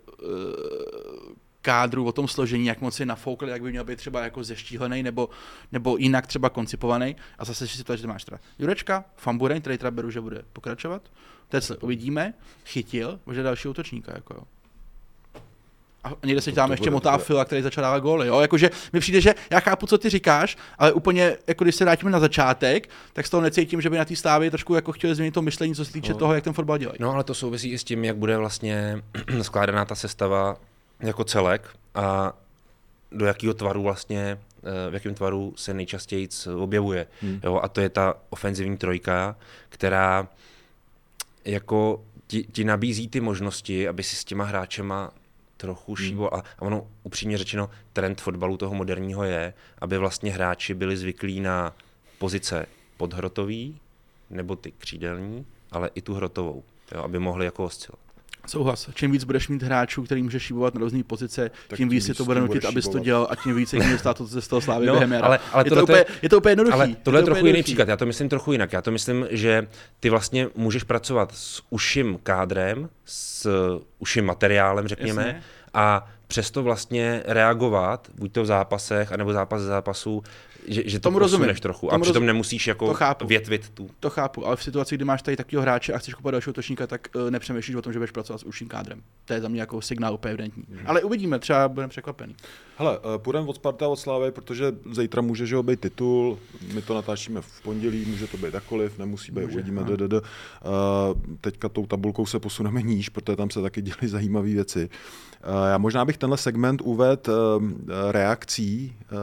kádru, 1.63 2.05
o 2.05 2.13
tom 2.13 2.29
složení, 2.29 2.67
jak 2.67 2.81
moc 2.81 3.01
je 3.01 3.07
nafoukl, 3.07 3.49
jak 3.49 3.63
by 3.63 3.71
měl 3.71 3.85
být 3.85 3.97
třeba 3.97 4.23
jako 4.23 4.45
zeštíhlený 4.45 5.03
nebo, 5.03 5.29
nebo 5.73 5.97
jinak 5.97 6.27
třeba 6.27 6.51
koncipovaný. 6.51 7.17
A 7.39 7.45
zase 7.45 7.69
si 7.69 7.85
to, 7.85 7.97
že 7.97 8.07
máš 8.07 8.25
teda 8.25 8.39
Jurečka, 8.59 9.05
Fambureň, 9.17 9.61
který 9.61 9.79
teda 9.79 9.91
beru, 9.91 10.11
že 10.11 10.21
bude 10.21 10.43
pokračovat. 10.53 11.03
Teď 11.49 11.65
se 11.65 11.77
uvidíme, 11.77 12.35
chytil, 12.65 13.21
že 13.33 13.43
další 13.43 13.69
útočníka. 13.69 14.13
Jako 14.15 14.35
jo. 14.35 14.43
A 16.05 16.13
někde 16.25 16.41
se 16.41 16.53
tam 16.53 16.71
ještě 16.71 16.91
motá 16.91 17.19
Fila, 17.19 17.45
který 17.45 17.63
začal 17.63 17.83
dávat 17.83 17.99
góly. 17.99 18.27
Jo? 18.27 18.41
Jakože 18.41 18.71
mi 18.93 19.01
přijde, 19.01 19.21
že 19.21 19.35
já 19.51 19.61
chápu, 19.61 19.87
co 19.87 19.99
ty 19.99 20.09
říkáš, 20.11 20.57
ale 20.79 20.93
úplně, 20.93 21.37
jako 21.47 21.65
když 21.65 21.75
se 21.75 21.85
vrátíme 21.85 22.11
na 22.11 22.21
začátek, 22.21 22.89
tak 23.13 23.27
z 23.27 23.31
toho 23.31 23.41
necítím, 23.41 23.81
že 23.81 23.91
by 23.91 23.99
na 23.99 24.05
té 24.05 24.17
stávě 24.17 24.51
trošku 24.51 24.75
jako 24.75 24.93
chtěli 24.93 25.15
změnit 25.15 25.33
to 25.33 25.43
myšlení, 25.43 25.75
co 25.75 25.85
se 25.85 25.93
týče 25.93 26.13
No. 26.13 26.19
toho, 26.19 26.35
jak 26.35 26.45
ten 26.45 26.53
fotbal 26.53 26.79
dělají. 26.79 26.97
No 27.01 27.13
ale 27.15 27.25
to 27.25 27.35
souvisí 27.35 27.71
i 27.73 27.79
s 27.79 27.85
tím, 27.85 28.05
jak 28.05 28.17
bude 28.17 28.37
vlastně 28.37 29.03
skládaná 29.43 29.85
ta 29.85 29.95
sestava 29.95 30.57
jako 31.01 31.25
celek 31.25 31.69
a 31.95 32.33
do 33.13 33.27
jakého 33.27 33.55
tvaru 33.55 33.83
vlastně, 33.83 34.39
eh, 34.87 34.91
v 34.91 34.95
jakém 34.95 35.15
tvaru 35.15 35.53
se 35.57 35.75
nejčastěji 35.75 36.29
objevuje. 36.57 37.07
Hmm. 37.23 37.41
Jo, 37.45 37.61
a 37.63 37.69
to 37.69 37.81
je 37.81 37.89
ta 37.89 38.15
ofenzivní 38.31 38.77
trojka, 38.77 39.37
která 39.69 40.29
jako 41.45 42.05
ti, 42.27 42.45
ti 42.53 42.65
nabízí 42.65 43.09
ty 43.09 43.21
možnosti, 43.21 43.89
aby 43.89 44.03
si 44.03 44.17
s 44.17 44.25
těma 44.25 44.45
hráčema 44.45 45.11
trochu 45.59 45.97
šíbo 45.97 46.35
a, 46.35 46.39
a 46.59 46.63
ono 46.63 46.87
upřímně 47.03 47.39
řečeno, 47.39 47.71
trend 47.93 48.21
fotbalu 48.21 48.57
toho 48.57 48.75
moderního 48.75 49.25
je, 49.25 49.55
aby 49.79 49.99
vlastně 49.99 50.33
hráči 50.33 50.75
byli 50.75 50.97
zvyklí 50.97 51.41
na 51.41 51.75
pozice 52.19 52.67
podhrotový, 52.97 53.81
nebo 54.31 54.57
ty 54.57 54.73
křídelní, 54.79 55.47
ale 55.71 55.91
i 55.95 56.03
tu 56.03 56.15
hrotovou, 56.15 56.65
jo, 56.95 57.03
aby 57.03 57.19
mohli 57.19 57.45
jako 57.45 57.65
oscilovat. 57.65 58.08
Souhlas. 58.49 58.89
Čím 58.95 59.11
víc 59.11 59.25
budeš 59.25 59.49
mít 59.49 59.63
hráčů, 59.63 60.03
který 60.03 60.23
můžeš 60.23 60.43
šibovat 60.43 60.75
na 60.75 60.81
různé 60.81 61.03
pozice, 61.05 61.51
Tak 61.69 61.77
tím 61.77 61.77
tím 61.77 61.89
víc 61.89 62.07
si 62.07 62.15
to 62.15 62.25
bude 62.25 62.41
nutit, 62.41 62.65
abys 62.65 62.89
to 62.89 62.99
dělal 62.99 63.27
a 63.31 63.37
tím 63.37 63.57
víc 63.57 63.69
se 63.69 63.77
může 63.77 63.99
stát 63.99 64.17
to, 64.17 64.25
co 64.25 64.31
se 64.33 64.41
z 64.43 64.49
toho 64.49 64.61
slávy 64.61 64.87
No, 64.87 64.93
během 64.93 65.13
jara. 65.13 65.27
ale- 65.27 65.39
ale 65.53 65.65
je, 65.67 65.71
to 65.71 65.77
je- 65.77 65.83
úplně, 65.83 66.05
je 66.23 66.29
to 66.29 66.37
úplně 66.39 66.51
jednoduchý. 66.53 66.75
Ale 66.75 66.89
tohle 67.03 67.21
je 67.21 67.23
to 67.23 67.27
trochu 67.31 67.47
jiný 67.47 67.63
příklad. 67.63 67.89
Já 67.89 67.97
to 67.97 68.07
myslím 68.07 68.29
trochu 68.29 68.53
jinak. 68.53 68.73
Já 68.73 68.83
to 68.83 68.91
myslím, 68.91 69.27
že 69.31 69.67
ty 70.01 70.11
vlastně 70.11 70.49
můžeš 70.57 70.83
pracovat 70.83 71.31
s 71.35 71.63
uším 71.71 72.19
kádrem, 72.23 72.89
s 73.05 73.49
uším 73.99 74.25
materiálem, 74.25 74.89
řekněme, 74.89 75.23
Jasně. 75.23 75.43
a 75.75 76.07
přesto 76.29 76.63
vlastně 76.63 77.23
reagovat, 77.27 78.09
buď 78.15 78.33
to 78.33 78.43
v 78.43 78.47
zápasech, 78.47 79.13
anebo 79.13 79.33
zápas 79.33 79.61
ze 79.61 79.67
zápasu, 79.69 80.23
že, 80.67 80.83
že 80.87 80.99
to 80.99 81.03
Tomu 81.03 81.19
rozumím. 81.19 81.41
posuneš 81.45 81.61
trochu. 81.61 81.89
A 81.89 81.91
Tomu 81.91 82.03
přitom 82.03 82.23
roz- 82.23 82.27
nemusíš 82.27 82.65
To 82.65 82.71
jako 82.71 82.95
chápu. 82.95 83.27
větvit 83.27 83.71
tu. 83.75 83.91
To 84.01 84.11
chápu, 84.11 84.47
ale 84.47 84.57
v 84.57 84.63
situaci, 84.63 84.95
kdy 84.95 85.05
máš 85.05 85.23
tady 85.23 85.37
takového 85.37 85.63
hráče 85.63 85.93
a 85.93 85.99
chceš 85.99 86.15
kupovat 86.15 86.33
dalšího 86.33 86.53
točníka, 86.53 86.87
tak 86.87 87.09
uh, 87.15 87.31
nepřemýšlíš 87.31 87.77
o 87.77 87.83
tom, 87.83 87.93
že 87.93 87.99
budeš 87.99 88.11
pracovat 88.11 88.39
s 88.39 88.45
užším 88.45 88.69
kádrem. 88.69 89.03
To 89.25 89.33
je 89.33 89.41
za 89.41 89.49
mě 89.49 89.61
jako 89.61 89.81
signál 89.83 90.15
úplně 90.15 90.33
evidentní. 90.33 90.65
Hmm. 90.71 90.81
Ale 90.87 91.03
uvidíme, 91.03 91.39
třeba 91.39 91.69
budeme 91.69 91.89
překvapený. 91.91 92.37
Hele, 92.77 92.99
eh, 93.15 93.19
půjdeme 93.19 93.47
od 93.47 93.57
Sparta 93.57 93.85
a 93.85 93.89
od 93.89 93.97
Slávy, 93.97 94.31
protože 94.31 94.73
zítra 94.93 95.23
může 95.23 95.47
že 95.47 95.63
být 95.63 95.81
titul, 95.81 96.39
my 96.75 96.83
to 96.83 96.95
natáčíme 96.95 97.41
v 97.41 97.63
pondělí, 97.63 98.05
může 98.05 98.27
to 98.27 98.37
být 98.37 98.55
jakoliv, 98.55 98.99
nemusí 98.99 99.33
být, 99.33 99.41
Může, 99.41 99.55
uvidíme, 99.55 99.81
ano. 99.83 99.97
ddd. 99.97 100.13
Uh, 100.13 100.21
teďka 101.41 101.69
tou 101.69 101.87
tabulkou 101.87 102.27
se 102.27 102.39
posuneme 102.41 102.83
níž, 102.83 103.09
protože 103.09 103.37
tam 103.37 103.51
se 103.51 103.63
taky 103.63 103.83
děly 103.83 103.97
zajímavé 104.09 104.49
věci. 104.49 104.89
Uh, 105.45 105.69
já 105.71 105.79
možná 105.79 106.05
bych 106.05 106.19
tenhle 106.19 106.39
segment 106.39 106.81
uvedl 106.85 107.31
uh, 107.61 107.63
reakcí 108.11 108.97
uh, 109.13 109.19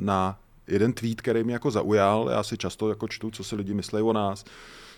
na 0.00 0.38
jeden 0.70 0.92
tweet, 0.92 1.20
který 1.20 1.44
mě 1.44 1.52
jako 1.52 1.70
zaujal. 1.70 2.28
Já 2.32 2.42
si 2.42 2.58
často 2.58 2.88
jako 2.88 3.08
čtu, 3.08 3.30
co 3.30 3.44
si 3.44 3.56
lidi 3.56 3.74
myslí 3.74 4.02
o 4.02 4.12
nás. 4.12 4.44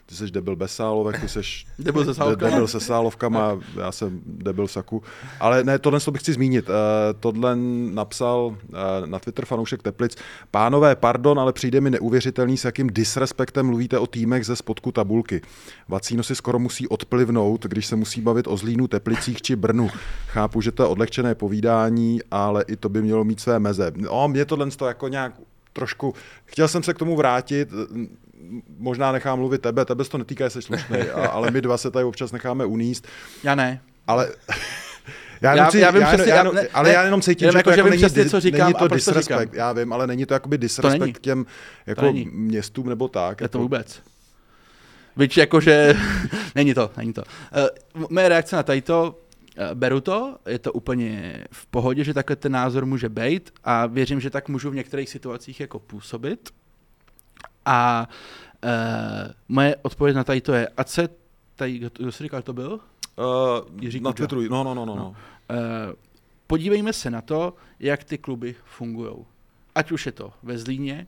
Ty 0.06 0.14
jsi 0.14 0.30
debil 0.30 0.56
bez 0.56 0.74
sálovek, 0.74 1.20
ty 1.20 1.28
jsi 1.28 1.40
Debil 1.78 2.04
se 2.04 2.14
sálovkama? 2.14 2.50
debil 2.50 2.68
se 2.68 2.80
sálovkama, 2.80 3.58
já 3.76 3.92
jsem 3.92 4.20
debil 4.26 4.68
saku. 4.68 5.02
Ale 5.40 5.64
ne, 5.64 5.78
tohle 5.78 6.00
to 6.00 6.10
bych 6.10 6.20
chci 6.22 6.32
zmínit. 6.32 6.68
Uh, 6.68 6.74
tohle 7.20 7.56
napsal 7.90 8.46
uh, 8.46 9.06
na 9.06 9.18
Twitter 9.18 9.44
fanoušek 9.44 9.82
Teplic. 9.82 10.16
Pánové, 10.50 10.96
pardon, 10.96 11.40
ale 11.40 11.52
přijde 11.52 11.80
mi 11.80 11.90
neuvěřitelný, 11.90 12.56
s 12.56 12.64
jakým 12.64 12.90
disrespektem 12.90 13.66
mluvíte 13.66 13.98
o 13.98 14.06
týmech 14.06 14.46
ze 14.46 14.56
spodku 14.56 14.92
tabulky. 14.92 15.40
Vacíno 15.88 16.22
si 16.22 16.34
skoro 16.34 16.58
musí 16.58 16.88
odplivnout, 16.88 17.66
když 17.66 17.86
se 17.86 17.96
musí 17.96 18.20
bavit 18.20 18.46
o 18.46 18.56
Zlínu, 18.56 18.88
Teplicích 18.88 19.42
či 19.42 19.56
Brnu. 19.56 19.90
Chápu, 20.26 20.60
že 20.60 20.72
to 20.72 20.82
je 20.82 20.88
odlehčené 20.88 21.34
povídání, 21.34 22.20
ale 22.30 22.64
i 22.68 22.76
to 22.76 22.88
by 22.88 23.02
mělo 23.02 23.24
mít 23.24 23.40
své 23.40 23.58
meze. 23.58 23.92
O, 24.08 24.28
mě 24.28 24.44
tohle 24.44 24.70
to 24.70 24.86
jako 24.86 25.08
nějak 25.08 25.32
trošku, 25.72 26.14
chtěl 26.44 26.68
jsem 26.68 26.82
se 26.82 26.94
k 26.94 26.98
tomu 26.98 27.16
vrátit, 27.16 27.68
možná 28.78 29.12
nechám 29.12 29.38
mluvit 29.38 29.62
tebe, 29.62 29.84
tebe 29.84 30.04
se 30.04 30.10
to 30.10 30.18
netýká, 30.18 30.50
jsi 30.50 30.62
slušný, 30.62 30.96
a- 31.14 31.26
ale 31.28 31.50
my 31.50 31.60
dva 31.60 31.76
se 31.78 31.90
tady 31.90 32.04
občas 32.04 32.32
necháme 32.32 32.64
uníst, 32.64 33.06
Já 33.42 33.54
ne. 33.54 33.80
ale 34.06 34.28
já, 35.40 35.54
Já- 35.54 35.54
jenom, 35.54 35.70
já 35.82 35.90
vím 35.90 36.02
já, 36.02 36.08
přesně, 36.08 36.32
já, 36.32 36.42
ne- 36.42 36.68
ale 36.74 36.88
ne, 36.88 36.94
já 36.94 37.02
jenom 37.04 37.20
cítím, 37.20 37.44
jenom 37.46 37.52
že 37.52 37.58
jako, 37.58 37.70
to 37.70 37.74
že 37.74 37.80
jako 37.80 37.84
vím 37.90 37.90
není, 38.00 38.02
přesně, 38.12 38.30
co 38.30 38.40
říkám 38.40 38.60
není 38.60 38.74
a 38.74 38.78
to 38.78 38.88
to 38.88 38.94
disrespekt, 38.94 39.40
říkám. 39.50 39.58
já 39.58 39.72
vím, 39.72 39.92
ale 39.92 40.06
není 40.06 40.26
to 40.26 40.34
jakoby 40.34 40.58
disrespekt 40.58 41.16
k 41.16 41.20
těm 41.20 41.46
jako 41.86 42.02
není. 42.02 42.24
městům 42.32 42.88
nebo 42.88 43.08
tak. 43.08 43.40
Je 43.40 43.48
to 43.48 43.58
jako- 43.58 43.62
vůbec. 43.62 44.02
Byť 45.16 45.38
jakože, 45.38 45.94
není 46.54 46.74
to, 46.74 46.90
není 46.96 47.12
to. 47.12 47.22
Uh, 47.96 48.04
moje 48.10 48.28
reakce 48.28 48.56
na 48.56 48.62
tady 48.62 48.82
to, 48.82 49.18
beru 49.74 50.00
to, 50.00 50.38
je 50.46 50.58
to 50.58 50.72
úplně 50.72 51.44
v 51.52 51.66
pohodě, 51.66 52.04
že 52.04 52.14
takhle 52.14 52.36
ten 52.36 52.52
názor 52.52 52.86
může 52.86 53.08
být 53.08 53.54
a 53.64 53.86
věřím, 53.86 54.20
že 54.20 54.30
tak 54.30 54.48
můžu 54.48 54.70
v 54.70 54.74
některých 54.74 55.08
situacích 55.08 55.60
jako 55.60 55.78
působit. 55.78 56.50
A 57.64 58.08
uh, 58.64 58.70
moje 59.48 59.76
odpověď 59.82 60.16
na 60.16 60.24
tady 60.24 60.40
to 60.40 60.52
je, 60.52 60.68
ať 60.68 60.88
se 60.88 61.08
tady, 61.56 61.78
kdo, 61.78 62.12
jsi 62.12 62.22
říkal, 62.22 62.42
to 62.42 62.52
byl? 62.52 62.80
Uh, 63.16 63.80
Jiří 63.80 64.00
na. 64.00 64.12
Twitteru, 64.12 64.42
no, 64.42 64.64
no, 64.64 64.74
no, 64.74 64.84
no. 64.86 64.96
no. 64.96 64.96
No. 64.96 65.16
Eh, 65.50 65.94
podívejme 66.46 66.92
se 66.92 67.10
na 67.10 67.20
to, 67.20 67.54
jak 67.80 68.04
ty 68.04 68.18
kluby 68.18 68.54
fungují. 68.64 69.14
Ať 69.74 69.92
už 69.92 70.06
je 70.06 70.12
to 70.12 70.32
ve 70.42 70.58
Zlíně, 70.58 71.06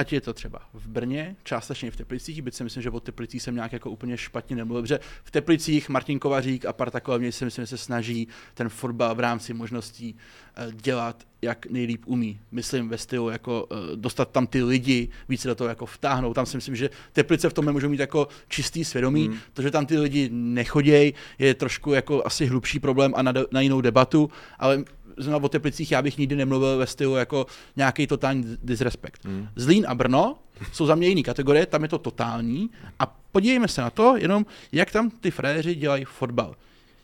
ať 0.00 0.12
je 0.12 0.20
to 0.20 0.32
třeba 0.32 0.58
v 0.74 0.86
Brně, 0.86 1.36
částečně 1.44 1.88
i 1.88 1.90
v 1.90 1.96
Teplicích, 1.96 2.42
byť 2.42 2.54
si 2.54 2.64
myslím, 2.64 2.82
že 2.82 2.90
o 2.90 3.00
Teplicích 3.00 3.42
jsem 3.42 3.54
nějak 3.54 3.72
jako 3.72 3.90
úplně 3.90 4.16
špatně 4.16 4.56
nemluvil, 4.56 4.82
protože 4.82 5.00
v 5.24 5.30
Teplicích 5.30 5.88
Martin 5.88 6.18
Kovařík 6.18 6.64
a 6.64 6.72
parta 6.72 7.00
kolem 7.00 7.22
něj 7.22 7.32
si 7.32 7.44
myslím, 7.44 7.62
že 7.62 7.66
se 7.66 7.78
snaží 7.78 8.28
ten 8.54 8.68
fotbal 8.68 9.14
v 9.14 9.20
rámci 9.20 9.54
možností 9.54 10.16
eh, 10.56 10.72
dělat, 10.72 11.24
jak 11.42 11.66
nejlíp 11.66 12.02
umí. 12.06 12.40
Myslím 12.52 12.88
ve 12.88 12.98
stylu 12.98 13.28
jako 13.28 13.66
eh, 13.70 13.96
dostat 13.96 14.30
tam 14.30 14.46
ty 14.46 14.62
lidi, 14.62 15.08
více 15.28 15.48
do 15.48 15.54
toho 15.54 15.68
jako 15.68 15.86
vtáhnout. 15.86 16.34
Tam 16.34 16.46
si 16.46 16.56
myslím, 16.56 16.76
že 16.76 16.90
Teplice 17.12 17.48
v 17.48 17.52
tom 17.52 17.72
můžou 17.72 17.88
mít 17.88 18.00
jako 18.00 18.28
čistý 18.48 18.84
svědomí. 18.84 19.28
Hmm. 19.28 19.38
To, 19.52 19.62
že 19.62 19.70
tam 19.70 19.86
ty 19.86 19.98
lidi 19.98 20.28
nechodějí, 20.32 21.14
je 21.38 21.54
trošku 21.54 21.92
jako 21.92 22.22
asi 22.26 22.46
hlubší 22.46 22.78
problém 22.80 23.12
a 23.16 23.22
na, 23.22 23.32
na 23.52 23.60
jinou 23.60 23.80
debatu, 23.80 24.30
ale 24.58 24.84
zrovna 25.22 25.44
o 25.44 25.48
Teplicích 25.48 25.92
já 25.92 26.02
bych 26.02 26.18
nikdy 26.18 26.36
nemluvil 26.36 26.78
ve 26.78 26.86
stylu 26.86 27.16
jako 27.16 27.46
nějaký 27.76 28.06
totální 28.06 28.56
disrespekt. 28.62 29.24
Hmm. 29.24 29.48
Zlín 29.56 29.84
a 29.88 29.94
Brno 29.94 30.38
jsou 30.72 30.86
za 30.86 30.94
mě 30.94 31.08
jiný 31.08 31.22
kategorie, 31.22 31.66
tam 31.66 31.82
je 31.82 31.88
to 31.88 31.98
totální 31.98 32.70
a 32.98 33.06
podívejme 33.32 33.68
se 33.68 33.80
na 33.80 33.90
to 33.90 34.16
jenom, 34.16 34.46
jak 34.72 34.90
tam 34.90 35.10
ty 35.10 35.30
frajeři 35.30 35.74
dělají 35.74 36.04
fotbal. 36.04 36.54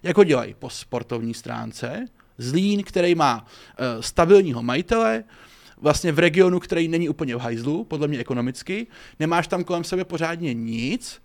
Jak 0.03 0.17
ho 0.17 0.25
dělají 0.25 0.55
po 0.59 0.71
sportovní 0.71 1.35
stránce, 1.35 2.07
Zlín, 2.39 2.83
který 2.83 3.15
má 3.15 3.45
uh, 3.45 4.03
stabilního 4.03 4.63
majitele, 4.63 5.25
vlastně 5.81 6.13
v 6.13 6.19
regionu, 6.19 6.61
který 6.61 6.89
není 6.89 7.09
úplně 7.09 7.37
v 7.37 7.39
hajzlu, 7.39 7.85
podle 7.85 8.09
mě 8.09 8.19
ekonomicky, 8.19 8.87
nemáš 9.21 9.49
tam 9.49 9.65
kolem 9.65 9.85
sebe 9.85 10.05
pořádně 10.05 10.55
nic, 10.55 11.21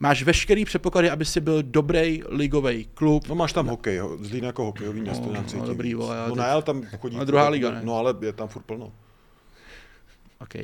máš 0.00 0.22
veškerý 0.22 0.64
předpoklady, 0.64 1.10
aby 1.10 1.24
si 1.24 1.40
byl 1.40 1.62
dobrý 1.62 2.22
ligový 2.28 2.88
klub, 2.94 3.28
No 3.28 3.34
máš 3.34 3.52
tam 3.52 3.66
hokej, 3.66 3.98
ho- 3.98 4.16
Zlín 4.20 4.44
jako 4.44 4.64
hokejový 4.64 5.00
město 5.00 5.26
No, 5.26 5.32
nějak 5.32 5.52
no, 5.54 5.66
dobrý, 5.66 5.94
vole, 5.94 6.16
no 6.28 6.34
teď- 6.36 6.64
tam 6.64 6.82
chodí. 6.98 7.16
Ale 7.16 7.26
druhá 7.26 7.48
liga, 7.48 7.70
ne? 7.70 7.80
No 7.84 7.94
ale 7.96 8.14
je 8.20 8.32
tam 8.32 8.48
furt 8.48 8.62
plno. 8.62 8.92
OK. 10.40 10.54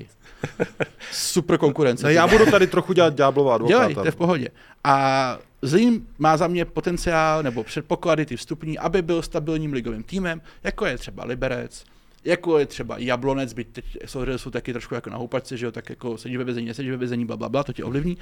Super 1.12 1.58
konkurence. 1.58 2.06
Ne, 2.06 2.12
já 2.12 2.26
budu 2.26 2.46
tady 2.50 2.66
trochu 2.66 2.92
dělat 2.92 3.14
ďáblova 3.14 3.58
Dělej, 3.58 3.74
advokáta. 3.74 4.00
to 4.00 4.06
je 4.06 4.10
v 4.10 4.16
pohodě. 4.16 4.48
A 4.84 5.38
Zlín 5.62 6.06
má 6.18 6.36
za 6.36 6.46
mě 6.46 6.64
potenciál 6.64 7.42
nebo 7.42 7.64
předpoklady 7.64 8.26
ty 8.26 8.36
vstupní, 8.36 8.78
aby 8.78 9.02
byl 9.02 9.22
stabilním 9.22 9.72
ligovým 9.72 10.02
týmem, 10.02 10.42
jako 10.64 10.86
je 10.86 10.98
třeba 10.98 11.24
Liberec, 11.24 11.84
jako 12.24 12.58
je 12.58 12.66
třeba 12.66 12.98
Jablonec, 12.98 13.52
byť 13.52 13.68
teď 13.72 13.84
samozřejmě 14.04 14.38
jsou 14.38 14.50
taky 14.50 14.72
trošku 14.72 14.94
jako 14.94 15.10
na 15.10 15.16
houpačce, 15.16 15.56
že 15.56 15.66
jo, 15.66 15.72
tak 15.72 15.90
jako 15.90 16.18
sedíš 16.18 16.36
ve 16.38 16.44
vězení, 16.44 16.66
nesedíš 16.66 16.90
ve 16.90 16.96
vězení, 16.96 17.24
bla, 17.24 17.36
bla, 17.36 17.48
bla, 17.48 17.64
to 17.64 17.72
tě 17.72 17.84
ovlivní. 17.84 18.18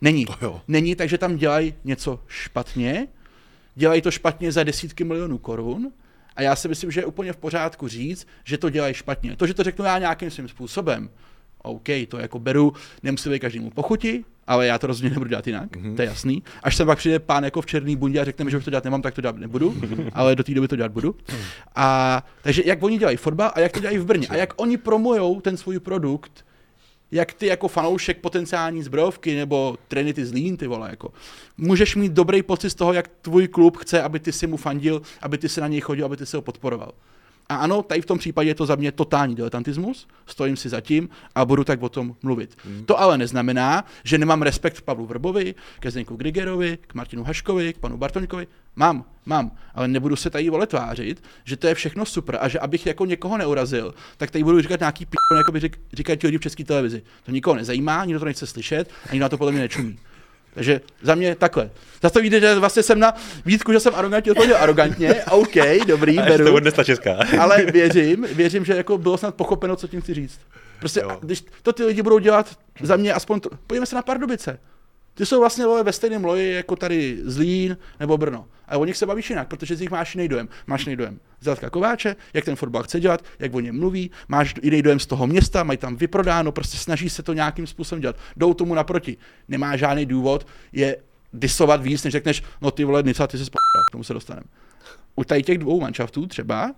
Není. 0.00 0.26
jo. 0.42 0.60
Není, 0.68 0.94
takže 0.96 1.18
tam 1.18 1.36
dělají 1.36 1.74
něco 1.84 2.20
špatně, 2.28 3.08
dělají 3.74 4.02
to 4.02 4.10
špatně 4.10 4.52
za 4.52 4.64
desítky 4.64 5.04
milionů 5.04 5.38
korun 5.38 5.92
a 6.36 6.42
já 6.42 6.56
si 6.56 6.68
myslím, 6.68 6.90
že 6.90 7.00
je 7.00 7.04
úplně 7.06 7.32
v 7.32 7.36
pořádku 7.36 7.88
říct, 7.88 8.26
že 8.44 8.58
to 8.58 8.70
dělají 8.70 8.94
špatně. 8.94 9.36
To, 9.36 9.46
že 9.46 9.54
to 9.54 9.62
řeknu 9.62 9.84
já 9.84 9.98
nějakým 9.98 10.30
svým 10.30 10.48
způsobem, 10.48 11.10
OK, 11.62 11.88
to 12.08 12.18
jako 12.18 12.38
beru, 12.38 12.72
nemusí 13.02 13.30
být 13.30 13.38
každému 13.38 13.70
pochuti, 13.70 14.24
ale 14.46 14.66
já 14.66 14.78
to 14.78 14.86
rozhodně 14.86 15.10
nebudu 15.10 15.28
dělat 15.30 15.46
jinak, 15.46 15.76
Mhm. 15.76 15.84
mm-hmm. 15.92 15.96
to 15.96 16.02
je 16.02 16.08
jasný. 16.08 16.42
Až 16.62 16.76
sem 16.76 16.86
pak 16.86 16.98
přijde 16.98 17.18
pán 17.18 17.44
jako 17.44 17.60
v 17.62 17.66
černý 17.66 17.96
bundě 17.96 18.20
a 18.20 18.24
řekne 18.24 18.44
mi, 18.44 18.50
že 18.50 18.56
už 18.56 18.64
to 18.64 18.70
dělat 18.70 18.84
nemám, 18.84 19.02
tak 19.02 19.14
to 19.14 19.20
dělat 19.20 19.36
nebudu, 19.36 19.76
ale 20.12 20.36
do 20.36 20.44
té 20.44 20.54
doby 20.54 20.68
to 20.68 20.76
dělat 20.76 20.92
budu. 20.92 21.16
A 21.76 22.22
takže 22.42 22.62
jak 22.66 22.82
oni 22.82 22.98
dělají 22.98 23.16
fotbal 23.16 23.52
a 23.54 23.60
jak 23.60 23.72
to 23.72 23.80
dělají 23.80 23.98
v 23.98 24.04
Brně 24.04 24.26
a 24.28 24.36
jak 24.36 24.52
oni 24.56 24.76
promujou 24.76 25.40
ten 25.40 25.56
svůj 25.56 25.78
produkt, 25.80 26.44
jak 27.16 27.32
ty 27.32 27.46
jako 27.46 27.68
fanoušek 27.68 28.18
potenciální 28.20 28.82
zbrojovky 28.82 29.36
nebo 29.36 29.76
Trinity 29.88 30.26
Zlín, 30.26 30.56
ty 30.56 30.66
vole, 30.66 30.90
jako. 30.90 31.12
Můžeš 31.56 31.96
mít 31.96 32.12
dobrý 32.12 32.42
pocit 32.42 32.70
z 32.70 32.74
toho, 32.74 32.92
jak 32.92 33.08
tvůj 33.22 33.48
klub 33.48 33.76
chce, 33.76 34.02
aby 34.02 34.20
ty 34.20 34.32
si 34.32 34.46
mu 34.46 34.56
fandil, 34.56 35.02
aby 35.22 35.38
ty 35.38 35.48
si 35.48 35.60
na 35.60 35.68
něj 35.68 35.80
chodil, 35.80 36.06
aby 36.06 36.16
ty 36.16 36.26
si 36.26 36.36
ho 36.36 36.42
podporoval. 36.42 36.92
A 37.48 37.56
ano, 37.56 37.82
tady 37.82 38.00
v 38.00 38.06
tom 38.06 38.18
případě 38.18 38.50
je 38.50 38.54
to 38.54 38.66
za 38.66 38.74
mě 38.74 38.92
totální 38.92 39.34
diletantismus, 39.34 40.08
stojím 40.26 40.56
si 40.56 40.68
za 40.68 40.80
tím 40.80 41.08
a 41.34 41.44
budu 41.44 41.64
tak 41.64 41.82
o 41.82 41.88
tom 41.88 42.16
mluvit. 42.22 42.56
Hmm. 42.64 42.84
To 42.84 43.00
ale 43.00 43.18
neznamená, 43.18 43.84
že 44.04 44.18
nemám 44.18 44.42
respekt 44.42 44.80
k 44.80 44.82
Pavlu 44.82 45.06
Vrbovi, 45.06 45.54
ke 45.80 45.90
Zdeňku 45.90 46.16
Grigerovi, 46.16 46.78
k 46.86 46.94
Martinu 46.94 47.24
Haškovi, 47.24 47.72
k 47.72 47.78
panu 47.78 47.96
Bartoňkovi. 47.96 48.46
Mám, 48.76 49.04
mám, 49.26 49.50
ale 49.74 49.88
nebudu 49.88 50.16
se 50.16 50.30
tady 50.30 50.50
vole 50.50 50.66
tvářit, 50.66 51.22
že 51.44 51.56
to 51.56 51.66
je 51.66 51.74
všechno 51.74 52.06
super 52.06 52.38
a 52.40 52.48
že 52.48 52.58
abych 52.58 52.86
jako 52.86 53.06
někoho 53.06 53.38
neurazil, 53.38 53.94
tak 54.16 54.30
tady 54.30 54.44
budu 54.44 54.60
říkat 54.60 54.80
nějaký 54.80 55.06
p***, 55.06 55.16
jako 55.36 55.52
by 55.52 55.60
řík, 55.60 55.80
říkají 55.92 56.18
ti 56.18 56.26
lidi 56.26 56.38
v 56.38 56.40
české 56.40 56.64
televizi. 56.64 57.02
To 57.24 57.30
nikoho 57.30 57.56
nezajímá, 57.56 58.04
nikdo 58.04 58.18
to 58.18 58.24
nechce 58.24 58.46
slyšet 58.46 58.90
a 59.10 59.12
nikdo 59.12 59.24
na 59.24 59.28
to 59.28 59.38
podle 59.38 59.52
mě 59.52 59.60
nečumí. 59.60 59.98
Takže 60.56 60.80
za 61.02 61.14
mě 61.14 61.34
takhle. 61.34 61.70
Zase 62.02 62.12
to 62.12 62.18
vidíte, 62.20 62.40
že 62.40 62.54
vlastně 62.54 62.82
jsem 62.82 62.98
na 63.00 63.14
výtku, 63.46 63.72
že 63.72 63.80
jsem 63.80 63.94
arrogantně 63.94 64.32
odpověděl 64.32 64.56
arrogantně. 64.56 65.14
OK, 65.30 65.54
dobrý, 65.86 66.16
beru. 66.16 66.54
odnesla 66.54 66.84
česká. 66.84 67.16
Ale 67.40 67.64
věřím, 67.64 68.26
věřím, 68.34 68.64
že 68.64 68.76
jako 68.76 68.98
bylo 68.98 69.18
snad 69.18 69.34
pochopeno, 69.34 69.76
co 69.76 69.88
tím 69.88 70.00
chci 70.00 70.14
říct. 70.14 70.40
Prostě, 70.78 71.00
Jo. 71.00 71.10
a 71.10 71.18
když 71.20 71.44
to 71.62 71.72
ty 71.72 71.84
lidi 71.84 72.02
budou 72.02 72.18
dělat 72.18 72.58
za 72.82 72.96
mě 72.96 73.12
aspoň, 73.14 73.40
to, 73.40 73.50
podívejme 73.66 73.86
se 73.86 73.96
na 73.96 74.02
Pardubice. 74.02 74.58
Ty 75.16 75.26
jsou 75.26 75.40
vlastně 75.40 75.64
vole, 75.66 75.82
ve 75.82 75.92
stejném 75.92 76.24
loji 76.24 76.52
jako 76.54 76.76
tady 76.76 77.18
Zlín 77.24 77.76
nebo 78.00 78.18
Brno. 78.18 78.46
A 78.68 78.78
o 78.78 78.84
nich 78.84 78.96
se 78.96 79.06
bavíš 79.06 79.30
jinak, 79.30 79.48
protože 79.48 79.76
z 79.76 79.80
nich 79.80 79.90
máš 79.90 80.14
jiný 80.14 80.28
dojem. 80.28 80.48
Máš 80.66 80.86
jiný 80.86 80.96
dojem 80.96 81.20
Zlatka 81.40 81.70
Kováče, 81.70 82.16
jak 82.34 82.44
ten 82.44 82.56
fotbal 82.56 82.82
chce 82.82 83.00
dělat, 83.00 83.24
jak 83.38 83.54
o 83.54 83.60
něm 83.60 83.78
mluví, 83.78 84.10
máš 84.28 84.54
jiný 84.62 84.82
dojem 84.82 85.00
z 85.00 85.06
toho 85.06 85.26
města, 85.26 85.64
mají 85.64 85.76
tam 85.76 85.96
vyprodáno, 85.96 86.52
prostě 86.52 86.78
snaží 86.78 87.10
se 87.10 87.22
to 87.22 87.32
nějakým 87.32 87.66
způsobem 87.66 88.00
dělat. 88.00 88.16
Jdou 88.36 88.54
tomu 88.54 88.74
naproti. 88.74 89.16
Nemá 89.48 89.76
žádný 89.76 90.06
důvod 90.06 90.46
je 90.72 90.96
disovat 91.32 91.82
víc, 91.82 92.04
než 92.04 92.12
řekneš, 92.12 92.42
no 92.60 92.70
ty 92.70 92.84
vole, 92.84 93.02
Nica, 93.02 93.26
ty 93.26 93.38
se 93.38 93.44
sp... 93.48 93.54
k 93.88 93.92
tomu 93.92 94.04
se 94.04 94.14
dostaneme. 94.14 94.46
U 95.16 95.24
tady 95.24 95.42
těch 95.42 95.58
dvou 95.58 95.80
manšaftů 95.80 96.26
třeba, 96.26 96.74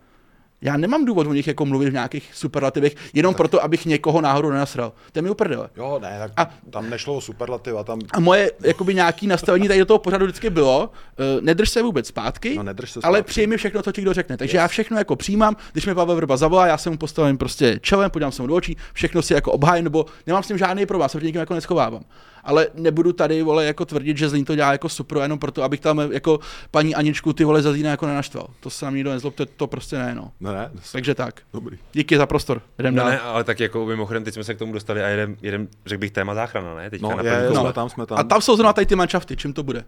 já 0.63 0.77
nemám 0.77 1.05
důvod 1.05 1.27
o 1.27 1.33
nich 1.33 1.47
jako 1.47 1.67
mluvit 1.67 1.91
v 1.91 1.93
nějakých 1.93 2.31
superlativech, 2.35 2.95
jenom 3.15 3.35
proto, 3.35 3.63
abych 3.65 3.87
někoho 3.87 4.21
náhodou 4.21 4.51
nenasral. 4.51 4.93
To 5.13 5.19
je 5.19 5.23
mi 5.23 5.31
uprdele. 5.31 5.69
Jo, 5.77 5.99
ne, 6.03 6.17
tak 6.19 6.33
A- 6.37 6.51
tam 6.71 6.91
nešlo 6.91 7.15
o 7.15 7.21
superlativa, 7.21 7.85
tam 7.85 7.99
A 8.13 8.21
moje 8.21 8.53
jakoby 8.65 8.95
nějaký 8.95 9.27
nastavení 9.27 9.69
tady 9.69 9.81
do 9.81 9.87
toho 9.87 9.99
pořadu 9.99 10.25
vždycky 10.25 10.51
bylo, 10.51 10.91
uh, 11.37 11.41
nedrž 11.45 11.71
se 11.71 11.83
vůbec 11.83 12.07
zpátky, 12.07 12.55
No, 12.57 12.63
nedrž 12.63 12.91
se 12.91 13.01
ale 13.03 13.19
zpátky. 13.19 13.29
přijmi 13.31 13.57
všechno, 13.57 13.83
co 13.83 13.93
ti 13.93 14.03
kdo 14.03 14.13
řekne. 14.13 14.37
Takže 14.37 14.57
já 14.57 14.69
všechno 14.69 14.99
jako 14.99 15.17
přijímám, 15.17 15.57
když 15.73 15.87
mi 15.87 15.95
Pavel 15.95 16.17
Vrba 16.17 16.37
zavolá, 16.37 16.67
já 16.67 16.79
se 16.79 16.91
mu 16.91 16.97
postavím 16.99 17.39
prostě 17.39 17.79
čelem, 17.83 18.11
podívám 18.11 18.33
se 18.33 18.43
mu 18.43 18.49
do 18.49 18.55
očí, 18.55 18.77
všechno 18.93 19.23
si 19.23 19.35
jako 19.35 19.53
obhájím, 19.53 19.85
nebo 19.85 20.07
nemám 20.27 20.43
s 20.43 20.49
tím 20.49 20.59
žádný 20.59 20.87
problém, 20.87 21.09
se 21.09 21.19
nikým 21.21 21.41
jako 21.41 21.55
neschovávám. 21.55 22.03
Ale 22.45 22.69
nebudu 22.75 23.13
tady, 23.13 23.43
vole, 23.43 23.65
jako 23.65 23.85
tvrdit, 23.85 24.17
že 24.19 24.29
Zlín 24.29 24.45
to 24.45 24.55
dělá 24.55 24.73
jako 24.73 24.89
super, 24.89 25.19
jenom 25.19 25.39
proto, 25.39 25.63
abych 25.63 25.81
tam 25.81 25.99
jako 26.13 26.41
paní 26.71 26.95
Aničku 26.95 27.33
ty 27.33 27.45
vole 27.45 27.63
za 27.63 27.77
jako 27.77 28.07
nenaštval. 28.07 28.47
To 28.61 28.71
se 28.71 28.85
na 28.85 28.91
mě 28.91 28.97
nikdo 28.99 29.11
nezlob, 29.11 29.35
to, 29.35 29.47
to 29.47 29.67
prostě 29.67 29.99
ne, 29.99 30.15
no. 30.15 30.33
Ne, 30.53 30.71
ne, 30.75 30.81
Takže 30.93 31.15
tak. 31.15 31.41
dobrý. 31.53 31.79
Díky 31.93 32.17
za 32.17 32.27
prostor. 32.27 32.63
Jdem 32.79 32.95
No 32.95 33.03
dál. 33.03 33.11
ne, 33.11 33.21
ale 33.21 33.45
tak 33.45 33.61
jako 33.61 33.87
mimochodem, 33.87 34.25
teď 34.25 34.35
jsme 34.35 34.45
se 34.45 34.55
k 34.55 34.59
tomu 34.59 34.73
dostali 34.73 35.03
a 35.03 35.09
jeden, 35.09 35.37
jeden 35.43 35.69
řekl 35.87 36.01
bych, 36.01 36.11
téma 36.11 36.35
záchrana, 36.35 36.75
ne? 36.75 36.91
Teďka 36.91 37.09
No, 37.09 37.17
na 37.17 37.23
je, 37.23 37.31
první 37.31 37.43
je, 37.45 37.49
koule. 37.49 37.61
jsme 37.61 37.73
tam, 37.73 37.89
jsme 37.89 38.07
tam. 38.07 38.19
A 38.19 38.23
tam 38.23 38.41
jsou 38.41 38.57
zrovna 38.57 38.73
tady 38.73 38.87
ty 38.87 38.97
manšafty, 38.97 39.37
čím 39.37 39.53
to 39.53 39.63
bude? 39.63 39.85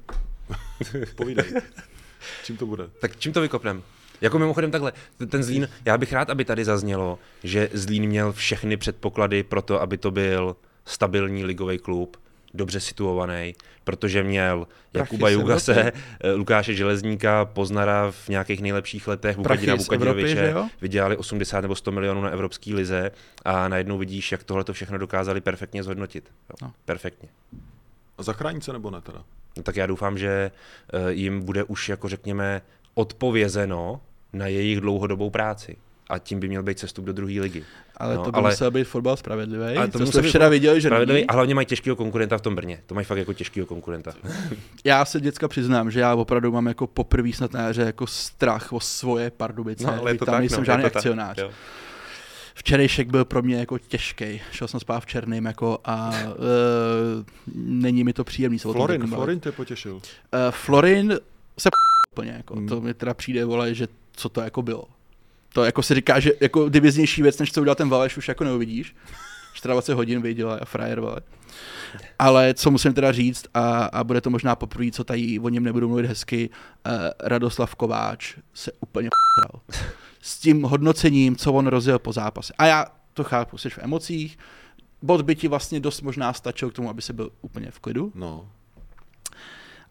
Povídej. 1.16 1.44
Čím 2.44 2.56
to 2.56 2.66
bude? 2.66 2.84
Tak 3.00 3.16
čím 3.18 3.32
to 3.32 3.40
vykopnem? 3.40 3.82
Jako 4.20 4.38
mimochodem 4.38 4.70
takhle, 4.70 4.92
ten 5.28 5.42
Zlín, 5.42 5.68
já 5.84 5.98
bych 5.98 6.12
rád, 6.12 6.30
aby 6.30 6.44
tady 6.44 6.64
zaznělo, 6.64 7.18
že 7.44 7.68
Zlín 7.72 8.06
měl 8.06 8.32
všechny 8.32 8.76
předpoklady 8.76 9.42
pro 9.42 9.62
to, 9.62 9.80
aby 9.82 9.98
to 9.98 10.10
byl 10.10 10.56
stabilní 10.84 11.44
ligový 11.44 11.78
klub, 11.78 12.16
dobře 12.54 12.80
situovaný, 12.80 13.54
protože 13.84 14.22
měl 14.22 14.66
Jakuba 14.94 15.28
Jugase, 15.28 15.92
eh, 16.20 16.32
Lukáše 16.32 16.74
Železníka, 16.74 17.44
Poznara 17.44 18.10
v 18.10 18.28
nějakých 18.28 18.62
nejlepších 18.62 19.08
letech, 19.08 19.36
Prachy 19.38 19.72
Vukadina 19.72 20.12
jo? 20.34 20.68
vydělali 20.80 21.16
80 21.16 21.60
nebo 21.60 21.74
100 21.74 21.92
milionů 21.92 22.22
na 22.22 22.30
evropské 22.30 22.74
lize 22.74 23.10
a 23.44 23.68
najednou 23.68 23.98
vidíš, 23.98 24.32
jak 24.32 24.44
tohle 24.44 24.64
to 24.64 24.72
všechno 24.72 24.98
dokázali 24.98 25.40
perfektně 25.40 25.82
zhodnotit. 25.82 26.24
Jo. 26.50 26.56
No. 26.62 26.72
Perfektně. 26.84 27.28
A 28.18 28.22
zachrání 28.22 28.62
se 28.62 28.72
nebo 28.72 28.90
ne 28.90 29.00
teda? 29.00 29.24
No, 29.56 29.62
tak 29.62 29.76
já 29.76 29.86
doufám, 29.86 30.18
že 30.18 30.50
eh, 30.92 31.12
jim 31.12 31.42
bude 31.42 31.64
už, 31.64 31.88
jako 31.88 32.08
řekněme, 32.08 32.62
odpovězeno 32.94 34.00
na 34.32 34.46
jejich 34.46 34.80
dlouhodobou 34.80 35.30
práci. 35.30 35.76
A 36.10 36.18
tím 36.18 36.40
by 36.40 36.48
měl 36.48 36.62
být 36.62 36.78
cestup 36.78 37.04
do 37.04 37.12
druhé 37.12 37.40
ligy. 37.40 37.64
Ale 37.96 38.14
No, 38.14 38.24
to 38.24 38.32
by 38.32 38.36
ale- 38.38 38.50
musel 38.50 38.70
být 38.70 38.84
fotbal 38.84 39.16
spravedlivý. 39.16 39.76
Ale 39.76 39.86
to 39.88 39.92
to 39.98 40.04
musel 40.04 40.20
jsme 40.22 40.28
včera 40.28 40.48
viděli, 40.48 40.80
že 40.80 40.88
Spravedlivý, 40.88 41.20
není. 41.20 41.26
a 41.26 41.32
hlavně 41.32 41.54
mají 41.54 41.66
těžkého 41.66 41.96
konkurenta 41.96 42.38
v 42.38 42.40
tom 42.40 42.54
Brně. 42.54 42.80
To 42.86 42.94
mají 42.94 43.04
fakt 43.04 43.18
jako 43.18 43.32
těžkého 43.32 43.66
konkurenta. 43.66 44.12
Já 44.84 45.04
se 45.04 45.20
děcka 45.20 45.48
přiznám, 45.48 45.90
že 45.90 46.00
já 46.00 46.14
opravdu 46.14 46.52
mám 46.52 46.66
jako 46.66 46.86
poprvé 46.86 47.32
snad 47.32 47.52
na 47.52 47.60
jaře 47.62 47.82
jako 47.82 48.06
strach 48.06 48.72
o 48.72 48.80
svoje 48.80 49.30
Pardubice. 49.30 49.84
No, 49.86 49.98
ale 50.00 50.10
je 50.10 50.18
to 50.18 50.24
tam 50.24 50.32
tak, 50.32 50.40
nejsem 50.40 50.58
no, 50.58 50.64
žádný 50.64 50.84
je 50.84 50.90
to 50.90 50.94
tak, 50.94 50.96
akcionář. 50.96 51.38
jo. 51.38 51.50
Včerejšek 52.54 53.08
byl 53.10 53.24
pro 53.24 53.42
mě 53.42 53.56
jako 53.56 53.78
těžký. 53.78 54.40
Šel 54.52 54.68
jsem 54.68 54.80
spát 54.80 55.00
v 55.00 55.06
černým 55.06 55.44
jako 55.44 55.78
a 55.84 56.10
uh, 56.26 57.24
není 57.56 58.04
mi 58.04 58.12
to 58.12 58.24
příjemný. 58.24 58.58
se 58.58 58.68
Florin. 58.72 59.06
Florin 59.06 59.40
tě 59.40 59.52
potěšil. 59.52 59.94
Uh, 59.94 60.00
Florin 60.50 61.10
se 61.58 61.68
p- 61.70 62.12
úplně 62.12 62.30
jako. 62.36 62.56
Hmm. 62.56 62.68
To 62.68 62.80
mi 62.80 62.94
teda 62.94 63.14
přijde, 63.14 63.44
vole, 63.44 63.74
že 63.74 63.88
co 64.12 64.28
to 64.28 64.40
jako 64.40 64.62
bylo. 64.62 64.84
To 65.52 65.64
jako 65.64 65.82
si 65.82 65.94
říká, 65.94 66.20
že 66.20 66.32
jako 66.40 66.68
diviznější 66.68 67.22
věc, 67.22 67.38
než 67.38 67.52
co 67.52 67.60
udělal 67.60 67.74
ten 67.74 67.88
Valeš, 67.88 68.16
už 68.16 68.28
jako 68.28 68.44
neuvidíš. 68.44 68.96
24 69.64 69.96
hodin 69.96 70.22
viděl 70.22 70.58
a 70.60 70.64
frajer, 70.64 71.00
vole. 71.00 71.16
Ale 72.18 72.54
co 72.54 72.70
musím 72.70 72.94
teda 72.94 73.12
říct, 73.12 73.46
a, 73.54 73.84
a 73.84 74.04
bude 74.04 74.20
to 74.20 74.30
možná 74.30 74.56
poprvé, 74.56 74.90
co 74.90 75.04
tady 75.04 75.38
o 75.38 75.48
něm 75.48 75.64
nebudu 75.64 75.88
mluvit 75.88 76.06
hezky, 76.06 76.50
uh, 76.50 76.92
Radoslav 77.20 77.74
Kováč 77.74 78.36
se 78.54 78.72
úplně 78.80 79.08
p***ral. 79.08 79.60
S 80.20 80.38
tím 80.38 80.62
hodnocením, 80.62 81.36
co 81.36 81.52
on 81.52 81.66
rozjel 81.66 81.98
po 81.98 82.12
zápase. 82.12 82.52
A 82.58 82.66
já 82.66 82.86
to 83.14 83.24
chápu, 83.24 83.58
jsi 83.58 83.70
v 83.70 83.78
emocích, 83.78 84.38
bod 85.02 85.22
by 85.22 85.34
ti 85.36 85.48
vlastně 85.48 85.80
dost 85.80 86.00
možná 86.02 86.32
stačil 86.32 86.70
k 86.70 86.74
tomu, 86.74 86.90
aby 86.90 87.02
se 87.02 87.12
byl 87.12 87.30
úplně 87.42 87.70
v 87.70 87.78
klidu 87.80 88.12
No, 88.14 88.48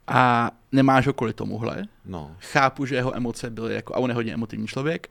a 0.08 0.52
nemáš 0.72 1.08
ho 1.08 1.14
kvůli 1.14 1.34
tomuhle. 1.34 1.84
no. 2.06 2.36
Chápu, 2.40 2.86
že 2.86 2.96
jeho 2.96 3.16
emoce 3.16 3.50
byly 3.50 3.76
jako, 3.76 3.96
a 3.96 3.98
on 4.00 4.10
je 4.10 4.14
hodně 4.14 4.34
emotivní 4.34 4.68
člověk 4.68 5.10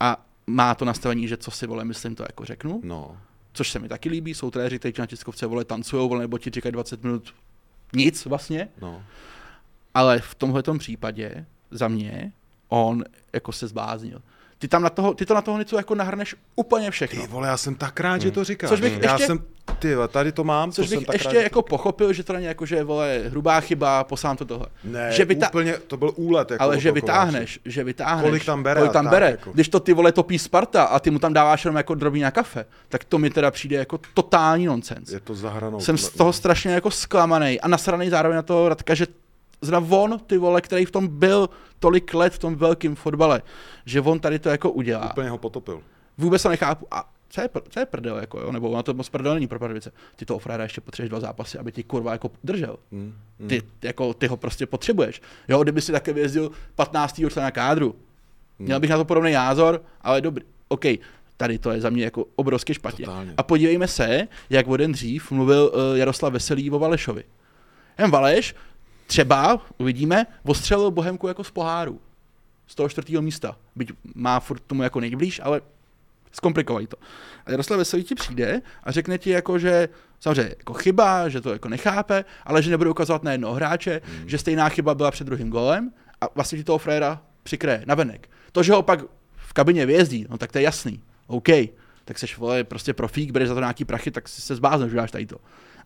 a 0.00 0.26
má 0.46 0.74
to 0.74 0.84
nastavení, 0.84 1.28
že 1.28 1.36
co 1.36 1.50
si 1.50 1.66
vole, 1.66 1.84
myslím, 1.84 2.14
to 2.14 2.22
jako 2.22 2.44
řeknu, 2.44 2.80
No, 2.84 3.16
což 3.52 3.70
se 3.70 3.78
mi 3.78 3.88
taky 3.88 4.08
líbí, 4.08 4.34
jsou 4.34 4.50
trenéři, 4.50 4.78
kteří 4.78 4.94
na 4.98 5.06
tiskovce 5.06 5.46
vole 5.46 5.64
tancujou, 5.64 6.08
vole, 6.08 6.20
nebo 6.20 6.38
ti 6.38 6.50
říkají 6.50 6.72
20 6.72 7.02
minut 7.02 7.34
nic 7.92 8.26
vlastně, 8.26 8.68
no. 8.80 9.02
ale 9.94 10.18
v 10.20 10.34
tomhle 10.34 10.62
případě 10.78 11.46
za 11.70 11.88
mě 11.88 12.32
on 12.68 13.04
jako 13.32 13.52
se 13.52 13.68
zbláznil. 13.68 14.22
Ty, 14.58 14.68
tam 14.68 14.82
na 14.82 14.90
toho, 14.90 15.14
ty 15.14 15.26
to 15.26 15.34
na 15.34 15.40
toho 15.42 15.58
něco 15.58 15.76
jako 15.76 15.94
nahrneš 15.94 16.34
úplně 16.56 16.90
všechno. 16.90 17.22
Ty 17.22 17.28
vole, 17.28 17.48
já 17.48 17.56
jsem 17.56 17.74
tak 17.74 18.00
rád, 18.00 18.20
že 18.20 18.30
to 18.30 18.44
říkáš. 18.44 18.70
Což 18.70 18.80
bych 18.80 18.98
já 19.02 19.12
ještě- 19.12 19.26
jsem, 19.26 19.38
ty 19.78 19.94
vole, 19.94 20.08
tady 20.08 20.32
to 20.32 20.44
mám, 20.44 20.72
Což 20.72 20.86
to 20.86 20.90
jsem 20.90 20.98
bych 20.98 21.06
tak 21.06 21.14
ještě 21.14 21.34
rád, 21.34 21.42
jako 21.42 21.62
to- 21.62 21.68
pochopil, 21.68 22.12
že 22.12 22.22
to 22.24 22.32
není 22.32 22.44
jako, 22.46 22.66
že 22.66 22.84
vole, 22.84 23.22
hrubá 23.28 23.60
chyba, 23.60 24.04
posám 24.04 24.36
to 24.36 24.44
tohle. 24.44 24.66
Ne, 24.84 25.12
že 25.12 25.24
vyta- 25.24 25.48
úplně, 25.48 25.74
to 25.86 25.96
byl 25.96 26.12
úlet. 26.16 26.50
Jako 26.50 26.62
ale 26.64 26.80
že 26.80 26.92
vytáhneš, 26.92 27.60
že 27.64 27.84
vytáhneš, 27.84 28.24
Kolik 28.28 28.44
tam 28.44 28.62
bere 28.62 28.80
kolik 28.80 28.92
tam 28.92 29.04
tak, 29.04 29.10
bere. 29.10 29.30
jako. 29.30 29.50
Když 29.52 29.68
to 29.68 29.80
ty 29.80 29.92
vole 29.92 30.12
topí 30.12 30.38
Sparta 30.38 30.82
a 30.82 30.98
ty 30.98 31.10
mu 31.10 31.18
tam 31.18 31.32
dáváš 31.32 31.64
jenom 31.64 31.76
jako 31.76 31.94
drobí 31.94 32.20
na 32.20 32.30
kafe, 32.30 32.66
tak 32.88 33.04
to 33.04 33.18
mi 33.18 33.30
teda 33.30 33.50
přijde 33.50 33.76
jako 33.76 33.98
totální 34.14 34.66
nonsens. 34.66 35.10
Je 35.12 35.20
to 35.20 35.34
za 35.34 35.50
hranou. 35.50 35.80
Jsem 35.80 35.98
z 35.98 36.08
toho 36.10 36.32
strašně 36.32 36.70
jako 36.72 36.90
zklamaný 36.90 37.60
a 37.60 37.68
nasraný 37.68 38.10
zároveň 38.10 38.36
na 38.36 38.42
toho 38.42 38.68
Radka, 38.68 38.94
že 38.94 39.06
zrovna 39.60 39.96
on, 39.96 40.18
ty 40.26 40.38
vole, 40.38 40.60
který 40.60 40.84
v 40.84 40.90
tom 40.90 41.08
byl 41.08 41.48
tolik 41.78 42.14
let 42.14 42.32
v 42.32 42.38
tom 42.38 42.54
velkém 42.54 42.94
fotbale, 42.96 43.42
že 43.84 44.00
on 44.00 44.20
tady 44.20 44.38
to 44.38 44.48
jako 44.48 44.70
udělá. 44.70 45.10
Úplně 45.10 45.30
ho 45.30 45.38
potopil. 45.38 45.82
Vůbec 46.18 46.42
to 46.42 46.48
nechápu. 46.48 46.86
A 46.90 47.10
co 47.28 47.40
je, 47.40 47.48
pr- 47.48 47.62
co 47.68 47.80
je 47.80 47.86
prdel, 47.86 48.16
jako, 48.16 48.40
jo? 48.40 48.52
nebo 48.52 48.70
ono 48.70 48.82
to 48.82 48.94
moc 48.94 49.08
prdel 49.08 49.34
není 49.34 49.46
pro 49.46 49.58
Pardubice. 49.58 49.92
Ty 50.16 50.24
toho 50.26 50.38
fréra 50.38 50.62
ještě 50.62 50.80
potřebuješ 50.80 51.10
dva 51.10 51.20
zápasy, 51.20 51.58
aby 51.58 51.72
ti 51.72 51.82
kurva 51.82 52.12
jako 52.12 52.30
držel. 52.44 52.76
Hmm. 52.92 53.14
Hmm. 53.40 53.48
Ty, 53.48 53.62
jako, 53.82 54.14
ty 54.14 54.26
ho 54.26 54.36
prostě 54.36 54.66
potřebuješ. 54.66 55.22
Jo, 55.48 55.62
kdyby 55.62 55.80
si 55.80 55.92
také 55.92 56.12
vyjezdil 56.12 56.50
15. 56.74 57.20
člena 57.30 57.50
kádru, 57.50 57.94
Hmm. 58.58 58.66
měl 58.66 58.80
bych 58.80 58.90
na 58.90 58.96
to 58.96 59.04
podobný 59.04 59.32
názor, 59.32 59.82
ale 60.00 60.20
dobrý. 60.20 60.44
OK, 60.68 60.84
tady 61.36 61.58
to 61.58 61.70
je 61.70 61.80
za 61.80 61.90
mě 61.90 62.04
jako 62.04 62.24
obrovsky 62.36 62.74
špatně. 62.74 63.04
Totálně. 63.04 63.34
A 63.36 63.42
podívejme 63.42 63.88
se, 63.88 64.28
jak 64.50 64.68
o 64.68 64.76
den 64.76 64.92
dřív 64.92 65.30
mluvil 65.30 65.72
uh, 65.74 65.98
Jaroslav 65.98 66.32
Veselý 66.32 66.70
o 66.70 66.78
Valešovi. 66.78 67.24
Jen 67.98 68.10
Valeš 68.10 68.54
třeba, 69.06 69.66
uvidíme, 69.78 70.26
ostřelil 70.42 70.90
Bohemku 70.90 71.28
jako 71.28 71.44
z 71.44 71.50
poháru. 71.50 72.00
Z 72.66 72.74
toho 72.74 72.88
čtvrtého 72.88 73.22
místa. 73.22 73.56
Byť 73.76 73.92
má 74.14 74.40
furt 74.40 74.62
tomu 74.66 74.82
jako 74.82 75.00
nejblíž, 75.00 75.40
ale 75.44 75.60
zkomplikovají 76.32 76.86
to. 76.86 76.96
A 77.46 77.50
Jaroslav 77.50 77.78
Veselý 77.78 78.04
ti 78.04 78.14
přijde 78.14 78.62
a 78.84 78.92
řekne 78.92 79.18
ti 79.18 79.30
jako, 79.30 79.58
že 79.58 79.88
samozřejmě 80.20 80.54
jako 80.58 80.74
chyba, 80.74 81.28
že 81.28 81.40
to 81.40 81.52
jako 81.52 81.68
nechápe, 81.68 82.24
ale 82.44 82.62
že 82.62 82.70
nebude 82.70 82.90
ukazovat 82.90 83.22
na 83.22 83.32
jednoho 83.32 83.54
hráče, 83.54 84.00
hmm. 84.04 84.28
že 84.28 84.38
stejná 84.38 84.68
chyba 84.68 84.94
byla 84.94 85.10
před 85.10 85.24
druhým 85.24 85.50
golem 85.50 85.92
a 86.20 86.24
vlastně 86.34 86.58
ti 86.58 86.64
toho 86.64 86.78
fréra 86.78 87.22
přikryje 87.42 87.82
na 87.86 87.94
venek. 87.94 88.28
To, 88.52 88.62
že 88.62 88.72
ho 88.72 88.82
pak 88.82 89.00
v 89.36 89.52
kabině 89.52 89.86
vyjezdí, 89.86 90.26
no 90.28 90.38
tak 90.38 90.52
to 90.52 90.58
je 90.58 90.62
jasný. 90.62 91.00
OK, 91.26 91.48
tak 92.04 92.18
seš 92.18 92.38
vole, 92.38 92.64
prostě 92.64 92.92
profík, 92.92 93.30
bereš 93.30 93.48
za 93.48 93.54
to 93.54 93.60
nějaký 93.60 93.84
prachy, 93.84 94.10
tak 94.10 94.28
se 94.28 94.54
zblázneš, 94.54 94.90
že 94.90 94.96
dáš 94.96 95.10
tady 95.10 95.26
to. 95.26 95.36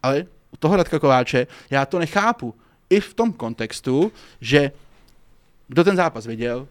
Ale 0.02 0.26
u 0.52 0.56
toho 0.56 0.76
Radka 0.76 0.98
Kováče 0.98 1.46
já 1.70 1.86
to 1.86 1.98
nechápu. 1.98 2.54
I 2.90 3.00
v 3.00 3.14
tom 3.14 3.32
kontextu, 3.32 4.12
že 4.40 4.72
kdo 5.68 5.84
ten 5.84 5.96
zápas 5.96 6.26
viděl, 6.26 6.68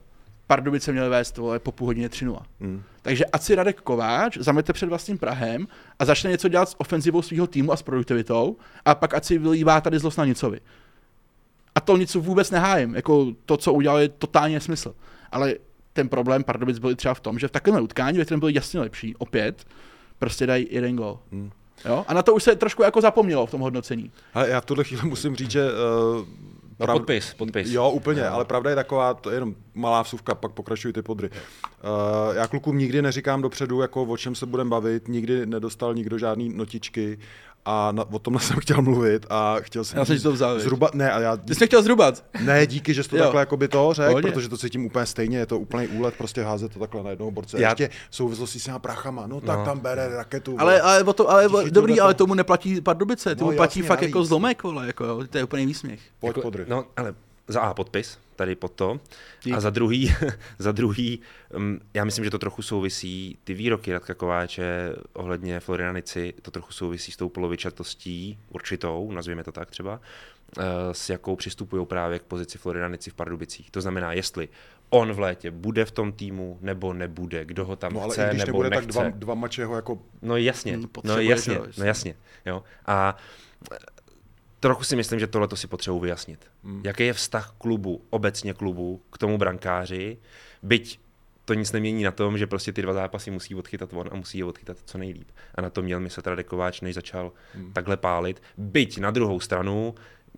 Pardubice 0.48 0.92
měl 0.92 1.10
vést 1.10 1.38
vole, 1.38 1.60
po 1.60 1.72
půl 1.72 1.88
hodině 1.88 2.08
3-0. 2.08 2.42
Hmm. 2.62 2.84
Takže 3.02 3.26
ať 3.26 3.42
si 3.42 3.56
Radek 3.56 3.82
Kováč 3.82 4.38
zamete 4.38 4.74
před 4.74 4.90
vlastním 4.90 5.18
Prahem 5.18 5.68
a 6.00 6.06
začne 6.06 6.32
něco 6.32 6.48
dělat 6.48 6.70
s 6.70 6.80
ofenzivou 6.80 7.22
svého 7.22 7.48
týmu 7.48 7.72
a 7.72 7.78
s 7.78 7.82
produktivitou 7.82 8.58
a 8.86 8.96
pak 8.96 9.14
ať 9.14 9.26
si 9.26 9.38
vylívá 9.38 9.82
tady 9.82 10.00
zlost 10.00 10.18
na 10.18 10.26
Nicovi. 10.26 10.60
A 11.76 11.80
to 11.82 11.98
něco 11.98 12.22
vůbec 12.22 12.52
nehájím. 12.52 12.96
Jako 12.96 13.34
to, 13.46 13.58
co 13.58 13.74
udělal, 13.74 14.00
je 14.00 14.10
totálně 14.10 14.60
smysl. 14.60 14.96
Ale 15.32 15.56
ten 15.94 16.10
problém 16.10 16.44
Pardubic 16.44 16.80
byl 16.80 16.96
třeba 16.96 17.14
v 17.14 17.20
tom, 17.20 17.40
že 17.40 17.48
v 17.48 17.52
takovém 17.52 17.84
utkání, 17.84 18.18
ve 18.18 18.26
kterém 18.26 18.40
byl 18.40 18.50
jasně 18.50 18.80
lepší, 18.80 19.16
opět, 19.16 19.66
prostě 20.20 20.46
dají 20.46 20.68
jeden 20.70 20.96
gol. 20.96 21.20
Hmm. 21.32 21.52
Jo? 21.86 22.06
A 22.08 22.14
na 22.14 22.22
to 22.22 22.34
už 22.34 22.44
se 22.44 22.56
trošku 22.56 22.84
jako 22.84 23.02
zapomnělo 23.02 23.46
v 23.46 23.52
tom 23.52 23.62
hodnocení. 23.62 24.12
Ale 24.34 24.50
já 24.50 24.62
v 24.62 24.66
tuhle 24.66 24.84
chvíli 24.84 25.04
musím 25.06 25.36
říct, 25.36 25.52
že... 25.52 25.66
Uh, 26.18 26.26
No, 26.80 26.88
podpis, 26.88 27.34
podpis. 27.34 27.72
Jo, 27.72 27.90
úplně, 27.90 28.28
ale 28.28 28.46
pravda 28.46 28.70
je 28.70 28.76
taková, 28.76 29.14
to 29.14 29.30
je 29.30 29.36
jenom 29.36 29.56
malá 29.74 30.02
vsuvka, 30.02 30.36
pak 30.36 30.52
pokračují 30.52 30.94
ty 30.94 31.02
podry. 31.02 31.30
Uh, 31.30 32.36
já 32.36 32.48
klukům 32.48 32.78
nikdy 32.78 33.02
neříkám 33.02 33.42
dopředu, 33.42 33.82
jako 33.82 34.04
o 34.04 34.18
čem 34.18 34.36
se 34.36 34.46
budeme 34.46 34.70
bavit, 34.70 35.08
nikdy 35.08 35.46
nedostal 35.46 35.94
nikdo 35.94 36.18
žádný 36.18 36.50
notičky 36.50 37.20
a 37.72 37.92
na, 37.92 38.06
o 38.12 38.20
tom 38.20 38.40
jsem 38.40 38.58
chtěl 38.60 38.82
mluvit 38.82 39.26
a 39.30 39.56
chtěl 39.60 39.84
jsem 39.84 40.00
Já 40.00 40.06
jsem 40.06 40.18
si 40.18 40.24
to 40.24 40.32
vzal, 40.32 40.60
zhruba, 40.60 40.90
ne, 40.94 41.12
a 41.12 41.20
já, 41.20 41.38
Ty 41.38 41.56
jsi 41.56 41.66
chtěl 41.68 41.84
zrubat. 41.84 42.24
ne, 42.44 42.68
díky, 42.68 42.94
že 42.94 43.04
jsi 43.04 43.10
to 43.10 43.18
Jo. 43.18 43.24
takhle 43.24 43.42
jako 43.42 43.58
by 43.58 43.68
to 43.68 43.90
řekl, 43.94 44.08
Pohodě. 44.10 44.32
protože 44.32 44.50
to 44.50 44.58
cítím 44.58 44.86
úplně 44.86 45.06
stejně, 45.06 45.38
je 45.38 45.46
to 45.46 45.60
úplný 45.60 45.88
úlet, 45.88 46.14
prostě 46.18 46.44
házet 46.44 46.74
to 46.74 46.80
takhle 46.80 47.04
na 47.04 47.10
jednoho 47.10 47.32
borce. 47.32 47.62
Já- 47.62 47.70
Ještě 47.70 47.90
v 48.10 48.16
souvislosti 48.16 48.60
s 48.60 48.64
těma 48.64 48.80
prachama, 48.80 49.28
no 49.28 49.42
tak 49.42 49.60
No. 49.60 49.66
tam 49.66 49.80
bere 49.80 50.08
raketu. 50.16 50.56
Ale, 50.60 50.74
vole. 50.74 50.82
ale, 50.82 51.04
o 51.04 51.14
to, 51.14 51.30
ale 51.30 51.44
Chytil 51.48 51.70
dobrý, 51.72 51.96
to. 51.96 52.04
ale 52.04 52.14
tomu 52.14 52.34
neplatí 52.34 52.82
Pardubice, 52.82 53.36
tomu 53.36 53.52
No, 53.52 53.58
platí 53.58 53.80
jasně, 53.80 53.88
fakt 53.88 54.02
navíc. 54.02 54.10
jako 54.16 54.24
zlomek, 54.24 54.64
vole, 54.64 54.88
jako 54.88 55.28
to 55.28 55.38
je 55.38 55.44
úplný 55.44 55.66
výsměch. 55.66 56.00
Pojď 56.20 56.30
Jako, 56.30 56.42
podry. 56.42 56.66
no, 56.68 56.86
ale 56.98 57.14
za 57.50 57.62
A 57.62 57.74
podpis, 57.74 58.18
tady 58.36 58.56
pod 58.56 58.72
to. 58.72 59.00
Dík. 59.44 59.54
A 59.56 59.60
za 59.60 59.70
druhý, 59.70 60.14
za 60.60 60.72
druhý 60.72 61.20
um, 61.56 61.80
já 61.94 62.06
myslím, 62.06 62.26
že 62.26 62.32
to 62.32 62.40
trochu 62.40 62.62
souvisí, 62.62 63.38
ty 63.44 63.54
výroky 63.54 63.94
Radka 63.94 64.14
Kováče 64.14 64.96
ohledně 65.14 65.60
Florianici, 65.60 66.34
to 66.42 66.52
trochu 66.52 66.72
souvisí 66.72 67.12
s 67.12 67.18
tou 67.18 67.30
polovičatostí 67.30 68.40
určitou, 68.50 69.12
nazvěme 69.12 69.44
to 69.44 69.52
tak 69.52 69.72
třeba, 69.72 69.94
uh, 70.58 70.64
s 70.92 71.10
jakou 71.10 71.36
přistupují 71.36 71.86
právě 71.86 72.20
k 72.20 72.24
pozici 72.24 72.58
Florianici 72.58 73.10
v 73.10 73.14
Pardubicích. 73.14 73.72
To 73.72 73.82
znamená, 73.82 74.14
jestli 74.14 74.50
on 74.90 75.12
v 75.14 75.20
létě 75.20 75.52
bude 75.52 75.86
v 75.86 75.92
tom 75.92 76.12
týmu, 76.12 76.58
nebo 76.62 76.94
nebude, 76.94 77.46
kdo 77.46 77.66
ho 77.66 77.76
tam 77.76 77.94
No 77.94 78.02
ale 78.02 78.14
chce, 78.14 78.26
i 78.26 78.30
když 78.30 78.46
nebo 78.46 78.64
nebude, 78.64 78.70
nechce. 78.82 78.86
tak 79.00 79.12
dva, 79.12 79.18
dva 79.20 79.34
mače 79.34 79.66
ho 79.66 79.76
jako 79.76 80.00
No 80.22 80.38
jasně, 80.38 80.76
Mm, 80.78 80.82
no 80.82 80.88
potřebuje, 80.88 81.26
jasně, 81.26 81.60
no 81.78 81.86
jasně. 81.86 82.16
Jo. 82.46 82.64
A 82.86 83.18
eh, 83.72 83.78
trochu 84.60 84.84
si 84.84 84.96
myslím, 84.96 85.20
že 85.20 85.28
tohle 85.28 85.48
si 85.56 85.68
potřebuji 85.68 86.00
vyjasnit. 86.00 86.48
Hmm. 86.64 86.82
Jaký 86.86 87.06
je 87.06 87.14
vztah 87.14 87.54
klubu, 87.58 88.02
obecně 88.10 88.54
klubu, 88.54 89.02
k 89.12 89.18
tomu 89.18 89.38
brankáři, 89.38 90.18
byť 90.64 91.00
to 91.46 91.54
nic 91.54 91.72
nemění 91.72 92.04
na 92.04 92.12
tom, 92.12 92.38
že 92.38 92.48
prostě 92.48 92.74
ty 92.74 92.82
dva 92.82 92.94
zápasy 92.94 93.32
musí 93.32 93.56
odchytat 93.56 93.94
on 93.94 94.10
a 94.12 94.16
musí 94.16 94.38
je 94.38 94.46
odchytat 94.46 94.78
co 94.86 94.98
nejlíp. 94.98 95.28
A 95.56 95.62
na 95.62 95.70
to 95.70 95.82
měl 95.82 96.00
myslet 96.00 96.28
Radek 96.28 96.48
Kováč, 96.48 96.82
než 96.82 96.96
začal 96.96 97.32
hmm. 97.56 97.74
takhle 97.74 97.98
pálit. 97.98 98.42
Byť 98.58 99.00
na 99.00 99.12
druhou 99.12 99.40
stranu, 99.40 99.96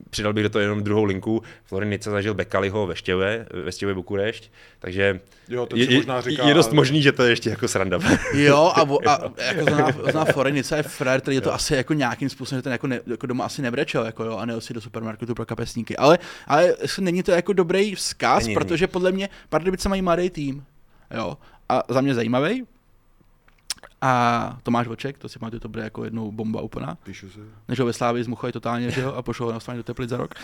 přidal 0.10 0.34
bych 0.34 0.44
do 0.44 0.50
toho 0.50 0.62
jenom 0.62 0.84
druhou 0.84 1.04
linku, 1.04 1.44
Florinice 1.66 2.10
zažil 2.12 2.34
Bekaliho 2.34 2.88
ve 2.88 2.96
Štěve, 2.96 3.46
ve 3.64 3.72
Štěve 3.72 3.94
Bukurešť, 3.94 4.52
takže 4.80 5.20
Jo, 5.48 5.68
je, 5.76 5.96
možná 5.96 6.22
říká, 6.22 6.48
je, 6.48 6.54
dost 6.54 6.68
ale- 6.68 6.76
možný, 6.76 7.02
že 7.02 7.12
to 7.12 7.24
je 7.24 7.30
ještě 7.30 7.50
jako 7.50 7.68
sranda. 7.68 8.00
Jo, 8.34 8.72
a, 8.76 8.84
vo- 8.86 9.10
a 9.10 9.32
jako 9.46 9.64
zná, 9.64 9.88
zná 10.12 10.26
Forenice 10.26 10.78
je 10.78 10.84
frér, 10.84 11.22
který 11.22 11.36
je 11.38 11.42
to 11.42 11.54
asi 11.54 11.76
jako 11.76 11.94
nějakým 11.94 12.30
způsobem, 12.30 12.58
že 12.60 12.64
ten 12.64 12.72
jako, 12.72 12.88
ne, 12.88 13.00
jako 13.08 13.28
doma 13.28 13.46
asi 13.46 13.62
nebrečel, 13.62 14.06
jako 14.06 14.24
jo, 14.24 14.38
a 14.38 14.46
nejel 14.46 14.62
si 14.62 14.74
do 14.74 14.82
supermarketu 14.82 15.36
pro 15.36 15.46
kapesníky. 15.46 15.98
Ale, 15.98 16.20
ale 16.48 16.74
není 17.00 17.24
to 17.24 17.32
jako 17.32 17.54
dobrý 17.54 17.96
vzkaz, 17.96 18.44
Není, 18.44 18.54
protože 18.56 18.88
podle 18.88 19.12
mě 19.12 19.30
Pardubice 19.50 19.90
mají 19.90 20.02
mladý 20.02 20.30
tým, 20.30 20.64
jo, 21.16 21.38
a 21.70 21.84
za 21.90 22.02
mě 22.02 22.14
zajímavý. 22.16 22.64
A 24.02 24.58
Tomáš 24.64 24.88
Voček, 24.88 25.18
to 25.18 25.30
si 25.30 25.40
pamatuju, 25.40 25.60
to 25.60 25.70
bude 25.70 25.84
jako 25.84 26.04
jednou 26.04 26.32
bomba 26.32 26.62
úplná. 26.62 26.98
Píšu 27.04 27.30
si. 27.30 27.40
než 27.68 27.80
ho 27.80 27.86
ve 27.86 27.94
Slávii 27.94 28.24
zmuchají 28.24 28.54
totálně, 28.54 28.92
že 28.92 29.02
jo, 29.02 29.14
a 29.14 29.22
pošlou 29.22 29.46
ho 29.46 29.60
na 29.68 29.76
do 29.76 29.84
Teplic 29.84 30.10
za 30.10 30.18
rok, 30.18 30.36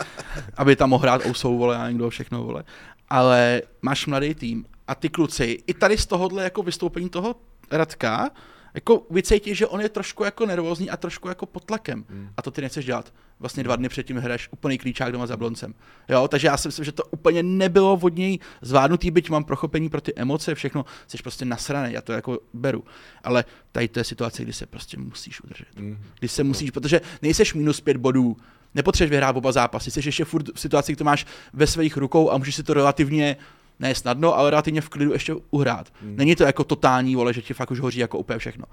aby 0.58 0.76
tam 0.76 0.90
mohl 0.90 1.02
hrát 1.02 1.26
Ousou, 1.26 1.58
vole, 1.58 1.78
a 1.78 1.90
někdo 1.90 2.10
všechno, 2.10 2.44
vole. 2.44 2.64
Ale 3.10 3.62
máš 3.82 4.06
mladý 4.06 4.36
tým 4.36 4.66
a 4.88 4.96
ty 4.96 5.10
kluci, 5.10 5.64
i 5.68 5.74
tady 5.74 5.98
z 5.98 6.06
tohohle 6.06 6.44
jako 6.44 6.64
vystoupení 6.64 7.10
toho 7.10 7.36
Radka, 7.72 8.30
jako 8.74 9.06
vycítíš, 9.10 9.58
že 9.58 9.68
on 9.68 9.82
je 9.82 9.90
trošku 9.90 10.24
jako 10.24 10.46
nervózní 10.46 10.90
a 10.90 10.98
trošku 10.98 11.28
jako 11.28 11.46
pod 11.46 11.66
tlakem. 11.66 12.06
Hmm. 12.10 12.30
A 12.38 12.42
to 12.42 12.52
ty 12.52 12.62
nechceš 12.62 12.86
dělat. 12.86 13.14
Vlastně 13.40 13.64
dva 13.64 13.76
dny 13.76 13.90
předtím 13.90 14.18
hraješ 14.18 14.50
úplný 14.52 14.78
klíčák 14.78 15.12
doma 15.12 15.28
za 15.28 15.38
Bloncem. 15.38 15.74
Jo, 16.10 16.28
takže 16.28 16.48
já 16.48 16.58
si 16.58 16.68
myslím, 16.68 16.86
že 16.86 16.92
to 16.92 17.04
úplně 17.04 17.44
nebylo 17.44 18.00
od 18.02 18.16
něj 18.16 18.40
zvládnutý, 18.62 19.12
byť 19.12 19.30
mám 19.30 19.44
prochopení 19.44 19.90
pro 19.90 20.02
ty 20.02 20.14
emoce, 20.16 20.56
všechno, 20.56 20.86
jsi 21.08 21.18
prostě 21.18 21.46
nasraný, 21.46 21.94
já 21.94 22.02
to 22.02 22.14
jako 22.14 22.40
beru. 22.54 22.84
Ale 23.24 23.46
tady 23.72 23.88
to 23.88 24.00
je 24.00 24.04
situace, 24.04 24.44
kdy 24.44 24.54
se 24.54 24.66
prostě 24.66 24.98
musíš 24.98 25.42
udržet. 25.42 25.68
Mm. 25.76 25.98
Když 26.20 26.32
se 26.32 26.44
musíš, 26.44 26.72
protože 26.72 27.02
nejseš 27.22 27.54
minus 27.54 27.82
pět 27.82 27.98
bodů, 27.98 28.38
nepotřebuješ 28.76 29.12
vyhrát 29.12 29.36
oba 29.36 29.52
zápasy, 29.52 29.92
jsi 29.92 30.08
ještě 30.08 30.26
furt 30.26 30.50
v 30.56 30.60
situaci, 30.60 30.92
kdy 30.92 30.98
to 30.98 31.04
máš 31.04 31.26
ve 31.54 31.68
svých 31.68 31.98
rukou 31.98 32.32
a 32.32 32.38
můžeš 32.38 32.56
si 32.56 32.64
to 32.64 32.74
relativně 32.74 33.38
ne 33.80 33.96
snadno, 33.96 34.38
ale 34.38 34.50
relativně 34.50 34.82
v 34.82 34.90
klidu 34.90 35.14
ještě 35.14 35.36
uhrát. 35.50 35.94
Hmm. 36.02 36.16
Není 36.16 36.36
to 36.36 36.44
jako 36.44 36.64
totální 36.64 37.16
vole, 37.16 37.34
že 37.34 37.42
ti 37.42 37.54
fakt 37.54 37.72
už 37.72 37.80
hoří 37.80 38.00
jako 38.00 38.18
úplně 38.18 38.40
všechno. 38.40 38.66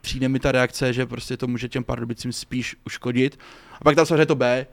Přijde 0.00 0.28
mi 0.28 0.40
ta 0.40 0.52
reakce, 0.52 0.92
že 0.92 1.06
prostě 1.06 1.36
to 1.36 1.46
může 1.46 1.68
těm 1.68 1.84
Pardubicím 1.84 2.32
spíš 2.32 2.76
uškodit. 2.86 3.38
A 3.80 3.84
pak 3.84 3.96
tam 3.96 4.06
samozřejmě 4.06 4.26
to 4.26 4.34
B, 4.34 4.66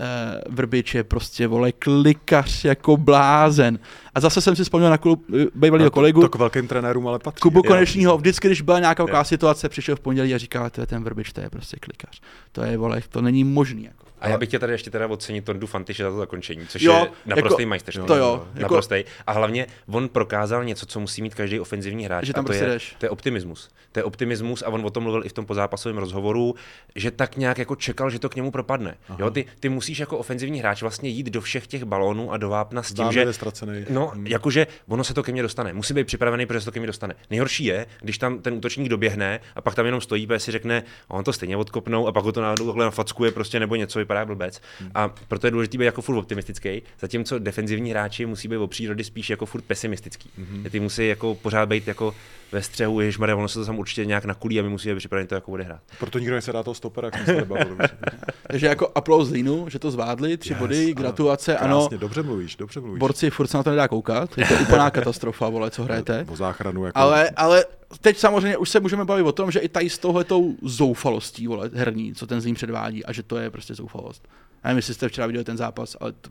eh, 0.00 0.04
Vrbič 0.48 0.94
je 0.94 1.04
prostě, 1.04 1.46
vole, 1.46 1.72
klikař 1.72 2.64
jako 2.64 2.96
blázen. 2.96 3.78
A 4.14 4.20
zase 4.20 4.40
jsem 4.40 4.56
si 4.56 4.64
vzpomněl 4.64 4.90
na 4.90 4.98
klub 4.98 5.24
eh, 5.42 5.46
bývalýho 5.54 5.90
to, 5.90 5.94
kolegu, 5.94 6.20
To 6.20 6.28
k 6.28 6.34
velkým 6.34 6.68
trenérům 6.68 7.08
ale 7.08 7.18
patří. 7.18 7.40
Kubu. 7.40 7.62
Konečního, 7.62 8.18
vždycky, 8.18 8.48
když 8.48 8.62
byla 8.62 8.78
nějaká 8.78 9.04
taková 9.04 9.24
situace, 9.24 9.68
přišel 9.68 9.96
v 9.96 10.00
pondělí 10.00 10.34
a 10.34 10.38
říkal, 10.38 10.70
to 10.70 10.80
je 10.80 10.86
ten 10.86 11.04
Vrbič, 11.04 11.32
to 11.32 11.40
je 11.40 11.50
prostě 11.50 11.76
klikař. 11.80 12.20
To 12.52 12.62
je, 12.62 12.76
vole, 12.76 13.02
to 13.08 13.22
není 13.22 13.44
možný. 13.44 13.84
Jako. 13.84 14.11
A 14.22 14.28
já 14.28 14.38
bych 14.38 14.48
tě 14.48 14.58
tady 14.58 14.72
ještě 14.72 14.90
teda 14.90 15.06
ocenit 15.06 15.44
Tondu 15.44 15.66
Fantiše 15.66 16.02
za 16.02 16.10
to 16.10 16.16
zakončení, 16.16 16.66
což 16.66 16.82
Jo, 16.82 16.92
je 16.92 17.10
naprostý 17.26 17.62
jako- 17.62 17.68
majster. 17.68 17.94
to 18.04 18.16
jo, 18.16 18.46
jako- 18.54 18.60
Naprostý. 18.62 19.04
A 19.26 19.32
hlavně 19.32 19.66
on 19.88 20.08
prokázal 20.08 20.64
něco, 20.64 20.86
co 20.86 21.00
musí 21.00 21.22
mít 21.22 21.34
každý 21.34 21.60
ofenzivní 21.60 22.04
hráč. 22.04 22.24
Že 22.24 22.32
tam 22.32 22.40
a 22.40 22.42
to, 22.42 22.46
prostě 22.46 22.64
je, 22.64 22.70
jdeš. 22.70 22.94
to 22.98 23.06
je 23.06 23.10
optimismus. 23.10 23.70
To 23.92 23.98
je 24.00 24.04
optimismus 24.04 24.62
a 24.62 24.68
on 24.68 24.86
o 24.86 24.90
tom 24.90 25.02
mluvil 25.02 25.22
i 25.24 25.28
v 25.28 25.32
tom 25.32 25.46
pozápasovém 25.46 25.98
rozhovoru, 25.98 26.54
že 26.96 27.10
tak 27.10 27.36
nějak 27.36 27.58
jako 27.58 27.76
čekal, 27.76 28.10
že 28.10 28.18
to 28.18 28.28
k 28.28 28.36
němu 28.36 28.50
propadne. 28.50 28.94
Jo, 29.18 29.30
ty, 29.30 29.44
ty 29.60 29.68
musíš 29.68 29.98
jako 29.98 30.18
ofenzivní 30.18 30.58
hráč 30.60 30.82
vlastně 30.82 31.08
jít 31.10 31.26
do 31.26 31.40
všech 31.40 31.66
těch 31.66 31.84
balónů 31.84 32.32
a 32.32 32.36
do 32.36 32.48
vápna 32.48 32.82
s 32.82 32.86
tím, 32.86 32.94
Zdánlivě 32.94 33.24
že 33.26 33.32
ztracený. 33.32 33.84
No, 33.90 34.06
Hmm. 34.14 34.26
jakože 34.26 34.66
ono 34.88 35.04
se 35.04 35.14
to 35.14 35.22
ke 35.22 35.32
mně 35.32 35.42
dostane. 35.42 35.72
Musí 35.72 35.94
být 35.94 36.04
připravený, 36.06 36.46
protože 36.46 36.60
se 36.60 36.64
to 36.64 36.72
ke 36.72 36.80
mně 36.80 36.86
dostane. 36.86 37.14
Nejhorší 37.30 37.64
je, 37.64 37.86
když 38.00 38.18
tam 38.18 38.38
ten 38.38 38.54
útočník 38.54 38.88
doběhne 38.88 39.40
a 39.56 39.60
pak 39.60 39.74
tam 39.74 39.86
jenom 39.86 40.00
stojí, 40.00 40.26
protože 40.26 40.38
si 40.40 40.52
řekne, 40.52 40.82
on 41.08 41.24
to 41.24 41.32
stejně 41.32 41.56
odkopnou 41.56 42.06
a 42.08 42.12
pak 42.12 42.24
ho 42.24 42.32
to 42.32 42.40
náhodou 42.42 42.66
takhle 42.66 42.84
nafackuje 42.84 43.30
prostě 43.30 43.60
nebo 43.60 43.76
něco 43.76 43.98
vypadá 43.98 44.11
blbec. 44.24 44.60
A 44.94 45.08
proto 45.28 45.46
je 45.46 45.50
důležité 45.50 45.78
být 45.78 45.84
jako 45.84 46.02
furt 46.02 46.16
optimistický, 46.16 46.82
zatímco 47.00 47.38
defenzivní 47.38 47.90
hráči 47.90 48.26
musí 48.26 48.48
být 48.48 48.56
o 48.56 48.66
přírody 48.66 49.04
spíš 49.04 49.30
jako 49.30 49.46
furt 49.46 49.62
pesimistický. 49.62 50.30
Mm-hmm. 50.38 50.70
Ty 50.70 50.80
musí 50.80 51.08
jako 51.08 51.34
pořád 51.34 51.68
být 51.68 51.88
jako 51.88 52.14
ve 52.52 52.62
střehu, 52.62 53.00
ježmarja, 53.00 53.36
ono 53.36 53.48
se 53.48 53.58
to 53.58 53.66
tam 53.66 53.78
určitě 53.78 54.04
nějak 54.04 54.24
nakulí 54.24 54.60
a 54.60 54.62
my 54.62 54.68
musíme 54.68 54.94
být 54.94 54.98
připraveni 54.98 55.28
to 55.28 55.34
jako 55.34 55.52
odehrát. 55.52 55.80
Proto 55.98 56.18
nikdo 56.18 56.34
nechce 56.34 56.52
dát 56.52 56.62
toho 56.62 56.74
stopera, 56.74 57.06
jak 57.06 57.16
jsme 57.16 57.26
se 57.26 57.32
nebavili. 57.32 57.76
Takže 58.46 58.66
jako 58.66 58.92
aplaus 58.94 59.30
Línu, 59.30 59.68
že 59.68 59.78
to 59.78 59.90
zvládli, 59.90 60.36
tři 60.36 60.52
Yes, 60.52 60.58
body, 60.58 60.84
ano. 60.84 60.94
gratulace, 60.94 61.58
ano. 61.58 61.80
Krásně, 61.80 61.98
dobře 61.98 62.22
mluvíš, 62.22 62.56
dobře 62.56 62.80
mluvíš. 62.80 63.00
Borci, 63.00 63.30
furt 63.30 63.46
se 63.46 63.56
na 63.56 63.62
to 63.62 63.70
nedá 63.70 63.88
koukat, 63.88 64.38
je 64.38 64.44
to 64.46 64.54
úplná 64.62 64.90
katastrofa, 64.90 65.48
vole, 65.48 65.70
co 65.70 65.84
hrajete. 65.84 66.26
O 66.28 66.36
záchranu 66.36 66.86
jako... 66.86 66.98
Ale, 66.98 67.30
ale 67.30 67.64
teď 68.00 68.18
samozřejmě 68.18 68.56
už 68.56 68.70
se 68.70 68.80
můžeme 68.80 69.04
bavit 69.04 69.22
o 69.22 69.32
tom, 69.32 69.50
že 69.50 69.58
i 69.60 69.68
tady 69.68 69.90
s 69.90 69.98
touhletou 69.98 70.56
zoufalostí, 70.62 71.46
vole, 71.46 71.70
herní, 71.74 72.14
co 72.14 72.26
ten 72.26 72.40
Zlín 72.40 72.54
předvádí 72.54 73.04
a 73.04 73.12
že 73.12 73.22
to 73.22 73.36
je 73.36 73.50
prostě 73.50 73.74
zoufalost. 73.74 74.28
Já 74.64 74.68
nevím, 74.68 74.76
jestli 74.76 74.94
jste 74.94 75.08
včera 75.08 75.26
viděli 75.26 75.44
ten 75.44 75.56
zápas, 75.56 75.96
ale 76.00 76.12
to, 76.12 76.30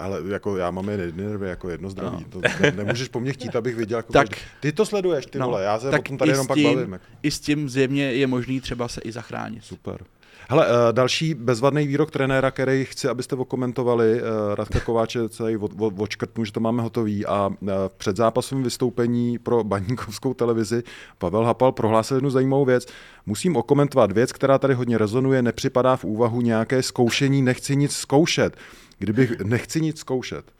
Ale 0.00 0.20
jako 0.28 0.56
já 0.56 0.70
mám 0.70 0.88
jen 0.88 1.16
nervy, 1.16 1.48
jako 1.48 1.70
jedno 1.70 1.90
zdraví. 1.90 2.24
No. 2.24 2.30
To 2.30 2.40
ne, 2.60 2.72
nemůžeš 2.76 3.08
po 3.08 3.20
mně 3.20 3.32
chtít, 3.32 3.56
abych 3.56 3.76
viděl. 3.76 3.98
Jako 3.98 4.12
Tak-. 4.12 4.38
Ty 4.60 4.72
to 4.72 4.86
sleduješ, 4.86 5.26
ty 5.26 5.38
no, 5.38 5.46
vole, 5.46 5.62
já 5.62 5.78
se 5.80 5.88
o 5.88 5.90
tak 5.90 6.08
tom 6.08 6.18
tady 6.18 6.30
jenom 6.30 6.44
s 6.44 6.48
pak 6.48 6.56
tím- 6.56 6.74
bavím. 6.74 6.92
Jako. 6.92 7.04
I 7.22 7.30
s 7.30 7.40
tím 7.40 7.68
zjevně 7.68 8.04
je 8.12 8.26
možný 8.26 8.60
třeba 8.60 8.88
se 8.88 9.00
i 9.00 9.12
zachránit. 9.12 9.64
Super. 9.64 10.04
Hele, 10.48 10.66
eh, 10.68 10.92
další 10.92 11.34
bezvadný 11.34 11.86
výrok 11.86 12.10
trenéra, 12.10 12.50
který 12.50 12.84
chci, 12.84 13.08
abyste 13.08 13.36
okomentovali. 13.36 14.20
eh, 14.20 14.54
Radka 14.54 14.80
Kováče 14.80 15.20
od- 15.60 15.72
odškrtnu, 15.98 16.44
že 16.44 16.52
to 16.52 16.60
máme 16.60 16.82
hotový. 16.82 17.26
A 17.26 17.50
eh, 17.62 17.66
v 17.88 17.92
předzápasovém 17.96 18.64
vystoupení 18.64 19.38
pro 19.38 19.64
baníkovskou 19.64 20.34
televizi 20.34 20.82
Pavel 21.18 21.44
Hapal 21.44 21.72
prohlásil 21.72 22.16
jednu 22.16 22.30
zajímavou 22.30 22.64
věc. 22.64 22.86
Musím 23.26 23.56
okomentovat 23.56 24.12
věc, 24.12 24.32
která 24.32 24.58
tady 24.58 24.74
hodně 24.74 24.98
rezonuje, 24.98 25.42
nepřipadá 25.42 25.96
v 25.96 26.04
úvahu 26.04 26.40
nějaké 26.40 26.82
zkoušení, 26.82 27.42
nechci 27.42 27.76
nic 27.76 27.92
zkoušet. 27.92 28.56
Kdybych, 28.98 29.40
nechci 29.40 29.80
nic 29.80 29.98
zkoušet. 29.98 30.52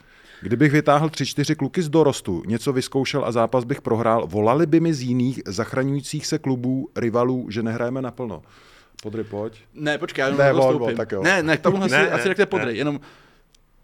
Kdybych 0.43 0.73
vytáhl 0.73 1.09
tři, 1.09 1.27
čtyři 1.27 1.55
kluky 1.55 1.83
z 1.83 1.89
dorostu, 1.89 2.43
něco 2.47 2.73
vyzkoušel 2.73 3.25
a 3.25 3.33
zápas 3.33 3.65
bych 3.65 3.83
prohrál, 3.83 4.27
volali 4.27 4.67
by 4.67 4.81
mi 4.81 4.95
z 4.95 5.03
jiných 5.03 5.41
zachraňujících 5.47 6.27
se 6.27 6.39
klubů, 6.39 6.89
rivalů, 6.97 7.47
že 7.51 7.63
nehrajeme 7.63 8.03
naplno. 8.03 8.43
Podry, 9.07 9.25
pojď. 9.25 9.61
Ne, 9.75 9.99
počkej, 9.99 10.23
já 10.23 10.27
jenom 10.27 10.41
Ne, 10.41 10.53
on, 10.53 10.97
tak 10.97 11.13
jo. 11.13 11.23
Ne, 11.23 11.43
ne, 11.43 11.57
k 11.57 11.61
tomu 11.61 11.83
asi, 11.83 11.93
Ne, 11.93 11.99
ne, 11.99 12.05
ne, 12.05 12.11
asi 12.11 12.29
řekne 12.29 12.47
podrej, 12.47 12.75
ne. 12.75 12.79
jenom 12.79 13.01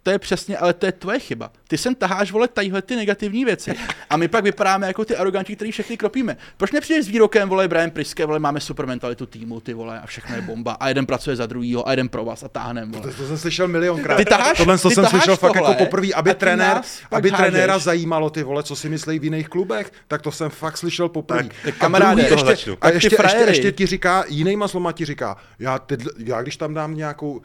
to 0.02 0.10
je 0.10 0.18
přesně, 0.18 0.58
ale 0.58 0.72
to 0.72 0.86
je 0.86 0.92
tvoje 0.92 1.18
chyba. 1.18 1.52
Ty 1.68 1.78
sem 1.78 1.94
taháš, 1.94 2.32
vole, 2.32 2.48
tadyhle 2.48 2.82
ty 2.82 2.96
negativní 2.96 3.44
věci. 3.44 3.74
A 4.10 4.16
my 4.16 4.28
pak 4.28 4.44
vypadáme 4.44 4.86
jako 4.86 5.04
ty 5.04 5.16
aroganti, 5.16 5.56
který 5.56 5.72
všechny 5.72 5.96
kropíme. 5.96 6.36
Proč 6.56 6.72
nepřijdeš 6.72 7.04
s 7.04 7.08
výrokem, 7.08 7.48
vole, 7.48 7.68
Brian 7.68 7.90
Priske, 7.90 8.26
vole, 8.26 8.38
máme 8.38 8.60
super 8.60 8.86
mentalitu 8.86 9.26
týmu, 9.26 9.60
ty 9.60 9.74
vole, 9.74 10.00
a 10.00 10.06
všechno 10.06 10.36
je 10.36 10.42
bomba. 10.42 10.72
A 10.72 10.88
jeden 10.88 11.06
pracuje 11.06 11.36
za 11.36 11.46
druhýho, 11.46 11.88
a 11.88 11.90
jeden 11.90 12.08
pro 12.08 12.24
vás 12.24 12.42
a 12.42 12.48
táhnem, 12.48 12.92
vole. 12.92 13.02
To, 13.02 13.14
to 13.14 13.26
jsem 13.26 13.38
slyšel 13.38 13.68
milionkrát. 13.68 14.16
Ty 14.18 14.24
taháš- 14.24 14.56
Tohle 14.56 14.78
to 14.78 14.88
ty 14.88 14.94
jsem 14.94 15.04
taháš 15.04 15.20
slyšel 15.22 15.36
fakt 15.36 15.52
tohle 15.52 15.70
jako 15.70 15.84
poprvé, 15.84 16.08
aby, 16.14 16.30
ty 16.30 16.36
trenér, 16.36 16.80
aby 17.10 17.30
trenéra 17.30 17.72
hážeš. 17.72 17.84
zajímalo 17.84 18.30
ty 18.30 18.42
vole, 18.42 18.62
co 18.62 18.76
si 18.76 18.88
myslí 18.88 19.18
v 19.18 19.24
jiných 19.24 19.48
klubech, 19.48 19.92
tak 20.08 20.22
to 20.22 20.32
jsem 20.32 20.50
fakt 20.50 20.76
slyšel 20.76 21.08
poprvé. 21.08 21.48
tak 21.64 21.74
kamaráde, 21.76 22.22
a, 22.22 22.28
toho 22.28 22.36
druhý 22.40 22.50
ještě, 22.50 22.70
začnu. 22.70 22.72
a 22.72 22.76
Tak 22.80 22.90
ty 22.92 22.96
ještě, 22.96 23.16
ještě, 23.22 23.38
ještě, 23.38 23.72
ti 23.72 23.86
říká, 23.86 24.24
jinýma 24.28 24.68
slova 24.68 24.92
ti 24.92 25.04
říká, 25.04 25.36
já, 25.58 25.78
teď, 25.78 26.00
já 26.18 26.42
když 26.42 26.56
tam 26.56 26.74
dám 26.74 26.94
nějakou 26.96 27.40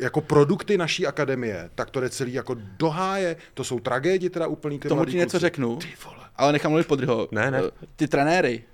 jako 0.00 0.20
produkty 0.20 0.78
naší 0.78 1.06
akademie, 1.06 1.70
tak 1.74 1.90
to 1.90 2.00
jde 2.00 2.10
celý 2.10 2.32
jako 2.32 2.56
do 2.76 2.90
háje, 2.90 3.36
to 3.54 3.64
jsou 3.64 3.80
tragédie 3.80 4.30
teda 4.30 4.46
úplný 4.46 4.78
ty 4.78 4.88
Tomu 4.88 5.04
ti 5.04 5.16
něco 5.16 5.30
kluci. 5.30 5.40
řeknu, 5.40 5.76
Ty 5.76 5.88
vole. 6.04 6.24
ale 6.36 6.52
nechám 6.52 6.70
mluvit 6.72 6.86
podryho. 6.86 7.28
Ne, 7.32 7.50
ne. 7.50 7.62
Ty 7.96 8.08
trenéry, 8.08 8.64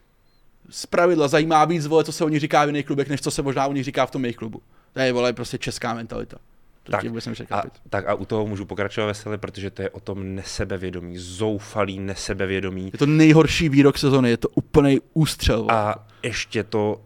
z 0.71 0.87
pravidla 0.87 1.29
zajímá 1.29 1.65
víc, 1.65 1.87
vole, 1.87 2.05
co 2.05 2.13
se 2.13 2.25
o 2.25 2.29
nich 2.29 2.41
říká 2.41 2.65
v 2.65 2.69
jiných 2.69 2.87
klubech, 2.87 3.09
než 3.09 3.21
co 3.21 3.31
se 3.31 3.43
možná 3.43 3.67
o 3.67 3.73
nich 3.73 3.85
říká 3.85 4.07
v 4.07 4.11
tom 4.11 4.25
jejich 4.25 4.37
klubu. 4.37 4.63
To 4.93 5.01
je, 5.01 5.13
vole, 5.13 5.33
prostě 5.33 5.59
česká 5.59 5.95
mentalita. 5.95 6.37
To 6.83 6.93
Tak, 6.93 7.05
vůbec 7.05 7.29
A, 7.51 7.63
tak 7.91 8.09
a 8.09 8.15
u 8.15 8.25
toho 8.25 8.47
můžu 8.47 8.65
pokračovat 8.65 9.07
veselě, 9.07 9.39
protože 9.39 9.71
to 9.71 9.83
je 9.83 9.91
o 9.91 10.01
tom 10.01 10.35
nesebevědomí, 10.35 11.19
zoufalý 11.19 11.99
nesebevědomí. 11.99 12.91
Je 12.93 12.99
to 12.99 13.07
nejhorší 13.07 13.69
výrok 13.69 13.99
sezony, 13.99 14.31
je 14.31 14.37
to 14.37 14.49
úplný 14.49 15.01
ústřel. 15.15 15.59
vole. 15.63 15.75
A 15.75 16.07
ještě 16.23 16.65
to 16.65 17.01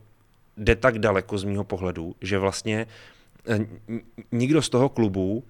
jde 0.57 0.77
tak 0.77 0.99
daleko 0.99 1.39
z 1.39 1.45
mýho 1.45 1.65
pohledu, 1.65 2.15
že 2.21 2.39
vlastně 2.39 2.81
eh, 2.81 2.87
n- 2.87 2.97
nikdo 4.33 4.63
z 4.63 4.69
toho 4.69 4.89
klubu 4.89 5.45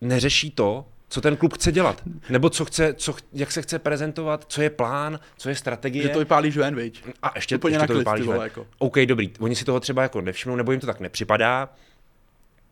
neřeší 0.00 0.50
to, 0.50 0.84
co 1.08 1.20
ten 1.20 1.36
klub 1.36 1.52
chce 1.54 1.72
dělat. 1.72 2.02
Nebo 2.30 2.50
co 2.50 2.64
chce, 2.64 2.94
co, 2.94 3.14
jak 3.32 3.52
se 3.52 3.62
chce 3.62 3.78
prezentovat, 3.78 4.44
co 4.48 4.62
je 4.62 4.70
plán, 4.70 5.20
co 5.38 5.48
je 5.48 5.54
strategie. 5.54 6.02
Že 6.02 6.08
to 6.08 6.18
vypálíš 6.18 6.56
ven, 6.56 6.74
viď? 6.76 7.04
A 7.22 7.32
ještě, 7.34 7.56
Úplně 7.56 7.76
ještě 7.76 7.86
to 7.86 7.98
vypálíš 7.98 8.26
vole, 8.26 8.38
ven. 8.38 8.44
jako. 8.44 8.66
OK, 8.78 8.98
dobrý, 8.98 9.32
oni 9.38 9.56
si 9.56 9.64
toho 9.64 9.80
třeba 9.80 10.02
jako 10.02 10.20
nevšimnou, 10.20 10.56
nebo 10.56 10.72
jim 10.72 10.80
to 10.80 10.86
tak 10.86 11.00
nepřipadá. 11.00 11.68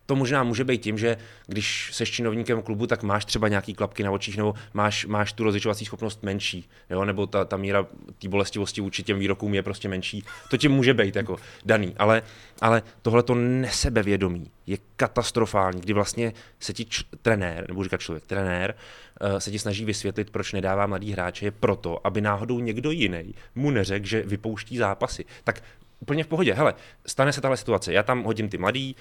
To 0.06 0.16
možná 0.16 0.42
může 0.42 0.64
být 0.64 0.82
tím, 0.82 0.98
že 0.98 1.16
když 1.46 1.90
seš 1.92 2.10
činovníkem 2.10 2.62
klubu, 2.62 2.86
tak 2.86 3.02
máš 3.02 3.24
třeba 3.24 3.48
nějaký 3.48 3.74
klapky 3.74 4.02
na 4.02 4.10
očích, 4.10 4.36
nebo 4.36 4.54
máš, 4.74 5.06
máš 5.06 5.32
tu 5.32 5.44
rozlišovací 5.44 5.84
schopnost 5.84 6.22
menší, 6.22 6.68
jo? 6.90 7.04
nebo 7.04 7.26
ta, 7.26 7.44
ta 7.44 7.56
míra 7.56 7.86
té 8.18 8.28
bolestivosti 8.28 8.80
vůči 8.80 9.02
těm 9.02 9.18
výrokům 9.18 9.54
je 9.54 9.62
prostě 9.62 9.88
menší. 9.88 10.24
To 10.50 10.56
tím 10.56 10.72
může 10.72 10.94
být 10.94 11.16
jako 11.16 11.36
daný, 11.64 11.94
ale, 11.98 12.22
ale 12.60 12.82
tohle 13.02 13.22
to 13.22 13.34
nesebevědomí 13.34 14.50
je 14.66 14.78
katastrofální, 14.96 15.80
kdy 15.80 15.92
vlastně 15.92 16.32
se 16.60 16.72
ti 16.72 16.84
č- 16.84 17.04
trenér, 17.22 17.64
nebo 17.68 17.84
říkat 17.84 18.00
člověk, 18.00 18.26
trenér, 18.26 18.74
uh, 19.20 19.38
se 19.38 19.50
ti 19.50 19.58
snaží 19.58 19.84
vysvětlit, 19.84 20.30
proč 20.30 20.52
nedává 20.52 20.86
mladý 20.86 21.12
hráče, 21.12 21.44
je 21.44 21.50
proto, 21.50 22.06
aby 22.06 22.20
náhodou 22.20 22.60
někdo 22.60 22.90
jiný 22.90 23.34
mu 23.54 23.70
neřekl, 23.70 24.06
že 24.06 24.22
vypouští 24.22 24.76
zápasy. 24.76 25.24
Tak 25.44 25.62
úplně 26.00 26.24
v 26.24 26.26
pohodě, 26.26 26.54
hele, 26.54 26.74
stane 27.06 27.32
se 27.32 27.40
tahle 27.40 27.56
situace, 27.56 27.92
já 27.92 28.02
tam 28.02 28.22
hodím 28.22 28.48
ty 28.48 28.58
mladý, 28.58 28.96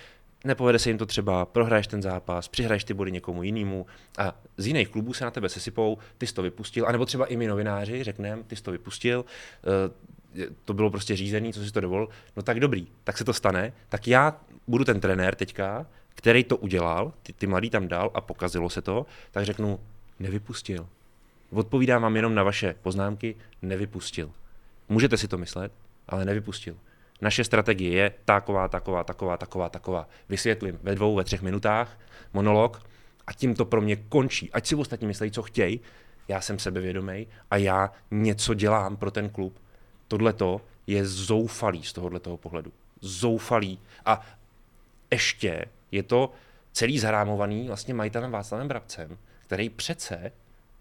nepovede 0.46 0.80
se 0.80 0.90
jim 0.90 0.98
to 0.98 1.06
třeba, 1.06 1.46
prohraješ 1.46 1.88
ten 1.88 2.02
zápas, 2.02 2.48
přihraješ 2.48 2.84
ty 2.84 2.94
body 2.94 3.12
někomu 3.12 3.44
jinému 3.44 3.86
a 4.18 4.36
z 4.58 4.68
jiných 4.68 4.90
klubů 4.90 5.14
se 5.14 5.26
na 5.26 5.32
tebe 5.32 5.50
sesypou, 5.50 5.98
ty 6.18 6.28
jsi 6.28 6.34
to 6.34 6.42
vypustil, 6.42 6.88
anebo 6.88 7.06
třeba 7.06 7.26
i 7.26 7.38
my 7.38 7.48
novináři 7.48 8.04
řekneme, 8.04 8.44
ty 8.44 8.56
jsi 8.56 8.64
to 8.64 8.72
vypustil, 8.72 9.26
eh, 9.64 10.50
to 10.66 10.74
bylo 10.74 10.90
prostě 10.90 11.16
řízený, 11.16 11.54
co 11.54 11.66
si 11.66 11.72
to 11.72 11.82
dovolil, 11.82 12.10
no 12.36 12.44
tak 12.44 12.60
dobrý, 12.60 12.88
tak 13.04 13.18
se 13.18 13.26
to 13.26 13.34
stane, 13.34 13.74
tak 13.90 14.08
já 14.08 14.42
budu 14.68 14.84
ten 14.84 15.00
trenér 15.00 15.36
teďka, 15.36 15.86
který 16.16 16.44
to 16.44 16.58
udělal, 16.58 17.14
ty, 17.24 17.34
ty 17.34 17.48
mladý 17.48 17.70
tam 17.70 17.88
dal 17.88 18.12
a 18.14 18.22
pokazilo 18.22 18.70
se 18.70 18.82
to, 18.82 19.06
tak 19.32 19.46
řeknu, 19.46 19.80
nevypustil. 20.20 20.88
Odpovídám 21.52 22.02
vám 22.02 22.16
jenom 22.16 22.36
na 22.36 22.44
vaše 22.44 22.76
poznámky, 22.82 23.36
nevypustil. 23.62 24.32
Můžete 24.90 25.18
si 25.18 25.28
to 25.28 25.38
myslet, 25.38 25.72
ale 26.08 26.26
nevypustil. 26.26 26.78
Naše 27.22 27.44
strategie 27.44 27.92
je 27.94 28.14
taková, 28.26 28.68
taková, 28.68 29.04
taková, 29.04 29.38
taková, 29.38 29.70
taková. 29.70 30.08
Vysvětlím 30.30 30.80
ve 30.84 30.96
dvou, 30.96 31.16
ve 31.16 31.24
třech 31.24 31.42
minutách 31.42 32.00
monolog 32.34 32.82
a 33.28 33.34
tím 33.34 33.56
to 33.56 33.66
pro 33.66 33.82
mě 33.82 33.96
končí. 33.96 34.52
Ať 34.52 34.68
si 34.68 34.76
ostatní 34.76 35.08
myslí, 35.08 35.32
co 35.32 35.42
chtějí, 35.42 35.80
já 36.28 36.42
jsem 36.42 36.60
sebevědomý 36.60 37.28
a 37.52 37.58
já 37.58 37.92
něco 38.12 38.54
dělám 38.54 38.98
pro 38.98 39.12
ten 39.12 39.30
klub. 39.30 39.60
Tohle 40.08 40.34
je 40.88 41.06
zoufalý 41.06 41.84
z 41.84 41.94
tohohle 41.94 42.20
pohledu. 42.20 42.74
Zoufalý. 43.02 43.80
A 44.06 44.22
ještě 45.12 45.66
je 45.92 46.04
to 46.04 46.32
celý 46.72 47.00
zahrámovaný 47.00 47.68
vlastně 47.68 47.94
majitelem 47.94 48.32
Václavem 48.32 48.68
Brabcem, 48.68 49.18
který 49.40 49.70
přece 49.70 50.32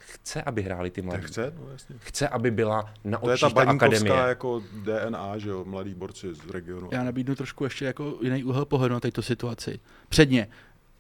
chce, 0.07 0.43
aby 0.43 0.63
hráli 0.63 0.91
ty 0.91 1.03
mladí. 1.03 1.23
Tak 1.23 1.31
chce, 1.31 1.53
no 1.59 1.71
jasně. 1.73 1.97
Chce, 1.99 2.29
aby 2.29 2.51
byla 2.51 2.95
na 3.05 3.19
To 3.19 3.29
je 3.31 3.35
očích 3.35 3.55
ta 3.55 3.65
ta 3.65 3.71
akademie. 3.71 4.15
jako 4.15 4.63
DNA, 4.73 5.39
že 5.39 5.49
jo, 5.49 5.65
mladí 5.65 5.95
borci 5.95 6.35
z 6.35 6.51
regionu. 6.51 6.89
Já 6.93 7.05
nabídnu 7.05 7.35
trošku 7.35 7.65
ještě 7.65 7.85
jako 7.85 8.19
jiný 8.23 8.45
úhel 8.45 8.65
pohledu 8.65 8.95
na 8.95 9.01
této 9.01 9.23
situaci. 9.23 9.81
Předně, 10.09 10.49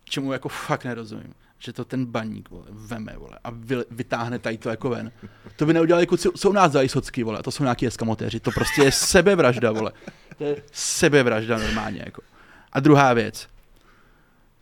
čemu 0.04 0.32
jako 0.32 0.48
fakt 0.48 0.84
nerozumím, 0.84 1.34
že 1.58 1.72
to 1.72 1.84
ten 1.84 2.06
baník 2.06 2.50
vole, 2.50 2.64
veme 2.70 3.16
vole, 3.16 3.38
a 3.44 3.50
vy, 3.50 3.76
vytáhne 3.90 4.38
tady 4.38 4.58
to 4.58 4.68
jako 4.70 4.88
ven. 4.88 5.12
To 5.56 5.66
by 5.66 5.72
neudělali 5.72 6.06
kluci, 6.06 6.28
co 6.36 6.50
u 6.50 6.52
nás 6.52 6.72
dělají 6.72 6.88
socky, 6.88 7.22
vole, 7.22 7.42
to 7.42 7.50
jsou 7.50 7.62
nějaký 7.62 7.86
eskamotéři, 7.86 8.40
to 8.40 8.50
prostě 8.50 8.82
je 8.82 8.92
sebevražda, 8.92 9.72
vole. 9.72 9.92
To 10.38 10.44
je 10.44 10.62
sebevražda 10.72 11.58
normálně, 11.58 12.02
jako. 12.06 12.22
A 12.72 12.80
druhá 12.80 13.12
věc, 13.12 13.48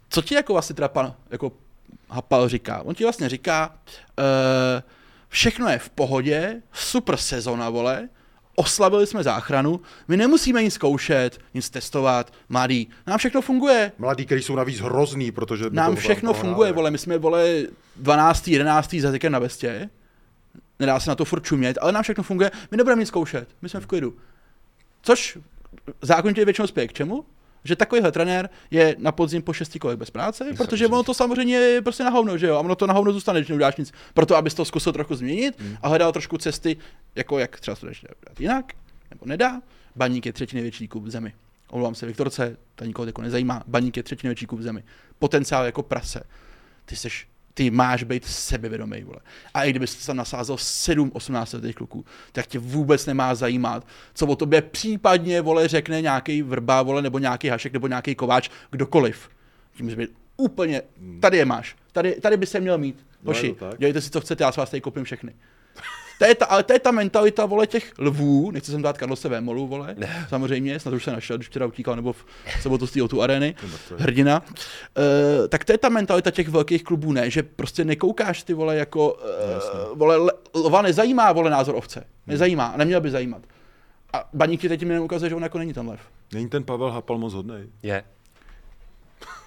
co 0.09 0.23
ti 0.23 0.35
jako 0.35 0.53
vlastně 0.53 0.75
teda 0.75 0.89
pan, 0.89 1.15
jako 1.31 1.53
Hapal 2.09 2.49
říká? 2.49 2.83
On 2.83 2.95
ti 2.95 3.05
vlastně 3.05 3.29
říká, 3.29 3.75
uh, 4.23 4.83
všechno 5.29 5.69
je 5.69 5.79
v 5.79 5.91
pohodě, 5.91 6.63
super 6.73 7.17
sezona, 7.17 7.71
vole, 7.71 8.09
oslavili 8.57 9.07
jsme 9.07 9.23
záchranu, 9.23 9.81
my 10.09 10.17
nemusíme 10.17 10.63
nic 10.63 10.75
zkoušet, 10.75 11.41
nic 11.55 11.71
testovat, 11.71 12.33
mladý, 12.49 12.89
nám 13.07 13.19
všechno 13.19 13.43
funguje, 13.43 13.93
Mladí, 13.99 14.27
kteří 14.27 14.43
jsou 14.43 14.57
navíc 14.57 14.81
hrozný, 14.81 15.33
protože 15.33 15.65
nám 15.71 15.97
všechno 15.97 16.33
funguje, 16.33 16.73
vole, 16.73 16.91
my 16.91 16.99
jsme, 16.99 17.19
vole, 17.19 17.63
12. 17.97 18.49
11. 18.49 18.95
jazykem 18.95 19.33
na 19.33 19.39
vestě, 19.39 19.91
nedá 20.79 21.01
se 21.01 21.11
na 21.11 21.15
to 21.15 21.25
furt 21.25 21.45
čumět, 21.45 21.79
ale 21.81 21.93
nám 21.93 22.03
všechno 22.03 22.25
funguje, 22.25 22.51
my 22.71 22.77
nebudeme 22.77 23.01
nic 23.01 23.09
zkoušet, 23.09 23.49
my 23.63 23.69
jsme 23.69 23.81
v 23.81 23.87
klidu. 23.87 24.17
Což 25.03 25.39
zákonitě 26.03 26.45
většinou 26.45 26.67
spěje 26.67 26.89
k 26.89 26.93
čemu? 26.93 27.25
Že 27.65 27.77
takovýhle 27.77 28.13
trenér 28.13 28.51
je 28.71 28.97
na 28.99 29.13
podzim 29.13 29.43
po 29.43 29.53
šesti 29.53 29.79
kolech 29.79 29.97
bez 29.99 30.11
práce, 30.11 30.45
protože 30.57 30.87
ono 30.87 31.03
to 31.03 31.15
samozřejmě 31.15 31.55
je 31.57 31.83
prostě 31.83 32.05
na 32.05 32.11
hovno, 32.11 32.39
že 32.39 32.47
jo? 32.47 32.57
A 32.57 32.61
ono 32.61 32.75
to 32.75 32.87
na 32.87 32.95
hovno 32.95 33.13
zůstane, 33.13 33.41
když 33.41 33.49
neuděláš 33.49 33.77
nic. 33.77 33.93
Proto, 34.15 34.37
abys 34.37 34.55
to 34.55 34.65
zkusil 34.65 34.93
trochu 34.93 35.15
změnit 35.15 35.61
Hmm. 35.61 35.77
a 35.83 35.89
hledal 35.89 36.13
trošku 36.13 36.39
cesty, 36.39 36.77
jako 37.15 37.39
jak 37.39 37.61
třeba 37.61 37.75
to 37.75 37.87
dělat 37.87 38.41
jinak, 38.41 38.73
nebo 39.11 39.27
nedá. 39.27 39.63
Baník 39.97 40.27
je 40.27 40.33
třetí 40.33 40.57
největší 40.57 40.89
klub 40.89 41.05
v 41.05 41.11
zemi. 41.11 41.33
Omlouvám 41.71 41.95
se 41.95 42.07
Viktorce, 42.07 42.57
ta 42.75 42.85
nikoho 42.85 43.07
jako 43.07 43.23
nezajímá. 43.23 43.63
Baník 43.67 43.97
je 43.97 44.03
třetí 44.03 44.27
největší 44.27 44.47
klub 44.47 44.61
v 44.61 44.63
zemi. 44.63 44.85
Potenciál 45.19 45.65
jako 45.65 45.83
prase. 45.83 46.23
Ty 46.85 46.97
seš 46.97 47.29
ty 47.55 47.71
máš 47.71 48.03
být 48.03 48.25
sebevědomý, 48.25 49.03
vole. 49.05 49.19
A 49.55 49.65
i 49.65 49.71
kdyby 49.71 49.87
jsi 49.87 50.07
tam 50.07 50.17
nasázel 50.17 50.57
7, 50.59 51.11
18 51.15 51.53
letých 51.53 51.75
kluků, 51.77 52.05
tak 52.33 52.47
tě 52.47 52.59
vůbec 52.59 53.07
nemá 53.07 53.35
zajímat, 53.35 53.87
co 54.15 54.27
o 54.27 54.37
tobě 54.37 54.63
případně, 54.63 55.41
vole, 55.41 55.69
řekne 55.69 56.03
nějaký 56.03 56.43
vrba, 56.43 56.83
vole, 56.83 57.03
nebo 57.03 57.19
nějaký 57.19 57.49
hašek, 57.49 57.73
nebo 57.73 57.87
nějaký 57.87 58.15
kováč, 58.15 58.51
kdokoliv. 58.71 59.29
Tím 59.77 59.87
být 59.87 60.11
úplně, 60.37 60.83
tady 61.21 61.37
je 61.37 61.45
máš, 61.45 61.77
tady, 61.93 62.13
tady 62.21 62.37
by 62.37 62.47
se 62.47 62.61
měl 62.61 62.79
mít. 62.79 63.07
No, 63.23 63.31
Hoši, 63.31 63.49
to 63.49 63.71
tak. 63.71 63.79
dělejte 63.79 64.01
si, 64.01 64.11
co 64.11 64.21
chcete, 64.21 64.45
já 64.45 64.53
s 64.53 64.57
vás 64.57 64.71
tady 64.71 64.81
koupím 64.81 65.05
všechny. 65.05 65.35
To 66.23 66.27
je 66.29 66.35
ta, 66.35 66.47
ale 66.47 66.63
to 66.63 66.73
je 66.73 66.79
ta 66.79 66.91
mentalita, 66.91 67.47
vole, 67.47 67.67
těch 67.67 67.93
lvů, 67.99 68.51
nechci 68.51 68.71
sem 68.71 68.83
dát 68.83 68.99
Karlose 68.99 69.29
Vémolu, 69.29 69.67
vole, 69.67 69.97
samozřejmě, 70.29 70.81
snad 70.81 70.95
už 70.95 71.05
se 71.05 71.13
našel, 71.13 71.37
když 71.37 71.49
včera 71.49 71.67
utíkal, 71.67 71.97
nebo 71.97 72.13
v 72.13 72.25
sobotu 72.61 72.87
z 72.87 73.09
tu 73.09 73.23
areny, 73.23 73.55
hrdina, 73.99 74.43
uh, 74.43 75.49
tak 75.49 75.65
to 75.65 75.73
je 75.73 75.79
ta 75.79 75.89
mentalita 75.89 76.31
těch 76.31 76.49
velkých 76.49 76.85
klubů, 76.85 77.13
ne, 77.13 77.31
že 77.31 77.43
prostě 77.43 77.85
nekoukáš 77.85 78.43
ty, 78.43 78.55
vole, 78.55 78.77
jako, 78.77 79.13
uh, 79.13 79.99
vole, 79.99 80.17
le- 80.17 80.33
lva 80.55 80.83
nezajímá, 80.83 81.33
vole, 81.33 81.51
názor 81.51 81.75
ovce, 81.75 82.05
nezajímá, 82.27 82.67
a 82.67 82.77
neměl 82.77 83.01
by 83.01 83.11
zajímat. 83.11 83.43
A 84.13 84.29
baník 84.33 84.61
ti 84.61 84.69
teď 84.69 84.83
mi 84.85 84.99
ukazuje, 85.01 85.29
že 85.29 85.35
on 85.35 85.43
jako 85.43 85.59
není 85.59 85.73
ten 85.73 85.89
lev. 85.89 86.01
Není 86.35 86.49
ten 86.49 86.65
Pavel 86.65 86.91
Hapal 86.91 87.19
moc 87.19 87.35
hodnej. 87.35 87.67
Je. 87.83 88.05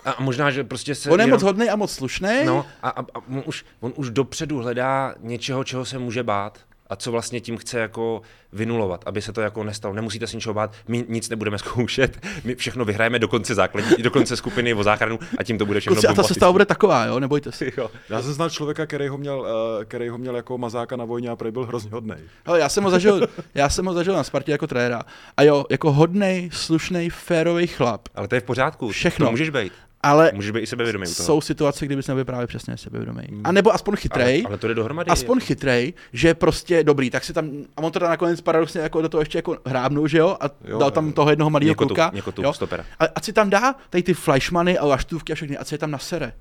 A 0.06 0.16
možná, 0.20 0.52
že 0.52 0.64
prostě 0.64 0.96
se... 0.96 1.10
On 1.10 1.20
je 1.20 1.24
jenom- 1.24 1.36
moc 1.36 1.44
hodný 1.44 1.70
a 1.70 1.76
moc 1.76 1.92
slušný. 1.92 2.46
No 2.46 2.66
a, 2.84 2.90
a, 2.90 3.02
a 3.02 3.06
on, 3.30 3.44
už, 3.46 3.66
on 3.80 3.94
už 3.96 4.10
dopředu 4.10 4.60
hledá 4.60 5.16
něčeho, 5.20 5.64
čeho 5.64 5.86
se 5.86 6.00
může 6.00 6.24
bát 6.24 6.60
a 6.88 6.96
co 6.96 7.12
vlastně 7.12 7.42
tím 7.42 7.58
chce 7.58 7.80
jako 7.80 8.22
vynulovat, 8.54 9.04
aby 9.06 9.22
se 9.22 9.34
to 9.34 9.42
jako 9.42 9.64
nestalo. 9.64 9.94
Nemusíte 9.94 10.28
si 10.28 10.38
ničeho 10.38 10.54
bát, 10.54 10.72
my 10.88 11.06
nic 11.10 11.30
nebudeme 11.30 11.58
zkoušet, 11.66 12.26
my 12.44 12.56
všechno 12.56 12.86
vyhrajeme 12.86 13.20
do 13.20 13.28
konce 13.28 13.56
základní, 13.56 14.04
do 14.04 14.12
konce 14.12 14.38
skupiny 14.38 14.74
o 14.74 14.84
záchranu 14.84 15.20
a 15.38 15.44
tím 15.44 15.58
to 15.58 15.66
bude 15.66 15.80
všechno 15.80 15.96
Kluci, 15.96 16.08
a 16.08 16.14
ta 16.14 16.24
sestava 16.24 16.52
bude 16.52 16.66
taková, 16.66 17.06
jo, 17.06 17.20
nebojte 17.20 17.52
se. 17.52 17.66
Jo. 17.78 17.92
Já 18.10 18.22
jsem 18.22 18.34
znal 18.34 18.50
člověka, 18.50 18.86
který 18.86 19.08
ho 19.08 19.18
měl, 19.18 19.48
eh, 19.82 19.86
který 19.86 20.10
ho 20.10 20.18
měl 20.18 20.36
jako 20.36 20.58
mazáka 20.58 20.96
na 20.96 21.06
vojně 21.06 21.30
a 21.30 21.36
prej 21.36 21.52
byl 21.52 21.66
hrozně 21.66 21.92
hodnej. 21.92 22.18
Hele, 22.46 22.60
já 22.60 22.70
jsem 22.70 22.84
ho 22.84 22.90
zažil, 22.90 23.28
já 23.56 23.70
jsem 23.70 23.86
ho 23.86 23.94
zažil 23.94 24.14
na 24.14 24.24
Spartě 24.24 24.52
jako 24.52 24.68
trenéra. 24.68 25.02
A 25.38 25.44
jo, 25.44 25.66
jako 25.70 25.92
hodnej, 25.92 26.50
slušný, 26.54 27.10
férový 27.10 27.68
chlap. 27.68 28.08
Ale 28.16 28.28
to 28.28 28.36
je 28.36 28.42
v 28.42 28.44
pořádku, 28.44 28.90
Všechno. 28.90 29.26
to 29.26 29.32
můžeš 29.32 29.50
být. 29.50 29.74
Ale 30.06 30.32
Můžeš 30.34 30.52
být 30.52 30.60
i 30.60 30.68
sebevědomý 30.68 31.08
jsou 31.08 31.42
situace, 31.42 31.86
kdyby 31.86 32.02
nebyl 32.08 32.26
právě 32.26 32.48
přesně 32.48 32.78
sebevědomý. 32.78 33.24
A 33.44 33.52
nebo 33.52 33.74
aspoň 33.74 33.96
chytrej. 33.96 34.40
ale, 34.40 34.48
ale 34.50 34.58
to 34.58 34.68
jde 34.68 34.74
dohromady. 34.74 35.10
Aspoň 35.12 35.40
chytrej, 35.40 35.94
že 36.14 36.34
prostě 36.34 36.84
dobrý, 36.84 37.10
tak 37.10 37.24
si 37.24 37.34
tam, 37.34 37.50
a 37.78 37.82
on 37.82 37.92
to 37.92 38.00
tam 38.00 38.10
nakonec 38.10 38.42
paradoxně 38.42 38.82
jako 38.82 39.02
do 39.02 39.10
toho 39.10 39.22
ještě 39.22 39.38
jako 39.38 39.58
hrábnul, 39.66 40.08
že 40.08 40.18
jo, 40.18 40.38
a 40.40 40.50
Jo, 40.66 40.80
dal 40.80 40.92
tam 40.92 41.08
jo. 41.08 41.14
toho 41.14 41.30
jednoho 41.30 41.50
malého 41.50 41.76
kluka, 41.76 42.12
někotu, 42.14 42.42
jo, 42.42 42.54
stopera. 42.54 42.86
a 43.00 43.06
ať 43.16 43.24
si 43.24 43.34
tam 43.34 43.50
dá 43.50 43.76
tady 43.90 44.04
ty 44.04 44.14
flashmany 44.14 44.78
a 44.78 44.86
laštůvky 44.86 45.34
a 45.34 45.36
všechny, 45.36 45.58
ať 45.58 45.68
se 45.68 45.76
je 45.76 45.80
tam 45.80 45.92
nasere. 45.92 46.34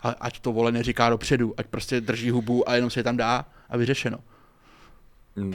Ale 0.00 0.14
ať 0.20 0.40
to 0.40 0.52
vole 0.52 0.72
neříká 0.72 1.10
dopředu, 1.10 1.54
ať 1.56 1.66
prostě 1.66 2.00
drží 2.00 2.30
hubu 2.30 2.68
a 2.68 2.74
jenom 2.74 2.90
se 2.90 3.00
je 3.00 3.04
tam 3.04 3.16
dá 3.16 3.44
a 3.70 3.76
vyřešeno. 3.76 4.18
Hmm. 5.36 5.54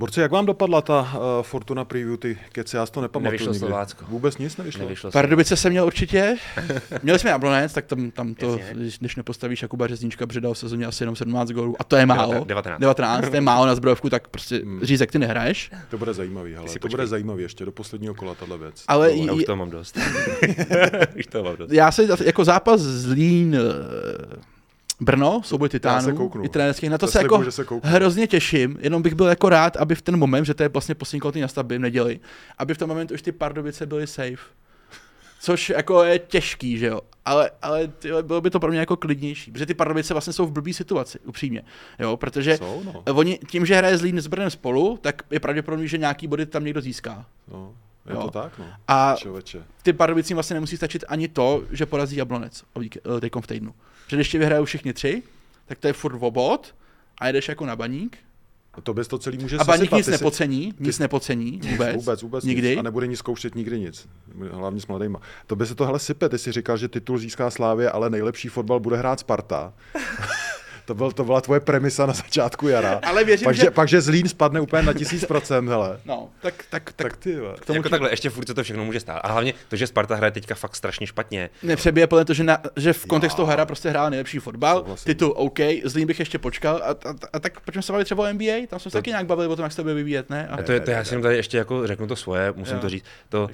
Borci, 0.00 0.20
jak 0.20 0.30
vám 0.32 0.46
dopadla 0.46 0.80
ta 0.82 1.00
uh, 1.00 1.42
Fortuna 1.42 1.84
Preview, 1.84 2.16
ty 2.16 2.38
keci, 2.52 2.76
já 2.76 2.86
si 2.86 2.92
to 2.92 3.00
nepamatuju 3.00 3.24
Nevyšlo 3.32 3.52
nikdy. 3.52 3.58
Slovácko. 3.66 4.04
Vůbec 4.08 4.38
nic 4.38 4.56
nevyšlo. 4.56 4.82
Nevyšlo 4.82 5.10
se. 5.10 5.12
Pardubice 5.12 5.56
jsem 5.56 5.70
měl 5.72 5.86
určitě. 5.86 6.36
Měli 7.02 7.18
jsme 7.18 7.30
Jablonec, 7.30 7.72
tak 7.72 7.86
tam, 7.86 8.10
tam 8.10 8.34
to, 8.34 8.46
Jasně. 8.58 8.74
když, 8.74 8.98
když 8.98 9.16
nepostavíš 9.16 9.62
Jakuba 9.62 9.86
Řezníčka, 9.86 10.26
protože 10.26 10.40
dal 10.40 10.54
v 10.54 10.58
sezóně 10.58 10.86
asi 10.86 11.02
jenom 11.02 11.16
17 11.16 11.50
gólů. 11.50 11.76
A 11.78 11.84
to 11.84 11.96
je 11.96 12.06
málo. 12.06 12.44
19. 12.44 12.80
19, 12.80 13.28
to 13.28 13.34
je 13.34 13.40
málo 13.40 13.66
na 13.66 13.74
zbrojovku, 13.74 14.10
tak 14.10 14.28
prostě 14.28 14.56
Hmm. 14.56 14.80
řízek 14.82 15.12
ty 15.12 15.18
nehraješ. 15.18 15.70
To 15.90 15.98
bude 15.98 16.14
zajímavý, 16.14 16.54
hele. 16.54 16.68
si 16.68 16.74
To 16.74 16.80
počkej. 16.82 16.96
bude 16.96 17.06
zajímavý 17.06 17.42
ještě 17.42 17.64
do 17.64 17.72
posledního 17.72 18.14
kola 18.14 18.34
tahle 18.34 18.58
věc. 18.58 18.84
Ale 18.88 19.12
Já 19.16 19.32
už 19.32 19.42
i- 19.42 19.44
toho 19.44 19.56
mám 19.56 19.70
dost. 19.70 19.98
už 21.18 21.26
toho 21.26 21.44
mám 21.44 21.56
dost. 21.56 21.72
já 21.72 21.92
se 21.92 22.06
jako 22.24 22.44
zápas 22.44 22.80
Zlín 22.80 23.54
eh, 23.56 24.36
Brno, 25.00 25.40
souboj 25.44 25.68
titánů, 25.68 26.30
i 26.42 26.48
trenérský, 26.48 26.88
na 26.88 26.98
to 26.98 27.06
Já 27.06 27.10
se 27.10 27.18
jako 27.22 27.50
se 27.50 27.64
kouknu. 27.64 27.90
hrozně 27.90 28.26
těším, 28.26 28.76
jenom 28.80 29.02
bych 29.02 29.14
byl 29.14 29.26
jako 29.26 29.48
rád, 29.48 29.76
aby 29.76 29.94
v 29.94 30.02
ten 30.02 30.16
moment, 30.16 30.44
že 30.44 30.54
to 30.54 30.62
je 30.62 30.68
vlastně 30.68 30.94
poslední 30.94 31.20
kolo 31.20 31.32
té 31.32 31.38
nastavby 31.40 31.78
v 31.78 31.80
neděli, 31.80 32.20
aby 32.58 32.74
v 32.74 32.78
tom 32.78 32.88
momentu 32.88 33.14
už 33.14 33.22
ty 33.22 33.32
Pardubice 33.32 33.86
byly 33.86 34.06
safe. 34.06 34.36
Což 35.40 35.68
jako 35.70 36.02
je 36.04 36.18
těžký, 36.18 36.78
že 36.78 36.86
jo. 36.86 37.00
Ale, 37.24 37.50
ale 37.62 37.88
tyhle, 37.88 38.22
bylo 38.22 38.40
by 38.40 38.50
to 38.50 38.60
pro 38.60 38.70
mě 38.70 38.80
jako 38.80 38.96
klidnější, 38.96 39.50
protože 39.52 39.66
ty 39.66 39.74
Pardubice 39.74 40.14
vlastně 40.14 40.32
jsou 40.32 40.46
v 40.46 40.52
blbý 40.52 40.74
situaci, 40.74 41.18
upřímně. 41.26 41.62
Jo, 41.98 42.16
protože 42.16 42.56
Jsou, 42.56 42.82
no. 42.84 43.14
oni 43.14 43.38
tím, 43.48 43.66
že 43.66 43.76
hraje 43.76 43.98
Zlín 43.98 44.20
s 44.20 44.26
Brnem 44.26 44.50
spolu, 44.50 44.98
tak 45.00 45.22
je 45.30 45.40
pravděpodobný, 45.40 45.88
že 45.88 45.98
nějaký 45.98 46.26
body 46.26 46.46
tam 46.46 46.64
někdo 46.64 46.80
získá. 46.80 47.26
no. 47.52 47.72
Je 48.08 48.14
Jo. 48.14 48.22
to 48.22 48.30
tak, 48.30 48.58
no. 48.58 48.64
A 48.88 49.14
Člověče. 49.18 49.62
ty 49.82 49.92
Pardubicím 49.92 50.36
vlastně 50.36 50.54
nemusí 50.54 50.76
stačit 50.76 51.04
ani 51.08 51.28
to, 51.28 51.62
že 51.70 51.86
porazí 51.86 52.16
Jablonec 52.16 52.64
eh, 53.16 53.20
teďkom 53.20 53.42
v 53.42 53.46
týdnu. 53.46 53.74
Že 54.10 54.16
když 54.16 54.28
ti 54.28 54.38
vyhrajou 54.38 54.64
všichni 54.64 54.92
tři, 54.92 55.22
tak 55.66 55.78
to 55.78 55.86
je 55.86 55.92
furt 55.92 56.18
obod 56.20 56.74
a 57.20 57.26
jedeš 57.26 57.48
jako 57.48 57.66
na 57.66 57.76
baník. 57.76 58.18
To 58.82 58.94
bys 58.94 59.08
to 59.08 59.18
celý 59.18 59.38
může 59.38 59.56
A 59.56 59.64
baník 59.64 59.92
nic 59.92 60.06
nepocení, 60.06 60.74
nic 60.78 60.98
nepocení 60.98 61.60
vůbec. 61.70 61.96
Vůbec, 61.96 62.22
vůbec 62.22 62.44
Nikdy. 62.44 62.68
Nic. 62.68 62.78
A 62.78 62.82
nebude 62.82 63.06
nic 63.06 63.18
zkoušet 63.18 63.54
nikdy 63.54 63.80
nic. 63.80 64.08
Hlavně 64.50 64.80
s 64.80 64.86
mladýma. 64.86 65.20
To 65.46 65.56
by 65.56 65.66
se 65.66 65.74
to 65.74 65.86
hele 65.86 65.98
sype, 65.98 66.28
ty 66.28 66.38
si 66.38 66.52
říkal, 66.52 66.76
že 66.76 66.88
titul 66.88 67.18
získá 67.18 67.50
Slávě, 67.50 67.90
ale 67.90 68.10
nejlepší 68.10 68.48
fotbal 68.48 68.80
bude 68.80 68.96
hrát 68.96 69.20
Sparta. 69.20 69.72
to, 70.90 70.94
byl, 70.94 71.12
to 71.12 71.24
byla 71.24 71.40
tvoje 71.40 71.60
premisa 71.60 72.06
na 72.06 72.12
začátku 72.12 72.68
jara. 72.68 73.00
Ale 73.06 73.24
věřím, 73.24 73.44
pak, 73.44 73.54
že- 73.54 73.70
Pak, 73.70 73.88
že 73.88 74.00
Zlín 74.00 74.28
spadne 74.28 74.60
úplně 74.60 74.82
na 74.82 74.92
tisíc 74.92 75.24
procent, 75.24 75.68
hele. 75.68 76.00
No, 76.04 76.28
tak, 76.42 76.54
tak, 76.70 76.92
tak, 76.92 77.12
Tak 77.12 77.16
ty, 77.16 77.36
vole. 77.40 77.54
k 77.60 77.64
tomu 77.66 77.76
jako 77.76 77.88
takhle, 77.88 78.10
ještě 78.12 78.30
furt 78.30 78.46
se 78.46 78.54
to 78.54 78.62
všechno 78.62 78.84
může 78.84 79.00
stát. 79.00 79.20
A 79.24 79.32
hlavně 79.32 79.54
to, 79.68 79.76
že 79.76 79.86
Sparta 79.86 80.14
hraje 80.14 80.30
teďka 80.30 80.54
fakt 80.54 80.76
strašně 80.76 81.06
špatně. 81.06 81.50
nepřebije 81.62 82.06
plně 82.06 82.24
to, 82.24 82.34
že, 82.34 82.44
na, 82.44 82.58
že 82.76 82.92
v 82.92 83.06
kontextu 83.06 83.44
hra 83.44 83.66
prostě 83.66 83.90
hrál 83.90 84.10
nejlepší 84.10 84.38
fotbal, 84.38 84.78
Souhlasím. 84.78 85.04
titul 85.04 85.32
OK, 85.36 85.58
Zlín 85.84 86.06
bych 86.06 86.18
ještě 86.18 86.38
počkal 86.38 86.76
a, 86.76 86.90
a, 86.90 87.14
a 87.32 87.38
tak 87.38 87.60
pojďme 87.60 87.82
se 87.82 87.92
bavit 87.92 88.04
třeba 88.04 88.24
o 88.28 88.32
NBA, 88.32 88.52
tam 88.68 88.78
jsme 88.80 88.90
se 88.90 88.98
taky 88.98 89.10
nějak 89.10 89.26
bavili 89.26 89.48
o 89.48 89.56
tom, 89.56 89.62
jak 89.62 89.72
se 89.72 89.76
to 89.76 89.82
bude 89.82 89.94
vyvíjet, 89.94 90.30
ne? 90.30 90.48
A, 90.48 90.54
A 90.54 90.62
to, 90.62 90.72
je, 90.72 90.80
to 90.80 90.90
já 90.90 91.04
si 91.04 91.20
tady 91.22 91.36
ještě 91.36 91.58
jako 91.58 91.86
řeknu 91.86 92.06
to 92.06 92.16
svoje, 92.16 92.52
musím 92.56 92.74
Jo. 92.76 92.80
to 92.80 92.88
říct. 92.88 93.04
To, 93.28 93.48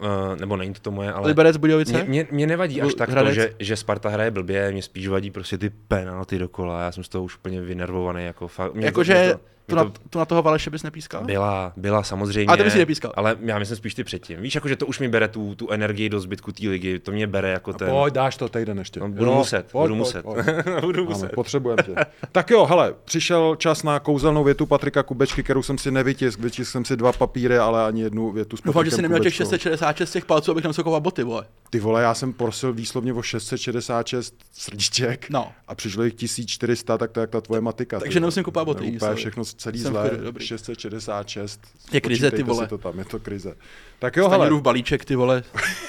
uh, 0.00 0.06
nebo 0.40 0.56
není 0.56 0.72
to 0.74 0.80
to 0.80 0.90
moje, 0.90 1.12
ale... 1.12 1.28
Liberec 1.28 1.56
Budějovice? 1.56 1.92
Mě, 1.92 2.04
mě, 2.04 2.26
mě 2.30 2.46
nevadí 2.46 2.82
až 2.82 2.94
tak 2.94 3.14
to, 3.14 3.32
že, 3.32 3.50
že 3.58 3.76
Sparta 3.76 4.08
hraje 4.08 4.30
blbě, 4.30 4.72
mě 4.72 4.82
spíš 4.82 5.08
vadí 5.08 5.30
prostě 5.30 5.58
ty 5.58 5.70
penalty 5.88 6.38
dokola, 6.38 6.63
já 6.72 6.92
jsem 6.92 7.04
z 7.04 7.08
toho 7.08 7.24
už 7.24 7.36
úplně 7.36 7.60
vynervovaný, 7.60 8.24
jako 8.24 8.48
fakt. 8.48 8.74
mě 8.74 8.86
Jakože 8.86 9.14
mě 9.14 9.34
tu, 9.66 9.74
mě 9.74 9.84
na, 9.84 9.92
tu 10.10 10.18
na 10.18 10.24
toho 10.24 10.42
Valeše 10.42 10.70
bys 10.70 10.82
nepískal? 10.82 11.24
Byla, 11.24 11.72
byla 11.76 12.02
samozřejmě. 12.02 12.46
A 12.52 12.56
ty 12.56 12.62
bys 12.62 12.74
ji 12.74 12.78
nepískal. 12.78 13.12
Ale 13.16 13.36
já 13.40 13.58
myslím 13.58 13.76
spíš 13.76 13.94
ty 13.94 14.04
předtím. 14.04 14.40
Víš, 14.40 14.54
jako, 14.54 14.68
že 14.68 14.76
to 14.76 14.86
už 14.86 14.98
mi 15.00 15.08
bere 15.08 15.28
tu, 15.28 15.54
tu 15.54 15.70
energii 15.70 16.08
do 16.08 16.20
zbytku 16.20 16.52
té 16.52 16.68
ligy, 16.68 16.98
to 16.98 17.12
mě 17.12 17.26
bere 17.26 17.50
jako 17.50 17.72
ten... 17.72 17.88
Pojď, 17.88 18.14
dáš 18.14 18.36
to 18.36 18.48
týden 18.48 18.78
ještě. 18.78 19.00
No, 19.00 19.08
budu 19.08 19.32
muset, 19.34 19.66
budu 19.72 19.94
muset. 19.94 20.22
pojď. 20.22 20.46
Budu 20.80 21.00
Ano, 21.02 21.10
muset. 21.10 21.32
potřebujeme 21.32 21.82
tě. 21.82 21.94
Tak 22.32 22.50
jo, 22.50 22.66
hele, 22.66 22.94
přišel 23.04 23.56
čas 23.56 23.82
na 23.82 23.98
kouzelnou 24.00 24.44
větu 24.44 24.66
Patrika 24.66 25.02
Kubečky, 25.02 25.42
kterou 25.42 25.62
jsem 25.62 25.78
si 25.78 25.90
nevytisk. 25.90 26.38
Vytisk 26.40 26.70
jsem 26.72 26.84
si 26.84 26.96
dva 26.96 27.12
papíry, 27.12 27.58
ale 27.58 27.86
ani 27.86 28.02
jednu 28.02 28.32
větu 28.32 28.56
s 28.56 28.60
Doufám, 28.60 28.84
že 28.84 28.90
Patrikem 28.90 28.96
jsi 28.96 29.02
neměl 29.02 29.20
těch 29.20 29.32
Kubečkou. 29.36 29.44
666 29.44 30.10
těch 30.12 30.24
palců, 30.24 30.50
abych 30.50 30.64
nemusil 30.64 31.00
boty, 31.00 31.22
vole. 31.22 31.44
Ty 31.70 31.80
vole, 31.80 32.02
já 32.02 32.14
jsem 32.14 32.32
prosil 32.32 32.72
výslovně 32.72 33.12
o 33.12 33.22
666 33.22 34.34
srdíček 34.52 35.26
No. 35.30 35.52
a 35.68 35.74
přišlo 35.74 36.02
jich 36.02 36.14
1400, 36.14 36.98
tak 36.98 37.12
to 37.12 37.20
je 37.20 37.22
jak 37.22 37.30
ta 37.30 37.40
tvoje 37.40 37.60
matika. 37.60 38.00
Takže 38.00 38.20
nemusím 38.20 38.44
kupovat 38.44 38.66
boty, 38.66 38.90
To 38.90 38.96
Úplně 38.96 39.14
všechno 39.14 39.44
celý 39.56 39.78
Jsem 39.78 39.90
v 39.90 39.94
zlé, 39.94 40.08
klidu, 40.08 40.24
dobrý. 40.24 40.46
666. 40.46 41.60
Je 41.92 42.00
krize, 42.00 42.30
ty 42.30 42.42
vole. 42.42 42.66
To 42.66 42.78
tam, 42.78 42.98
je 42.98 43.04
to 43.04 43.18
krize. 43.18 43.54
Tak 43.98 44.16
jo, 44.16 44.28
hele, 44.28 44.38
Staněrův 44.38 44.62
balíček, 44.62 45.04
ty 45.04 45.16
vole. 45.16 45.42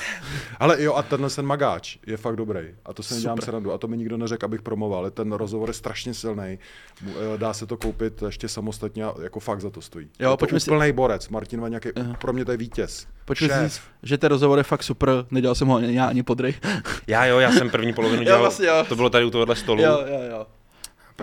ale 0.59 0.83
jo, 0.83 0.93
a 0.93 1.03
tenhle 1.03 1.29
ten 1.29 1.45
magáč 1.45 1.97
je 2.07 2.17
fakt 2.17 2.35
dobrý. 2.35 2.59
A 2.85 2.93
to 2.93 3.03
se 3.03 3.15
nedělám 3.15 3.37
srandu. 3.41 3.73
A 3.73 3.77
to 3.77 3.87
mi 3.87 3.97
nikdo 3.97 4.17
neřekl, 4.17 4.45
abych 4.45 4.61
promoval. 4.61 4.99
Ale 4.99 5.11
ten 5.11 5.31
rozhovor 5.31 5.69
je 5.69 5.73
strašně 5.73 6.13
silný. 6.13 6.59
Dá 7.37 7.53
se 7.53 7.65
to 7.65 7.77
koupit 7.77 8.23
ještě 8.25 8.47
samostatně 8.47 9.03
a 9.05 9.13
jako 9.21 9.39
fakt 9.39 9.61
za 9.61 9.69
to 9.69 9.81
stojí. 9.81 10.09
Jo, 10.19 10.29
je 10.29 10.33
to 10.33 10.37
pojďme 10.37 10.59
si- 10.59 10.71
úplný 10.71 10.91
borec. 10.91 11.29
Martin 11.29 11.61
Vaňák 11.61 11.85
je, 11.85 11.91
Aha. 11.95 12.13
pro 12.21 12.33
mě 12.33 12.45
to 12.45 12.51
je 12.51 12.57
vítěz. 12.57 13.07
Pojďme 13.25 13.69
si 13.69 13.81
že 14.03 14.17
ten 14.17 14.29
rozhovor 14.29 14.57
je 14.57 14.63
fakt 14.63 14.83
super, 14.83 15.09
nedělal 15.31 15.55
jsem 15.55 15.67
ho 15.67 15.75
ani 15.75 15.95
já 15.95 16.05
ani 16.05 16.23
podrej. 16.23 16.53
Já 17.07 17.25
jo, 17.25 17.39
já 17.39 17.51
jsem 17.51 17.69
první 17.69 17.93
polovinu 17.93 18.23
dělal, 18.23 18.39
vlastně 18.41 18.67
jo. 18.67 18.85
to 18.89 18.95
bylo 18.95 19.09
tady 19.09 19.25
u 19.25 19.29
tohohle 19.29 19.55
stolu. 19.55 19.81
jo, 19.81 20.03
jo, 20.07 20.19
jo. 20.29 20.45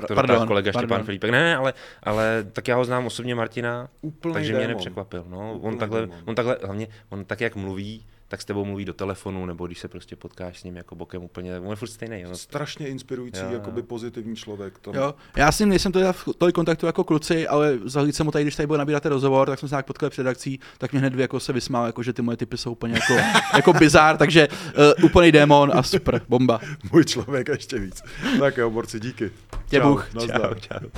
To 0.06 0.14
pardon, 0.14 0.46
kolega 0.46 0.72
Štěpán 0.72 0.88
pardon. 0.88 1.04
Filipek. 1.04 1.30
Ne, 1.30 1.40
ne, 1.42 1.56
ale, 1.56 1.74
ale 2.02 2.44
tak 2.52 2.68
já 2.68 2.76
ho 2.76 2.84
znám 2.84 3.06
osobně 3.06 3.34
Martina, 3.34 3.88
Úplnej 4.00 4.34
takže 4.34 4.52
mě 4.52 4.60
démon. 4.60 4.76
nepřekvapil. 4.76 5.24
No. 5.28 5.58
On, 5.62 5.78
takhle, 5.78 6.00
démon. 6.00 6.16
on 6.24 6.34
takhle, 6.34 6.56
hlavně, 6.64 6.88
on 7.08 7.24
tak 7.24 7.40
jak 7.40 7.56
mluví, 7.56 8.06
tak 8.32 8.42
s 8.42 8.44
tebou 8.44 8.64
mluví 8.64 8.84
do 8.84 8.94
telefonu, 8.94 9.46
nebo 9.46 9.66
když 9.66 9.78
se 9.78 9.88
prostě 9.88 10.16
potkáš 10.16 10.60
s 10.60 10.64
ním 10.64 10.76
jako 10.76 10.94
bokem 10.94 11.22
úplně, 11.22 11.58
on 11.58 11.70
je 11.70 11.76
furt 11.76 11.88
stejný. 11.88 12.26
On, 12.26 12.36
Strašně 12.36 12.88
inspirující, 12.88 13.40
Jo, 13.40 13.46
jo. 13.46 13.52
jakoby 13.52 13.82
pozitivní 13.82 14.36
člověk. 14.36 14.78
To... 14.78 14.92
Jo, 14.94 15.14
já 15.36 15.52
s 15.52 15.58
ním 15.58 15.68
nejsem 15.68 15.92
teda 15.92 16.12
v 16.12 16.28
tolik 16.38 16.54
kontaktu 16.54 16.86
jako 16.86 17.04
kluci, 17.04 17.48
ale 17.48 17.78
zahlíd 17.84 18.16
jsem 18.16 18.26
mu 18.26 18.32
tady, 18.32 18.44
když 18.44 18.56
tady 18.56 18.66
byl 18.66 18.76
nabírat 18.78 19.06
rozhovor, 19.06 19.48
tak 19.48 19.58
jsme 19.58 19.68
se 19.68 19.74
nějak 19.74 19.86
potkali 19.86 20.10
před 20.10 20.26
akcí, 20.26 20.60
tak 20.78 20.92
mě 20.92 21.00
hned 21.00 21.14
jako 21.14 21.40
se 21.40 21.52
vysmál, 21.52 21.86
jako 21.86 22.02
že 22.02 22.12
ty 22.12 22.22
moje 22.22 22.36
typy 22.36 22.56
jsou 22.56 22.72
úplně 22.72 22.94
jako, 22.94 23.14
jako 23.56 23.72
bizár, 23.72 24.16
takže 24.16 24.48
uh, 24.98 25.04
úplný 25.04 25.32
démon 25.32 25.70
a 25.74 25.82
super, 25.82 26.22
bomba. 26.28 26.60
Můj 26.92 27.04
člověk 27.04 27.50
a 27.50 27.52
ještě 27.52 27.78
víc. 27.78 28.02
Tak 28.38 28.56
jo, 28.56 28.70
borci, 28.70 29.00
díky. 29.00 29.30
Tě 29.68 29.80
Čau, 29.80 29.88
Bůh. 29.88 30.14
nazdar. 30.14 30.40
čau, 30.40 30.78
čau. 30.80 30.88